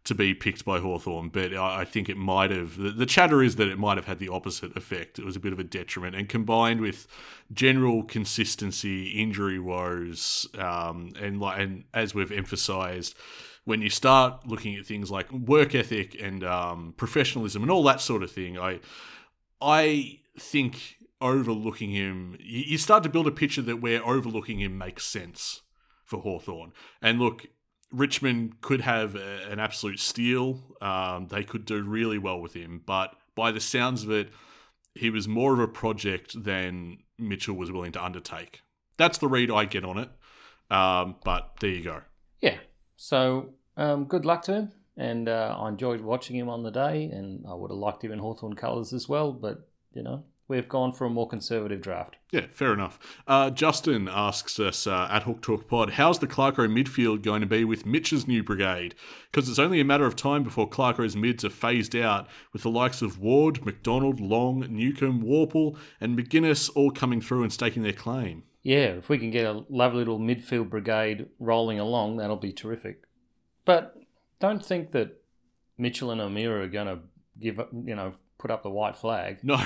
to 0.07 0.15
be 0.15 0.33
picked 0.33 0.63
by 0.63 0.79
Hawthorn, 0.79 1.27
but 1.27 1.53
I 1.53 1.83
think 1.83 2.07
it 2.07 2.15
might 2.15 2.49
have. 2.49 2.77
The, 2.77 2.91
the, 2.91 3.05
chatter 3.05 3.43
is 3.43 3.57
that 3.57 3.67
it 3.67 3.77
might 3.77 3.97
have 3.97 4.05
had 4.05 4.19
the 4.19 4.29
opposite 4.29 4.75
effect. 4.77 5.19
It 5.19 5.25
was 5.25 5.35
a 5.35 5.39
bit 5.39 5.51
of 5.51 5.59
a 5.59 5.65
detriment, 5.65 6.15
and 6.15 6.29
combined 6.29 6.79
with 6.79 7.07
general 7.51 8.03
consistency, 8.03 9.09
injury 9.09 9.59
woes, 9.59 10.47
um, 10.57 11.11
and 11.19 11.41
like, 11.41 11.59
and 11.59 11.83
as 11.93 12.15
we've 12.15 12.31
emphasised, 12.31 13.15
when 13.65 13.81
you 13.81 13.89
start 13.89 14.47
looking 14.47 14.77
at 14.77 14.85
things 14.85 15.11
like 15.11 15.29
work 15.29 15.75
ethic 15.75 16.15
and 16.21 16.41
um, 16.41 16.93
professionalism 16.95 17.61
and 17.61 17.69
all 17.69 17.83
that 17.83 17.99
sort 17.99 18.23
of 18.23 18.31
thing, 18.31 18.57
I, 18.57 18.79
I 19.61 20.19
think 20.39 20.96
overlooking 21.21 21.91
him, 21.91 22.37
you 22.39 22.77
start 22.77 23.03
to 23.03 23.09
build 23.09 23.27
a 23.27 23.31
picture 23.31 23.61
that 23.63 23.81
where 23.81 24.05
overlooking 24.05 24.59
him 24.59 24.77
makes 24.77 25.05
sense 25.05 25.61
for 26.05 26.19
Hawthorn. 26.19 26.71
And 27.01 27.19
look, 27.19 27.47
Richmond 27.91 28.61
could 28.61 28.81
have 28.81 29.15
a, 29.15 29.49
an 29.49 29.59
absolute 29.59 29.99
steal. 29.99 30.75
Um, 30.81 31.27
they 31.27 31.43
could 31.43 31.65
do 31.65 31.81
really 31.83 32.17
well 32.17 32.39
with 32.39 32.53
him, 32.53 32.81
but 32.85 33.15
by 33.35 33.51
the 33.51 33.59
sounds 33.59 34.03
of 34.03 34.11
it, 34.11 34.29
he 34.93 35.09
was 35.09 35.27
more 35.27 35.53
of 35.53 35.59
a 35.59 35.67
project 35.67 36.43
than 36.43 36.97
Mitchell 37.17 37.55
was 37.55 37.71
willing 37.71 37.91
to 37.93 38.03
undertake. 38.03 38.61
That's 38.97 39.19
the 39.19 39.27
read 39.27 39.51
I 39.51 39.65
get 39.65 39.85
on 39.85 39.97
it. 39.99 40.09
Um, 40.69 41.15
but 41.23 41.53
there 41.59 41.69
you 41.69 41.83
go. 41.83 42.01
Yeah. 42.41 42.57
So 42.95 43.53
um, 43.77 44.05
good 44.05 44.25
luck 44.25 44.41
to 44.43 44.53
him. 44.53 44.71
And 44.99 45.29
uh, 45.29 45.55
I 45.59 45.69
enjoyed 45.69 46.01
watching 46.01 46.35
him 46.35 46.49
on 46.49 46.63
the 46.63 46.71
day, 46.71 47.03
and 47.03 47.45
I 47.47 47.53
would 47.53 47.69
have 47.69 47.77
liked 47.77 48.03
him 48.03 48.11
in 48.11 48.17
Hawthorn 48.17 48.55
colours 48.55 48.93
as 48.93 49.07
well. 49.07 49.31
But, 49.31 49.69
you 49.93 50.01
know, 50.01 50.23
we've 50.47 50.69
gone 50.69 50.91
for 50.91 51.05
a 51.05 51.09
more 51.09 51.27
conservative 51.27 51.81
draft. 51.81 52.17
Yeah, 52.31 52.47
fair 52.49 52.73
enough. 52.73 52.99
Uh, 53.27 53.49
Justin 53.49 54.07
asks 54.09 54.59
us 54.59 54.87
uh, 54.87 55.07
at 55.09 55.23
Hawk 55.23 55.41
Talk 55.41 55.67
Pod, 55.67 55.91
how's 55.91 56.19
the 56.19 56.27
Clarko 56.27 56.67
midfield 56.67 57.21
going 57.21 57.41
to 57.41 57.47
be 57.47 57.63
with 57.63 57.85
Mitch's 57.85 58.27
new 58.27 58.43
brigade? 58.43 58.95
Because 59.31 59.49
it's 59.49 59.59
only 59.59 59.79
a 59.79 59.85
matter 59.85 60.05
of 60.05 60.15
time 60.15 60.43
before 60.43 60.69
Clarko's 60.69 61.15
mids 61.15 61.43
are 61.45 61.49
phased 61.49 61.95
out, 61.95 62.27
with 62.53 62.63
the 62.63 62.69
likes 62.69 63.01
of 63.01 63.19
Ward, 63.19 63.65
Macdonald, 63.65 64.19
Long, 64.19 64.65
Newcombe, 64.69 65.23
Worpel, 65.23 65.77
and 65.99 66.17
Maginness 66.17 66.69
all 66.75 66.91
coming 66.91 67.21
through 67.21 67.43
and 67.43 67.53
staking 67.53 67.83
their 67.83 67.93
claim. 67.93 68.43
Yeah, 68.63 68.95
if 68.95 69.07
we 69.07 69.17
can 69.17 69.31
get 69.31 69.45
a 69.45 69.63
lovely 69.69 69.99
little 69.99 70.19
midfield 70.19 70.69
brigade 70.69 71.27
rolling 71.39 71.79
along, 71.79 72.17
that'll 72.17 72.35
be 72.35 72.51
terrific. 72.51 73.03
But 73.63 73.95
don't 74.39 74.65
think 74.65 74.91
that 74.91 75.21
Mitchell 75.77 76.11
and 76.11 76.19
O'Meara 76.19 76.65
are 76.65 76.69
going 76.69 76.87
to 76.87 76.99
give 77.39 77.59
up 77.59 77.69
you 77.71 77.95
know 77.95 78.13
put 78.37 78.51
up 78.51 78.63
the 78.63 78.69
white 78.69 78.95
flag. 78.95 79.39
No, 79.43 79.63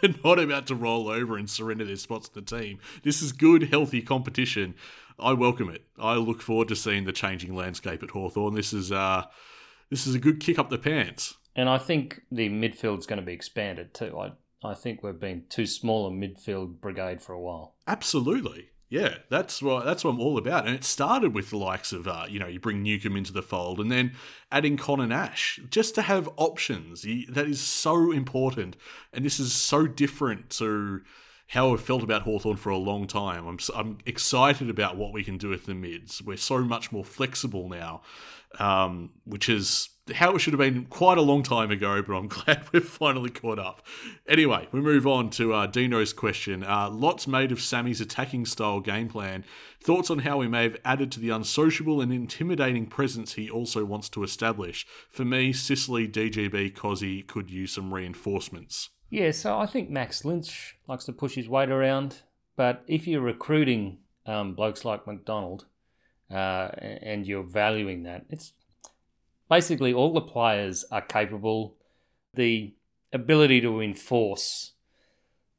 they're 0.00 0.14
not 0.24 0.38
about 0.38 0.66
to 0.68 0.74
roll 0.74 1.08
over 1.08 1.36
and 1.36 1.48
surrender 1.48 1.84
their 1.84 1.96
spots 1.96 2.28
to 2.28 2.40
the 2.40 2.58
team. 2.58 2.78
This 3.02 3.22
is 3.22 3.32
good, 3.32 3.64
healthy 3.64 4.02
competition. 4.02 4.74
I 5.18 5.32
welcome 5.32 5.68
it. 5.70 5.82
I 5.98 6.14
look 6.14 6.42
forward 6.42 6.68
to 6.68 6.76
seeing 6.76 7.04
the 7.04 7.12
changing 7.12 7.54
landscape 7.54 8.02
at 8.02 8.10
Hawthorn. 8.10 8.54
This 8.54 8.72
is 8.72 8.90
uh 8.92 9.24
this 9.90 10.06
is 10.06 10.14
a 10.14 10.18
good 10.18 10.40
kick 10.40 10.58
up 10.58 10.70
the 10.70 10.78
pants. 10.78 11.36
And 11.56 11.68
I 11.68 11.78
think 11.78 12.22
the 12.32 12.48
midfield's 12.48 13.06
going 13.06 13.20
to 13.20 13.26
be 13.26 13.32
expanded 13.32 13.94
too. 13.94 14.18
I 14.18 14.32
I 14.62 14.74
think 14.74 15.02
we've 15.02 15.20
been 15.20 15.44
too 15.48 15.66
small 15.66 16.06
a 16.06 16.10
midfield 16.10 16.80
brigade 16.80 17.20
for 17.20 17.32
a 17.32 17.40
while. 17.40 17.74
Absolutely. 17.86 18.70
Yeah, 18.94 19.16
that's 19.28 19.60
what 19.60 19.84
that's 19.84 20.04
what 20.04 20.12
I'm 20.12 20.20
all 20.20 20.38
about. 20.38 20.66
And 20.68 20.74
it 20.76 20.84
started 20.84 21.34
with 21.34 21.50
the 21.50 21.56
likes 21.56 21.92
of 21.92 22.06
uh, 22.06 22.26
you 22.28 22.38
know 22.38 22.46
you 22.46 22.60
bring 22.60 22.80
Newcombe 22.80 23.16
into 23.16 23.32
the 23.32 23.42
fold, 23.42 23.80
and 23.80 23.90
then 23.90 24.12
adding 24.52 24.76
Conor 24.76 25.08
Nash 25.08 25.58
just 25.68 25.96
to 25.96 26.02
have 26.02 26.30
options. 26.36 27.02
That 27.02 27.48
is 27.48 27.60
so 27.60 28.12
important, 28.12 28.76
and 29.12 29.24
this 29.24 29.40
is 29.40 29.52
so 29.52 29.88
different 29.88 30.48
to 30.50 31.00
how 31.48 31.72
I've 31.72 31.82
felt 31.82 32.04
about 32.04 32.22
Hawthorn 32.22 32.56
for 32.56 32.70
a 32.70 32.76
long 32.76 33.08
time. 33.08 33.48
I'm 33.48 33.58
I'm 33.74 33.98
excited 34.06 34.70
about 34.70 34.96
what 34.96 35.12
we 35.12 35.24
can 35.24 35.38
do 35.38 35.48
with 35.48 35.66
the 35.66 35.74
mids. 35.74 36.22
We're 36.22 36.36
so 36.36 36.60
much 36.60 36.92
more 36.92 37.04
flexible 37.04 37.68
now, 37.68 38.02
um, 38.60 39.10
which 39.24 39.48
is 39.48 39.88
how 40.12 40.34
it 40.34 40.40
should 40.40 40.52
have 40.52 40.60
been 40.60 40.84
quite 40.86 41.16
a 41.16 41.22
long 41.22 41.42
time 41.42 41.70
ago, 41.70 42.02
but 42.02 42.14
I'm 42.14 42.28
glad 42.28 42.64
we've 42.72 42.84
finally 42.84 43.30
caught 43.30 43.58
up. 43.58 43.82
Anyway, 44.28 44.68
we 44.70 44.80
move 44.80 45.06
on 45.06 45.30
to 45.30 45.54
uh, 45.54 45.66
Dino's 45.66 46.12
question. 46.12 46.62
Uh, 46.62 46.90
lots 46.90 47.26
made 47.26 47.52
of 47.52 47.60
Sammy's 47.60 48.00
attacking 48.00 48.46
style 48.46 48.80
game 48.80 49.08
plan. 49.08 49.44
Thoughts 49.82 50.10
on 50.10 50.20
how 50.20 50.38
we 50.38 50.48
may 50.48 50.64
have 50.64 50.76
added 50.84 51.10
to 51.12 51.20
the 51.20 51.30
unsociable 51.30 52.00
and 52.00 52.12
intimidating 52.12 52.86
presence 52.86 53.34
he 53.34 53.48
also 53.48 53.84
wants 53.84 54.08
to 54.10 54.22
establish? 54.22 54.86
For 55.10 55.24
me, 55.24 55.52
Sicily, 55.52 56.06
DGB, 56.06 56.74
Cozzy 56.74 57.26
could 57.26 57.50
use 57.50 57.72
some 57.72 57.92
reinforcements. 57.92 58.90
Yeah, 59.10 59.30
so 59.30 59.58
I 59.58 59.66
think 59.66 59.90
Max 59.90 60.24
Lynch 60.24 60.76
likes 60.88 61.04
to 61.04 61.12
push 61.12 61.34
his 61.34 61.48
weight 61.48 61.70
around, 61.70 62.22
but 62.56 62.82
if 62.86 63.06
you're 63.06 63.20
recruiting 63.20 63.98
um, 64.26 64.54
blokes 64.54 64.84
like 64.84 65.06
Macdonald 65.06 65.66
uh, 66.30 66.70
and 66.74 67.26
you're 67.26 67.44
valuing 67.44 68.02
that, 68.04 68.24
it's 68.28 68.54
basically 69.54 69.94
all 69.94 70.12
the 70.12 70.20
players 70.20 70.84
are 70.90 71.00
capable. 71.00 71.76
The 72.34 72.74
ability 73.12 73.60
to 73.60 73.80
enforce 73.80 74.72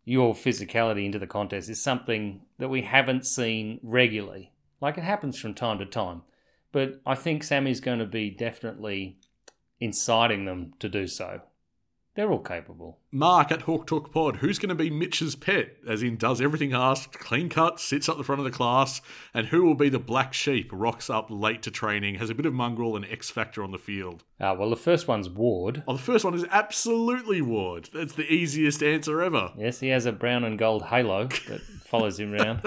your 0.04 0.34
physicality 0.34 1.06
into 1.06 1.18
the 1.18 1.26
contest 1.28 1.70
is 1.70 1.82
something 1.82 2.42
that 2.60 2.68
we 2.68 2.82
haven't 2.82 3.26
seen 3.26 3.80
regularly. 3.82 4.52
Like 4.82 4.98
it 4.98 5.06
happens 5.06 5.40
from 5.40 5.54
time 5.54 5.80
to 5.80 5.86
time. 5.86 6.24
But 6.74 7.00
I 7.06 7.16
think 7.16 7.42
Sammy's 7.42 7.80
going 7.80 8.00
to 8.00 8.06
be 8.06 8.30
definitely 8.30 9.18
inciting 9.80 10.44
them 10.44 10.74
to 10.80 10.90
do 10.90 11.08
so. 11.08 11.40
They're 12.16 12.32
all 12.32 12.40
capable. 12.40 13.00
Mark 13.12 13.52
at 13.52 13.64
Hawk 13.64 13.88
Talk 13.88 14.14
Pod, 14.14 14.38
who's 14.38 14.58
going 14.58 14.70
to 14.70 14.76
be 14.76 14.90
Mitch's 14.90 15.36
pet? 15.36 15.76
As 15.86 16.02
in, 16.02 16.16
does 16.16 16.40
everything 16.40 16.72
asked, 16.72 17.20
clean 17.20 17.50
cut, 17.50 17.78
sits 17.78 18.08
up 18.08 18.18
the 18.18 18.24
front 18.24 18.40
of 18.40 18.46
the 18.46 18.52
class, 18.52 19.02
and 19.34 19.48
who 19.48 19.64
will 19.64 19.76
be 19.76 19.90
the 19.90 20.00
black 20.00 20.34
sheep, 20.34 20.70
rocks 20.72 21.10
up 21.10 21.28
late 21.30 21.62
to 21.64 21.72
training, 21.72 22.16
has 22.16 22.30
a 22.30 22.36
bit 22.36 22.46
of 22.46 22.54
mongrel 22.54 22.96
and 22.96 23.04
X 23.06 23.30
factor 23.30 23.62
on 23.62 23.72
the 23.72 23.78
field? 23.78 24.24
Uh, 24.40 24.56
well, 24.58 24.70
the 24.70 24.78
first 24.78 25.10
one's 25.10 25.30
Ward. 25.30 25.84
Oh, 25.88 25.94
the 25.94 26.02
first 26.02 26.24
one 26.24 26.34
is 26.34 26.46
absolutely 26.52 27.42
Ward. 27.42 27.90
That's 27.94 28.14
the 28.14 28.32
easiest 28.32 28.82
answer 28.82 29.22
ever. 29.22 29.52
Yes, 29.58 29.82
he 29.82 29.90
has 29.90 30.06
a 30.06 30.14
brown 30.14 30.46
and 30.46 30.58
gold 30.58 30.84
halo 30.84 31.28
that 31.50 31.62
follows 31.86 32.18
him 32.18 32.34
around. 32.34 32.62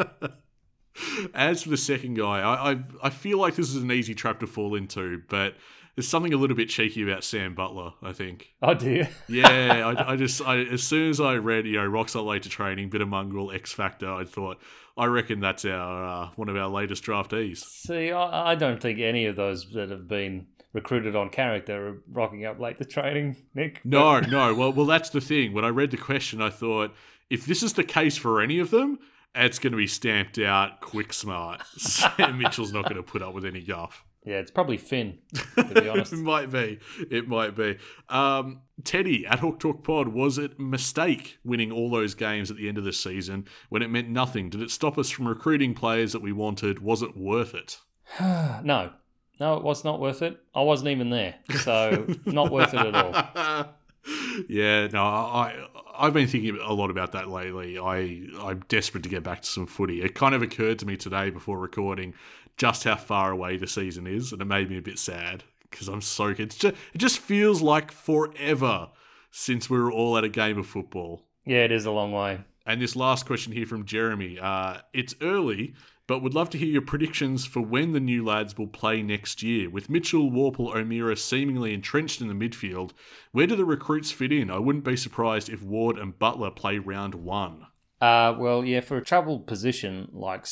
As 1.33 1.63
for 1.63 1.71
the 1.71 1.77
second 1.77 2.15
guy, 2.15 2.41
I, 2.41 2.73
I 2.73 2.79
I 3.05 3.11
feel 3.11 3.39
like 3.39 3.55
this 3.55 3.69
is 3.69 3.77
an 3.77 3.93
easy 3.93 4.15
trap 4.15 4.41
to 4.41 4.49
fall 4.49 4.75
into, 4.75 5.23
but 5.29 5.55
there's 5.99 6.07
something 6.07 6.33
a 6.33 6.37
little 6.37 6.57
bit 6.57 6.69
cheeky 6.69 7.03
about 7.03 7.25
Sam 7.25 7.57
Butler. 7.57 7.91
I 8.01 8.13
think. 8.13 8.55
Oh 8.63 8.73
dear. 8.73 9.09
Yeah, 9.29 9.93
I, 9.99 10.13
I 10.13 10.17
just 10.17 10.41
I, 10.41 10.59
as 10.61 10.85
soon 10.85 11.11
as 11.11 11.21
I 11.21 11.35
read 11.35 11.67
you 11.67 11.73
know 11.73 11.87
rocks 11.87 12.15
up 12.15 12.25
late 12.25 12.45
to 12.45 12.49
training, 12.49 12.89
bit 12.89 13.01
of 13.01 13.09
mongrel, 13.09 13.51
X 13.51 13.73
Factor, 13.73 14.09
I 14.09 14.23
thought 14.23 14.59
I 14.97 15.07
reckon 15.07 15.41
that's 15.41 15.65
our 15.65 16.05
uh, 16.05 16.29
one 16.37 16.49
of 16.49 16.57
our 16.57 16.69
latest 16.69 17.03
draftees. 17.03 17.65
See, 17.65 18.13
I, 18.13 18.53
I 18.53 18.55
don't 18.55 18.81
think 18.81 19.01
any 19.01 19.27
of 19.27 19.35
those 19.35 19.73
that 19.73 19.91
have 19.91 20.07
been 20.07 20.47
recruited 20.73 21.17
on 21.17 21.31
character 21.31 21.89
are 21.89 22.03
rocking 22.13 22.45
up 22.45 22.61
late 22.61 22.79
to 22.79 22.85
training, 22.85 23.35
Nick. 23.53 23.81
No, 23.85 24.21
no. 24.21 24.55
Well, 24.55 24.73
well, 24.73 24.87
that's 24.87 25.11
the 25.11 25.21
thing. 25.21 25.53
When 25.53 25.65
I 25.65 25.69
read 25.69 25.91
the 25.91 25.97
question, 25.97 26.41
I 26.41 26.51
thought 26.51 26.95
if 27.29 27.45
this 27.45 27.61
is 27.61 27.73
the 27.73 27.83
case 27.83 28.17
for 28.17 28.41
any 28.41 28.61
of 28.61 28.71
them, 28.71 29.01
it's 29.35 29.59
going 29.59 29.73
to 29.73 29.77
be 29.77 29.89
stamped 29.89 30.39
out 30.39 30.81
quick 30.81 31.13
smart. 31.13 31.67
Sam 31.77 32.39
Mitchell's 32.39 32.73
not 32.73 32.85
going 32.85 32.97
to 32.97 33.03
put 33.03 33.21
up 33.21 33.35
with 33.35 33.45
any 33.45 33.63
guff. 33.63 34.05
Yeah, 34.25 34.37
it's 34.37 34.51
probably 34.51 34.77
Finn, 34.77 35.19
to 35.57 35.65
be 35.81 35.89
honest. 35.89 36.13
it 36.13 36.17
might 36.19 36.51
be. 36.51 36.81
It 37.11 37.29
might 37.29 37.57
be. 37.57 37.79
Um, 38.09 38.63
Teddy 38.85 39.25
at 39.27 39.39
Hawk 39.39 39.59
Talk 39.59 39.85
Pod, 39.85 40.09
was 40.09 40.39
it 40.39 40.59
a 40.59 40.63
mistake 40.63 41.39
winning 41.45 41.73
all 41.73 41.91
those 41.91 42.15
games 42.15 42.51
at 42.51 42.57
the 42.57 42.69
end 42.69 42.79
of 42.79 42.85
the 42.85 42.93
season 42.93 43.47
when 43.69 43.81
it 43.81 43.89
meant 43.89 44.09
nothing? 44.11 44.51
Did 44.51 44.61
it 44.61 44.71
stop 44.71 44.99
us 44.99 45.09
from 45.09 45.29
recruiting 45.29 45.73
players 45.75 46.13
that 46.13 46.21
we 46.21 46.33
wanted? 46.33 46.81
Was 46.81 47.01
it 47.03 47.17
worth 47.17 47.55
it? 47.55 47.79
no. 48.21 48.93
No, 49.41 49.55
it 49.55 49.63
was 49.63 49.85
not 49.85 50.01
worth 50.01 50.21
it. 50.23 50.39
I 50.55 50.63
wasn't 50.63 50.91
even 50.91 51.11
there. 51.11 51.37
So, 51.61 52.07
not 52.27 52.51
worth 52.51 52.75
it 52.75 52.81
at 52.81 52.95
all. 52.95 53.75
yeah, 54.49 54.89
no, 54.89 55.03
I 55.03 55.65
I've 55.97 56.13
been 56.13 56.29
thinking 56.29 56.59
a 56.63 56.73
lot 56.73 56.91
about 56.91 57.13
that 57.13 57.29
lately. 57.29 57.79
I 57.79 58.23
I'm 58.41 58.65
desperate 58.69 59.03
to 59.05 59.09
get 59.09 59.23
back 59.23 59.43
to 59.43 59.49
some 59.49 59.67
footy. 59.67 60.03
It 60.03 60.15
kind 60.15 60.35
of 60.35 60.43
occurred 60.43 60.79
to 60.81 60.87
me 60.87 60.97
today 60.97 61.31
before 61.31 61.59
recording 61.59 62.15
just 62.59 62.85
how 62.85 62.97
far 62.97 63.31
away 63.31 63.57
the 63.57 63.67
season 63.67 64.07
is, 64.07 64.33
and 64.33 64.43
it 64.43 64.47
made 64.47 64.69
me 64.69 64.77
a 64.77 64.83
bit 64.83 64.99
sad 64.99 65.45
because 65.71 65.89
I'm 65.89 66.01
so 66.01 66.35
just 66.35 66.65
it 66.65 66.77
just 66.97 67.19
feels 67.19 67.63
like 67.63 67.93
forever 67.93 68.89
since 69.31 69.71
we 69.71 69.79
were 69.79 69.93
all 69.93 70.19
at 70.19 70.25
a 70.25 70.29
game 70.29 70.59
of 70.59 70.67
football. 70.67 71.25
Yeah, 71.47 71.65
it 71.65 71.73
is 71.73 71.87
a 71.87 71.91
long 71.91 72.13
way. 72.13 72.41
And 72.67 72.83
this 72.83 72.97
last 72.97 73.25
question 73.25 73.55
here 73.55 73.65
from 73.65 73.87
Jeremy. 73.87 74.39
Uh, 74.39 74.79
it's 74.93 75.15
early, 75.23 75.75
but 76.07 76.23
would 76.23 76.35
love 76.35 76.51
to 76.51 76.59
hear 76.59 76.69
your 76.69 76.83
predictions 76.83 77.47
for 77.47 77.61
when 77.61 77.93
the 77.93 78.01
new 78.01 78.23
lads 78.23 78.59
will 78.59 78.67
play 78.67 79.01
next 79.01 79.43
year. 79.43 79.71
With 79.71 79.89
Mitchell, 79.89 80.31
Worpel, 80.31 80.75
O'Meara 80.75 81.17
seemingly 81.17 81.73
entrenched 81.73 82.21
in 82.21 82.29
the 82.29 82.35
midfield, 82.35 82.91
where 83.33 83.47
do 83.47 83.57
the 83.57 83.65
recruits 83.65 84.11
fit 84.11 84.33
in? 84.33 84.51
I 84.51 84.59
wouldn't 84.59 84.85
be 84.85 84.97
surprised 84.97 85.49
if 85.49 85.63
Ward 85.63 85.97
and 85.97 86.19
Butler 86.19 86.51
play 86.51 86.79
round 86.79 87.15
one. 87.15 87.67
Uh, 88.01 88.35
well, 88.39 88.65
yeah, 88.65 88.81
for 88.81 88.99
a 88.99 89.05
troubled 89.05 89.47
position 89.47 90.09
like 90.13 90.47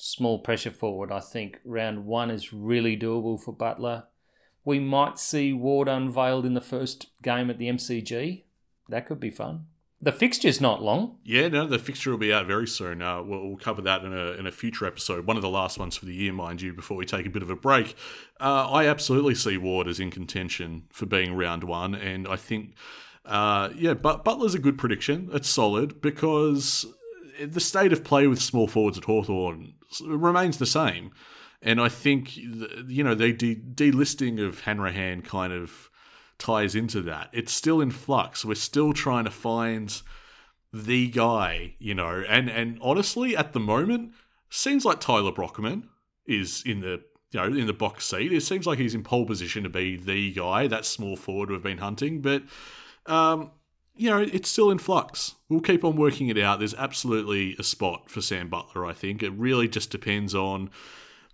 small 0.00 0.38
pressure 0.38 0.70
forward, 0.70 1.12
I 1.12 1.20
think 1.20 1.60
round 1.64 2.06
one 2.06 2.30
is 2.30 2.52
really 2.52 2.96
doable 2.96 3.40
for 3.40 3.52
Butler. 3.52 4.04
We 4.64 4.78
might 4.78 5.18
see 5.18 5.52
Ward 5.52 5.88
unveiled 5.88 6.46
in 6.46 6.54
the 6.54 6.60
first 6.60 7.06
game 7.22 7.50
at 7.50 7.58
the 7.58 7.68
MCG. 7.68 8.44
That 8.88 9.06
could 9.06 9.20
be 9.20 9.30
fun. 9.30 9.66
The 10.02 10.12
fixture's 10.12 10.62
not 10.62 10.82
long. 10.82 11.18
Yeah, 11.24 11.48
no, 11.48 11.66
the 11.66 11.78
fixture 11.78 12.10
will 12.10 12.18
be 12.18 12.32
out 12.32 12.46
very 12.46 12.66
soon. 12.66 13.02
Uh, 13.02 13.22
we'll, 13.22 13.48
we'll 13.48 13.56
cover 13.58 13.82
that 13.82 14.02
in 14.02 14.14
a, 14.14 14.32
in 14.32 14.46
a 14.46 14.50
future 14.50 14.86
episode, 14.86 15.26
one 15.26 15.36
of 15.36 15.42
the 15.42 15.50
last 15.50 15.78
ones 15.78 15.96
for 15.96 16.06
the 16.06 16.14
year, 16.14 16.32
mind 16.32 16.62
you, 16.62 16.72
before 16.72 16.96
we 16.96 17.04
take 17.04 17.26
a 17.26 17.30
bit 17.30 17.42
of 17.42 17.50
a 17.50 17.56
break. 17.56 17.94
Uh, 18.40 18.70
I 18.70 18.86
absolutely 18.86 19.34
see 19.34 19.58
Ward 19.58 19.86
as 19.86 20.00
in 20.00 20.10
contention 20.10 20.84
for 20.90 21.04
being 21.04 21.34
round 21.34 21.64
one, 21.64 21.94
and 21.94 22.26
I 22.26 22.36
think, 22.36 22.74
uh, 23.26 23.68
yeah, 23.76 23.92
but 23.92 24.24
Butler's 24.24 24.54
a 24.54 24.58
good 24.58 24.78
prediction. 24.78 25.28
It's 25.34 25.50
solid 25.50 26.00
because 26.00 26.86
the 27.48 27.60
state 27.60 27.92
of 27.92 28.04
play 28.04 28.26
with 28.26 28.40
small 28.40 28.68
forwards 28.68 28.98
at 28.98 29.04
Hawthorn 29.04 29.74
remains 30.04 30.58
the 30.58 30.66
same. 30.66 31.12
And 31.62 31.80
I 31.80 31.88
think, 31.88 32.36
you 32.36 33.04
know, 33.04 33.14
the 33.14 33.32
de- 33.32 33.56
delisting 33.56 34.44
of 34.44 34.60
Hanrahan 34.60 35.22
kind 35.22 35.52
of 35.52 35.90
ties 36.38 36.74
into 36.74 37.02
that. 37.02 37.28
It's 37.32 37.52
still 37.52 37.80
in 37.80 37.90
flux. 37.90 38.44
We're 38.44 38.54
still 38.54 38.92
trying 38.92 39.24
to 39.24 39.30
find 39.30 40.00
the 40.72 41.08
guy, 41.08 41.74
you 41.78 41.94
know, 41.94 42.24
and 42.28 42.48
and 42.48 42.78
honestly, 42.80 43.36
at 43.36 43.52
the 43.52 43.60
moment, 43.60 44.12
seems 44.48 44.84
like 44.84 45.00
Tyler 45.00 45.32
Brockman 45.32 45.88
is 46.26 46.62
in 46.64 46.80
the 46.80 47.02
you 47.32 47.40
know 47.40 47.46
in 47.46 47.66
the 47.66 47.72
box 47.72 48.06
seat. 48.06 48.32
It 48.32 48.42
seems 48.42 48.66
like 48.66 48.78
he's 48.78 48.94
in 48.94 49.02
pole 49.02 49.26
position 49.26 49.64
to 49.64 49.68
be 49.68 49.96
the 49.96 50.32
guy, 50.32 50.66
that 50.68 50.84
small 50.84 51.16
forward 51.16 51.50
we've 51.50 51.62
been 51.62 51.78
hunting, 51.78 52.20
but. 52.20 52.42
Um, 53.06 53.52
you 54.00 54.08
know, 54.08 54.20
it's 54.20 54.48
still 54.48 54.70
in 54.70 54.78
flux. 54.78 55.34
We'll 55.50 55.60
keep 55.60 55.84
on 55.84 55.94
working 55.94 56.28
it 56.28 56.38
out. 56.38 56.58
There's 56.58 56.74
absolutely 56.74 57.54
a 57.58 57.62
spot 57.62 58.08
for 58.08 58.22
Sam 58.22 58.48
Butler, 58.48 58.86
I 58.86 58.94
think. 58.94 59.22
It 59.22 59.30
really 59.32 59.68
just 59.68 59.90
depends 59.90 60.34
on 60.34 60.70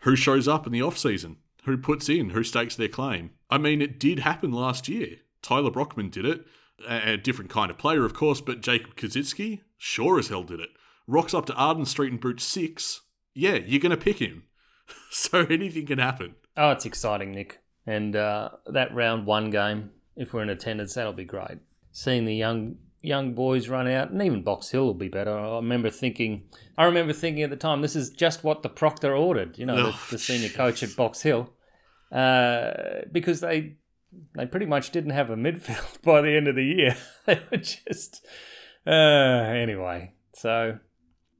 who 0.01 0.17
shows 0.17 0.49
up 0.49 0.67
in 0.67 0.73
the 0.73 0.83
off 0.83 0.99
season 0.99 1.37
who 1.64 1.77
puts 1.77 2.09
in, 2.09 2.31
who 2.31 2.43
stakes 2.43 2.75
their 2.75 2.89
claim. 2.89 3.31
I 3.51 3.59
mean, 3.59 3.81
it 3.81 4.01
did 4.01 4.21
happen 4.21 4.51
last 4.51 4.89
year. 4.89 5.19
Tyler 5.43 5.71
Brockman 5.71 6.11
did 6.11 6.25
it. 6.25 6.45
A, 6.89 7.17
different 7.17 7.51
kind 7.51 7.71
of 7.71 7.79
player, 7.79 8.05
of 8.05 8.14
course, 8.14 8.41
but 8.41 8.61
Jacob 8.61 8.97
Koschitzke 8.97 9.61
sure 9.79 10.19
as 10.19 10.29
hell 10.29 10.43
did 10.43 10.61
it. 10.61 10.71
Rocks 11.07 11.35
up 11.35 11.47
to 11.47 11.55
Arden 11.55 11.87
Street 11.87 12.12
and 12.12 12.21
Boot 12.21 12.41
6. 12.41 13.01
Yeah, 13.35 13.59
you're 13.64 13.81
going 13.81 13.91
to 13.91 13.97
pick 13.97 14.19
him. 14.19 14.45
so 15.11 15.41
anything 15.49 15.87
can 15.87 15.99
happen. 15.99 16.35
Oh, 16.57 16.71
it's 16.71 16.85
exciting, 16.85 17.33
Nick. 17.33 17.61
And 17.87 18.14
uh, 18.17 18.51
that 18.67 18.95
round 18.95 19.25
one 19.25 19.51
game, 19.51 19.91
if 20.17 20.33
we're 20.33 20.43
in 20.43 20.51
attendance, 20.51 20.95
that'll 20.95 21.12
be 21.12 21.25
great. 21.25 21.59
Seeing 21.97 22.27
the 22.27 22.35
young 22.35 22.77
young 23.01 23.33
boys 23.33 23.71
run 23.71 23.89
out, 23.89 24.11
and 24.11 24.21
even 24.21 24.43
Box 24.43 24.69
Hill 24.69 24.85
will 24.85 24.93
be 24.93 25.09
better. 25.09 25.35
I 25.35 25.57
remember 25.57 25.89
thinking, 25.89 26.43
I 26.77 26.85
remember 26.85 27.15
thinking 27.15 27.43
at 27.43 27.49
the 27.49 27.57
time, 27.57 27.81
this 27.81 27.97
is 27.97 28.11
just 28.11 28.45
what 28.45 28.63
the 28.63 28.69
proctor 28.69 29.17
ordered. 29.17 29.57
You 29.57 29.65
know, 29.65 29.77
the, 29.77 29.99
the 30.11 30.19
senior 30.19 30.51
coach 30.51 30.83
at 30.83 30.95
Box 30.95 31.23
Hill 31.23 31.55
uh, 32.13 32.73
because 33.11 33.41
they 33.41 33.77
they 34.35 34.45
pretty 34.45 34.67
much 34.67 34.91
didn't 34.91 35.13
have 35.13 35.31
a 35.31 35.37
midfield 35.37 36.03
by 36.05 36.21
the 36.21 36.37
end 36.37 36.49
of 36.49 36.55
the 36.55 36.65
year. 36.65 36.99
they 37.25 37.41
were 37.51 37.57
just 37.57 38.27
uh, 38.87 38.91
anyway. 38.91 40.13
So 40.35 40.81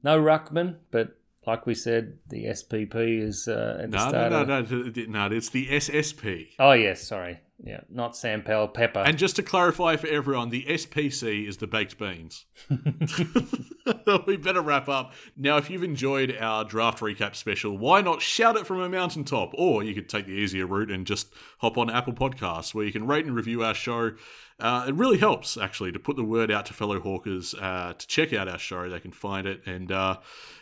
no 0.01 0.19
ruckman, 0.19 0.77
but 0.89 1.19
like 1.45 1.67
we 1.67 1.75
said, 1.75 2.17
the 2.29 2.45
SPP 2.45 3.21
is 3.21 3.47
uh, 3.47 3.81
at 3.83 3.91
the 3.91 3.97
no, 3.97 4.09
start. 4.09 4.31
No, 4.31 4.41
of... 4.41 4.71
no, 4.71 4.81
no, 4.81 5.27
no, 5.27 5.35
it's 5.35 5.49
the 5.49 5.67
SSP. 5.67 6.47
Oh 6.57 6.71
yes, 6.71 7.07
sorry, 7.07 7.41
yeah, 7.63 7.81
not 7.89 8.15
Sam 8.15 8.43
Powell 8.43 8.67
Pepper. 8.67 8.99
And 8.99 9.17
just 9.17 9.35
to 9.37 9.43
clarify 9.43 9.95
for 9.95 10.07
everyone, 10.07 10.49
the 10.49 10.65
SPC 10.65 11.47
is 11.47 11.57
the 11.57 11.67
baked 11.67 11.97
beans. 11.97 12.45
we 14.27 14.37
better 14.37 14.61
wrap 14.61 14.87
up 14.87 15.13
now. 15.35 15.57
If 15.57 15.69
you've 15.69 15.83
enjoyed 15.83 16.37
our 16.39 16.63
draft 16.63 16.99
recap 16.99 17.35
special, 17.35 17.77
why 17.77 18.01
not 18.01 18.21
shout 18.21 18.57
it 18.57 18.67
from 18.67 18.79
a 18.79 18.89
mountaintop? 18.89 19.53
Or 19.55 19.83
you 19.83 19.95
could 19.95 20.07
take 20.07 20.27
the 20.27 20.33
easier 20.33 20.67
route 20.67 20.91
and 20.91 21.07
just 21.07 21.33
hop 21.59 21.77
on 21.77 21.89
Apple 21.89 22.13
Podcasts, 22.13 22.73
where 22.73 22.85
you 22.85 22.91
can 22.91 23.07
rate 23.07 23.25
and 23.25 23.35
review 23.35 23.63
our 23.63 23.73
show. 23.73 24.11
Uh, 24.59 24.85
it 24.87 24.95
really 24.95 25.17
helps 25.17 25.57
actually 25.57 25.91
to 25.91 25.99
put 25.99 26.15
the 26.15 26.23
word 26.23 26.51
out 26.51 26.65
to 26.67 26.73
fellow 26.73 26.99
hawkers 26.99 27.53
uh, 27.55 27.93
to 27.97 28.07
check 28.07 28.33
out 28.33 28.47
our 28.47 28.57
show. 28.57 28.89
They 28.89 28.99
can 28.99 29.11
find 29.11 29.47
it 29.47 29.61
and 29.65 29.91
uh, 29.91 30.17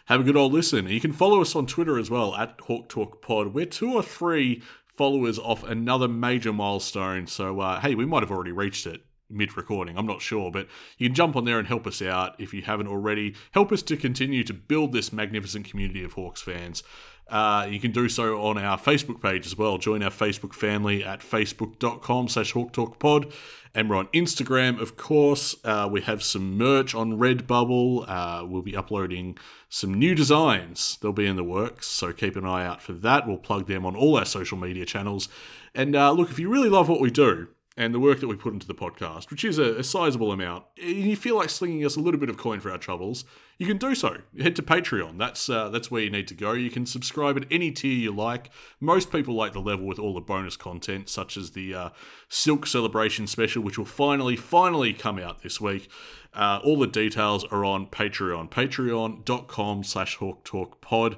have 0.06 0.22
a 0.22 0.24
good 0.24 0.36
old 0.36 0.54
listen. 0.54 0.88
You 0.88 1.02
can 1.02 1.14
follow 1.14 1.42
us 1.42 1.56
on 1.56 1.66
Twitter 1.66 1.98
as 1.98 2.10
well 2.10 2.36
at 2.36 2.60
Hawk 2.62 2.90
Talk 2.90 3.22
Pod. 3.22 3.54
We're 3.54 3.66
two 3.66 3.94
or 3.94 4.04
three 4.04 4.62
followers 4.96 5.38
off 5.40 5.64
another 5.64 6.08
major 6.08 6.54
milestone. 6.54 7.28
So 7.28 7.60
uh, 7.60 7.80
hey, 7.82 7.96
we 7.96 8.06
might 8.06 8.24
have 8.24 8.32
already 8.32 8.52
reached 8.52 8.88
it 8.88 9.02
mid 9.30 9.58
recording. 9.58 9.98
I'm 9.98 10.06
not 10.06 10.22
sure, 10.22 10.52
but 10.52 10.68
you 10.98 11.08
can 11.08 11.16
jump 11.16 11.36
on 11.36 11.46
there 11.46 11.60
and 11.60 11.68
help 11.68 11.88
us 11.88 12.02
out 12.02 12.36
if 12.40 12.54
you 12.54 12.62
haven't 12.62 12.88
already. 12.88 13.36
Help 13.52 13.72
us 13.72 13.82
to 13.84 13.98
continue 13.98 14.44
to 14.44 14.54
build 14.54 14.94
this 14.94 15.12
magnificent 15.12 15.70
community 15.70 16.04
of 16.04 16.14
Hawks 16.14 16.42
fans. 16.42 16.84
Uh, 17.28 17.66
you 17.70 17.80
can 17.80 17.92
do 17.92 18.08
so 18.08 18.40
on 18.44 18.58
our 18.58 18.78
Facebook 18.78 19.22
page 19.22 19.48
as 19.48 19.58
well. 19.58 19.78
Join 19.78 20.04
our 20.04 20.12
Facebook 20.12 20.54
family 20.54 21.04
at 21.04 21.22
facebook.com 21.22 22.28
slash 22.28 22.54
hawktalkpod. 22.54 23.34
And 23.74 23.90
we're 23.90 23.98
on 23.98 24.08
Instagram, 24.08 24.80
of 24.80 24.96
course. 24.96 25.56
Uh, 25.64 25.90
we 25.92 26.02
have 26.02 26.24
some 26.24 26.58
merch 26.58 26.96
on 26.96 27.18
Redbubble. 27.18 28.06
Uh, 28.08 28.46
we'll 28.46 28.62
be 28.62 28.76
uploading 28.76 29.38
some 29.68 29.94
new 29.94 30.16
designs. 30.16 30.98
They'll 31.02 31.12
be 31.12 31.26
in 31.26 31.36
the 31.36 31.44
works, 31.44 31.88
so 31.88 32.14
keep 32.14 32.38
an 32.38 32.46
eye 32.46 32.66
out 32.66 32.82
for 32.82 32.94
that. 32.94 33.28
We'll 33.28 33.38
plug 33.38 33.68
them 33.68 33.86
on 33.86 33.96
all 33.96 34.18
our 34.18 34.24
social 34.24 34.58
media 34.58 34.86
channels. 34.86 35.28
And 35.74 35.94
uh, 35.94 36.12
look, 36.14 36.30
if 36.30 36.40
you 36.40 36.50
really 36.50 36.70
love 36.70 36.88
what 36.88 37.02
we 37.02 37.12
do, 37.12 37.50
and 37.78 37.94
the 37.94 38.00
work 38.00 38.22
that 38.22 38.28
we 38.28 38.36
put 38.36 38.54
into 38.54 38.68
the 38.68 38.74
podcast, 38.74 39.30
which 39.30 39.44
is 39.44 39.58
a, 39.58 39.76
a 39.76 39.84
sizable 39.84 40.32
amount, 40.32 40.64
and 40.82 40.96
you 40.96 41.16
feel 41.16 41.36
like 41.36 41.50
slinging 41.50 41.86
us 41.86 41.98
a 41.98 42.00
little 42.00 42.20
bit 42.20 42.30
of 42.30 42.38
coin 42.38 42.60
for 42.60 42.72
our 42.72 42.78
troubles, 42.78 43.26
you 43.58 43.66
can 43.66 43.78
do 43.78 43.94
so. 43.94 44.18
Head 44.40 44.56
to 44.56 44.62
Patreon. 44.62 45.18
That's 45.18 45.50
uh, 45.50 45.70
that's 45.70 45.92
where 45.92 46.02
you 46.02 46.10
need 46.10 46.28
to 46.30 46.34
go. 46.34 46.54
You 46.54 46.70
can 46.70 46.86
subscribe 46.86 47.38
at 47.38 47.46
any 47.52 47.72
tier 47.72 47.94
you 47.94 48.14
like. 48.14 48.50
Most 48.80 49.12
people 49.12 49.34
like 49.34 49.54
the 49.54 49.60
level 49.60 49.86
with 49.86 50.00
all 50.00 50.14
the 50.14 50.22
bonus 50.22 50.56
content, 50.56 51.10
such 51.10 51.36
as 51.36 51.52
the 51.52 51.74
uh, 51.74 51.90
Silk 52.30 52.66
Celebration 52.66 53.28
special, 53.28 53.62
which 53.62 53.78
will 53.78 53.86
finally, 53.86 54.36
finally 54.36 54.94
come 54.94 55.20
out 55.20 55.42
this 55.42 55.60
week. 55.60 55.90
Uh, 56.34 56.60
all 56.64 56.78
the 56.78 56.88
details 56.88 57.46
are 57.46 57.64
on 57.64 57.88
Patreon. 57.88 58.50
Patreon.com 58.50 59.84
slash 59.84 60.16
Hawk 60.16 60.44
Talk 60.44 60.82
Pod. 60.82 61.18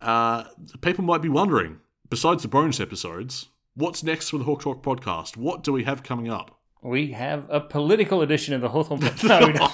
Uh, 0.00 0.44
people 0.80 1.02
might 1.02 1.22
be 1.22 1.28
wondering, 1.28 1.78
besides 2.08 2.42
the 2.42 2.48
bonus 2.48 2.78
episodes, 2.78 3.48
what's 3.74 4.02
next 4.02 4.30
for 4.30 4.38
the 4.38 4.44
Hawk 4.44 4.62
Talk 4.62 4.82
podcast? 4.82 5.36
What 5.36 5.62
do 5.62 5.72
we 5.72 5.84
have 5.84 6.02
coming 6.02 6.30
up? 6.30 6.58
We 6.82 7.12
have 7.12 7.46
a 7.48 7.60
political 7.60 8.20
edition 8.20 8.52
of 8.52 8.60
the 8.60 8.68
Hawthorn 8.68 9.02
episode. 9.04 9.56
Oh. 9.58 9.70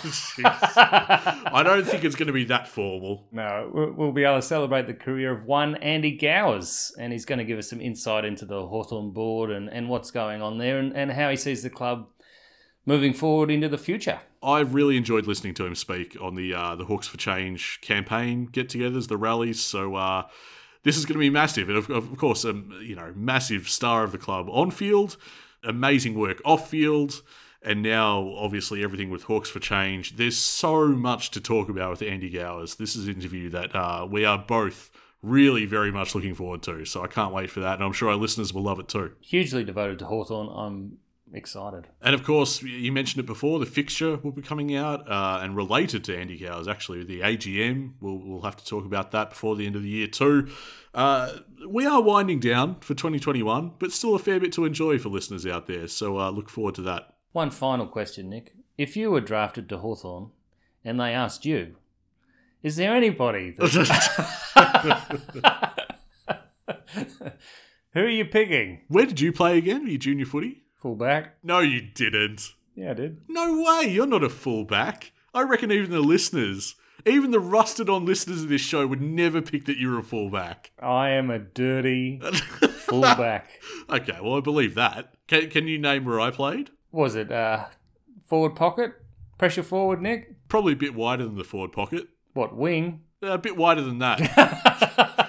I 1.52 1.62
don't 1.64 1.84
think 1.84 2.04
it's 2.04 2.14
going 2.14 2.28
to 2.28 2.32
be 2.32 2.44
that 2.44 2.68
formal. 2.68 3.26
no, 3.32 3.92
we'll- 3.96 4.12
be 4.12 4.22
able 4.22 4.36
to 4.36 4.42
celebrate 4.42 4.86
the 4.86 4.94
career 4.94 5.32
of 5.32 5.44
one 5.44 5.74
Andy 5.76 6.16
Gowers, 6.16 6.92
and 6.98 7.12
he's 7.12 7.24
going 7.24 7.38
to 7.40 7.44
give 7.44 7.58
us 7.58 7.68
some 7.70 7.80
insight 7.80 8.24
into 8.24 8.44
the 8.44 8.64
Hawthorn 8.66 9.10
board 9.10 9.50
and, 9.50 9.68
and 9.68 9.88
what's 9.88 10.10
going 10.12 10.40
on 10.40 10.58
there 10.58 10.78
and, 10.78 10.96
and 10.96 11.10
how 11.12 11.30
he 11.30 11.36
sees 11.36 11.62
the 11.64 11.70
club 11.70 12.06
moving 12.86 13.12
forward 13.12 13.50
into 13.50 13.68
the 13.68 13.78
future. 13.78 14.20
I've 14.42 14.72
really 14.74 14.96
enjoyed 14.96 15.26
listening 15.26 15.54
to 15.54 15.66
him 15.66 15.74
speak 15.74 16.16
on 16.20 16.34
the 16.36 16.54
uh, 16.54 16.74
the 16.76 16.84
Hawks 16.86 17.06
for 17.08 17.18
Change 17.18 17.80
campaign 17.82 18.46
get-togethers, 18.46 19.08
the 19.08 19.16
rallies. 19.16 19.60
So 19.60 19.96
uh, 19.96 20.26
this 20.82 20.96
is 20.96 21.04
going 21.04 21.14
to 21.14 21.20
be 21.20 21.30
massive, 21.30 21.68
and 21.68 21.78
of, 21.78 21.90
of 21.90 22.16
course, 22.16 22.44
um, 22.44 22.72
you 22.82 22.96
know, 22.96 23.12
massive 23.14 23.68
star 23.68 24.04
of 24.04 24.12
the 24.12 24.18
club 24.18 24.48
on 24.50 24.70
field, 24.70 25.16
amazing 25.62 26.14
work 26.14 26.40
off 26.44 26.70
field, 26.70 27.22
and 27.62 27.82
now 27.82 28.32
obviously 28.36 28.82
everything 28.82 29.10
with 29.10 29.24
Hawks 29.24 29.50
for 29.50 29.60
Change. 29.60 30.16
There's 30.16 30.38
so 30.38 30.88
much 30.88 31.30
to 31.32 31.40
talk 31.40 31.68
about 31.68 31.90
with 31.90 32.02
Andy 32.02 32.30
Gowers. 32.30 32.76
This 32.76 32.96
is 32.96 33.06
an 33.06 33.14
interview 33.14 33.50
that 33.50 33.74
uh, 33.74 34.06
we 34.10 34.24
are 34.24 34.38
both 34.38 34.90
really 35.22 35.66
very 35.66 35.92
much 35.92 36.14
looking 36.14 36.34
forward 36.34 36.62
to. 36.62 36.84
So 36.86 37.02
I 37.02 37.06
can't 37.06 37.34
wait 37.34 37.50
for 37.50 37.60
that, 37.60 37.74
and 37.74 37.84
I'm 37.84 37.92
sure 37.92 38.08
our 38.08 38.16
listeners 38.16 38.54
will 38.54 38.62
love 38.62 38.80
it 38.80 38.88
too. 38.88 39.12
Hugely 39.20 39.64
devoted 39.64 39.98
to 39.98 40.06
Hawthorn. 40.06 40.48
I'm 40.50 40.98
excited. 41.32 41.88
And 42.02 42.14
of 42.14 42.24
course, 42.24 42.62
you 42.62 42.92
mentioned 42.92 43.22
it 43.22 43.26
before, 43.26 43.58
the 43.58 43.66
fixture 43.66 44.16
will 44.16 44.32
be 44.32 44.42
coming 44.42 44.74
out 44.74 45.10
uh, 45.10 45.40
and 45.42 45.56
related 45.56 46.04
to 46.04 46.16
Andy 46.16 46.38
Gowers, 46.38 46.68
actually, 46.68 47.04
the 47.04 47.20
AGM. 47.20 47.92
We'll, 48.00 48.18
we'll 48.18 48.42
have 48.42 48.56
to 48.56 48.64
talk 48.64 48.84
about 48.84 49.10
that 49.12 49.30
before 49.30 49.56
the 49.56 49.66
end 49.66 49.76
of 49.76 49.82
the 49.82 49.88
year, 49.88 50.06
too. 50.06 50.48
Uh, 50.94 51.38
we 51.68 51.86
are 51.86 52.02
winding 52.02 52.40
down 52.40 52.80
for 52.80 52.94
2021, 52.94 53.72
but 53.78 53.92
still 53.92 54.14
a 54.14 54.18
fair 54.18 54.40
bit 54.40 54.52
to 54.52 54.64
enjoy 54.64 54.98
for 54.98 55.08
listeners 55.08 55.46
out 55.46 55.66
there. 55.66 55.88
So 55.88 56.18
uh, 56.18 56.30
look 56.30 56.48
forward 56.48 56.74
to 56.76 56.82
that. 56.82 57.14
One 57.32 57.50
final 57.50 57.86
question, 57.86 58.28
Nick. 58.28 58.54
If 58.76 58.96
you 58.96 59.10
were 59.10 59.20
drafted 59.20 59.68
to 59.68 59.78
Hawthorn 59.78 60.30
and 60.84 60.98
they 60.98 61.12
asked 61.12 61.44
you, 61.44 61.76
is 62.62 62.76
there 62.76 62.94
anybody 62.94 63.50
that... 63.52 63.66
Who 67.92 68.00
are 68.00 68.08
you 68.08 68.24
picking? 68.24 68.82
Where 68.88 69.06
did 69.06 69.20
you 69.20 69.32
play 69.32 69.58
again? 69.58 69.82
Were 69.82 69.90
you 69.90 69.98
junior 69.98 70.26
footy? 70.26 70.62
Fullback? 70.80 71.36
No, 71.42 71.58
you 71.60 71.82
didn't. 71.82 72.54
Yeah, 72.74 72.92
I 72.92 72.94
did. 72.94 73.20
No 73.28 73.62
way. 73.62 73.88
You're 73.90 74.06
not 74.06 74.24
a 74.24 74.30
fullback. 74.30 75.12
I 75.34 75.42
reckon 75.42 75.70
even 75.70 75.90
the 75.90 76.00
listeners, 76.00 76.74
even 77.04 77.32
the 77.32 77.38
rusted 77.40 77.90
on 77.90 78.06
listeners 78.06 78.42
of 78.44 78.48
this 78.48 78.62
show, 78.62 78.86
would 78.86 79.02
never 79.02 79.42
pick 79.42 79.66
that 79.66 79.76
you're 79.76 79.98
a 79.98 80.02
fullback. 80.02 80.70
I 80.80 81.10
am 81.10 81.30
a 81.30 81.38
dirty 81.38 82.18
fullback. 82.72 83.50
Okay, 83.90 84.18
well, 84.22 84.36
I 84.36 84.40
believe 84.40 84.74
that. 84.74 85.12
Can, 85.28 85.50
can 85.50 85.68
you 85.68 85.78
name 85.78 86.06
where 86.06 86.18
I 86.18 86.30
played? 86.30 86.70
Was 86.92 87.14
it 87.14 87.30
uh, 87.30 87.66
forward 88.24 88.56
pocket? 88.56 88.94
Pressure 89.36 89.62
forward, 89.62 90.00
Nick? 90.00 90.48
Probably 90.48 90.72
a 90.72 90.76
bit 90.76 90.94
wider 90.94 91.24
than 91.24 91.36
the 91.36 91.44
forward 91.44 91.72
pocket. 91.72 92.08
What, 92.32 92.56
wing? 92.56 93.02
A 93.22 93.36
bit 93.36 93.56
wider 93.56 93.82
than 93.82 93.98
that. 93.98 95.16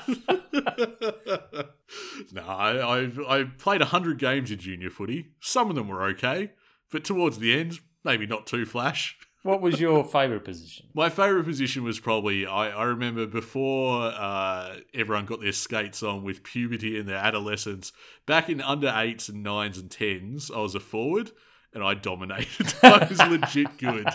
no, 2.33 2.41
I, 2.43 2.97
I've 2.97 3.19
I 3.19 3.43
played 3.43 3.81
hundred 3.81 4.19
games 4.19 4.51
in 4.51 4.59
junior 4.59 4.89
footy. 4.89 5.27
Some 5.39 5.69
of 5.69 5.75
them 5.75 5.87
were 5.87 6.03
okay, 6.09 6.51
but 6.91 7.03
towards 7.03 7.39
the 7.39 7.57
end, 7.59 7.79
maybe 8.03 8.25
not 8.25 8.47
too 8.47 8.65
flash. 8.65 9.17
What 9.43 9.59
was 9.59 9.79
your 9.79 10.03
favourite 10.03 10.45
position? 10.45 10.85
My 10.93 11.09
favourite 11.09 11.45
position 11.45 11.83
was 11.83 11.99
probably 11.99 12.45
I, 12.45 12.69
I 12.69 12.83
remember 12.83 13.25
before 13.25 14.03
uh, 14.03 14.75
everyone 14.93 15.25
got 15.25 15.41
their 15.41 15.51
skates 15.51 16.03
on 16.03 16.23
with 16.23 16.43
puberty 16.43 16.99
and 16.99 17.09
their 17.09 17.17
adolescence. 17.17 17.91
Back 18.27 18.49
in 18.49 18.61
under 18.61 18.93
eights 18.95 19.29
and 19.29 19.41
nines 19.41 19.79
and 19.79 19.89
tens, 19.89 20.51
I 20.51 20.59
was 20.59 20.75
a 20.75 20.79
forward 20.79 21.31
and 21.73 21.83
I 21.83 21.95
dominated. 21.95 22.75
I 22.83 23.07
was 23.09 23.19
legit 23.19 23.79
good. 23.79 24.07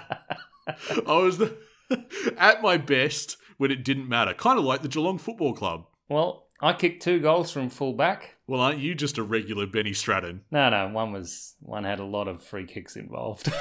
I 0.69 1.17
was 1.17 1.39
the, 1.39 1.57
at 2.39 2.63
my 2.63 2.77
best 2.77 3.37
when 3.57 3.71
it 3.71 3.85
didn't 3.85 4.09
matter, 4.09 4.35
kind 4.35 4.59
of 4.59 4.65
like 4.65 4.83
the 4.83 4.89
Geelong 4.89 5.19
Football 5.19 5.55
Club. 5.55 5.87
Well, 6.09 6.46
I 6.61 6.73
kicked 6.73 7.03
two 7.03 7.21
goals 7.21 7.51
from 7.51 7.69
fullback. 7.71 8.37
Well, 8.47 8.61
aren't 8.61 8.79
you 8.79 8.95
just 8.95 9.19
a 9.19 9.23
regular 9.23 9.67
Benny 9.67 9.93
Stratton? 9.93 10.43
No, 10.51 10.71
no, 10.71 10.89
one 10.89 11.13
was 11.13 11.55
one 11.61 11.85
had 11.85 11.99
a 11.99 12.05
lot 12.05 12.29
of 12.29 12.43
free 12.43 12.65
kicks 12.65 12.97
involved. 12.97 13.53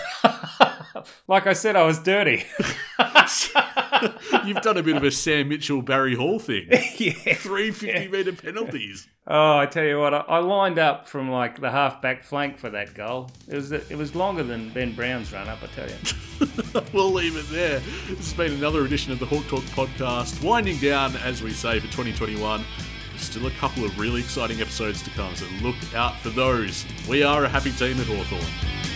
like 1.27 1.47
I 1.47 1.53
said, 1.53 1.75
I 1.75 1.83
was 1.83 1.99
dirty. 1.99 2.45
You've 4.45 4.61
done 4.61 4.77
a 4.77 4.83
bit 4.83 4.95
of 4.95 5.03
a 5.03 5.11
Sam 5.11 5.49
Mitchell 5.49 5.81
Barry 5.81 6.15
Hall 6.15 6.39
thing. 6.39 6.67
yeah. 6.97 7.33
Three 7.35 7.71
50 7.71 8.07
metre 8.09 8.33
penalties. 8.33 9.07
Oh, 9.27 9.57
I 9.57 9.65
tell 9.65 9.83
you 9.83 9.99
what, 9.99 10.13
I, 10.13 10.17
I 10.19 10.37
lined 10.39 10.77
up 10.77 11.07
from 11.07 11.31
like 11.31 11.59
the 11.59 11.71
half 11.71 12.01
back 12.01 12.23
flank 12.23 12.57
for 12.57 12.69
that 12.69 12.93
goal. 12.93 13.31
It 13.47 13.55
was 13.55 13.71
it 13.71 13.97
was 13.97 14.15
longer 14.15 14.43
than 14.43 14.69
Ben 14.69 14.93
Brown's 14.93 15.33
run 15.33 15.47
up. 15.47 15.59
I 15.63 15.67
tell 15.67 15.89
you. 15.89 16.83
we'll 16.93 17.11
leave 17.11 17.35
it 17.35 17.49
there. 17.49 17.79
This 18.09 18.17
has 18.17 18.33
been 18.33 18.53
another 18.53 18.85
edition 18.85 19.11
of 19.11 19.19
the 19.19 19.25
Hawk 19.25 19.47
Talk 19.47 19.63
podcast, 19.63 20.43
winding 20.43 20.77
down, 20.77 21.15
as 21.17 21.41
we 21.41 21.51
say, 21.51 21.79
for 21.79 21.87
2021. 21.87 22.63
There's 23.09 23.21
still 23.21 23.47
a 23.47 23.51
couple 23.51 23.85
of 23.85 23.97
really 23.97 24.19
exciting 24.19 24.59
episodes 24.61 25.01
to 25.03 25.09
come, 25.11 25.33
so 25.35 25.45
look 25.61 25.75
out 25.95 26.19
for 26.19 26.29
those. 26.29 26.85
We 27.09 27.23
are 27.23 27.45
a 27.45 27.49
happy 27.49 27.71
team 27.71 27.99
at 27.99 28.07
Hawthorn. 28.07 28.94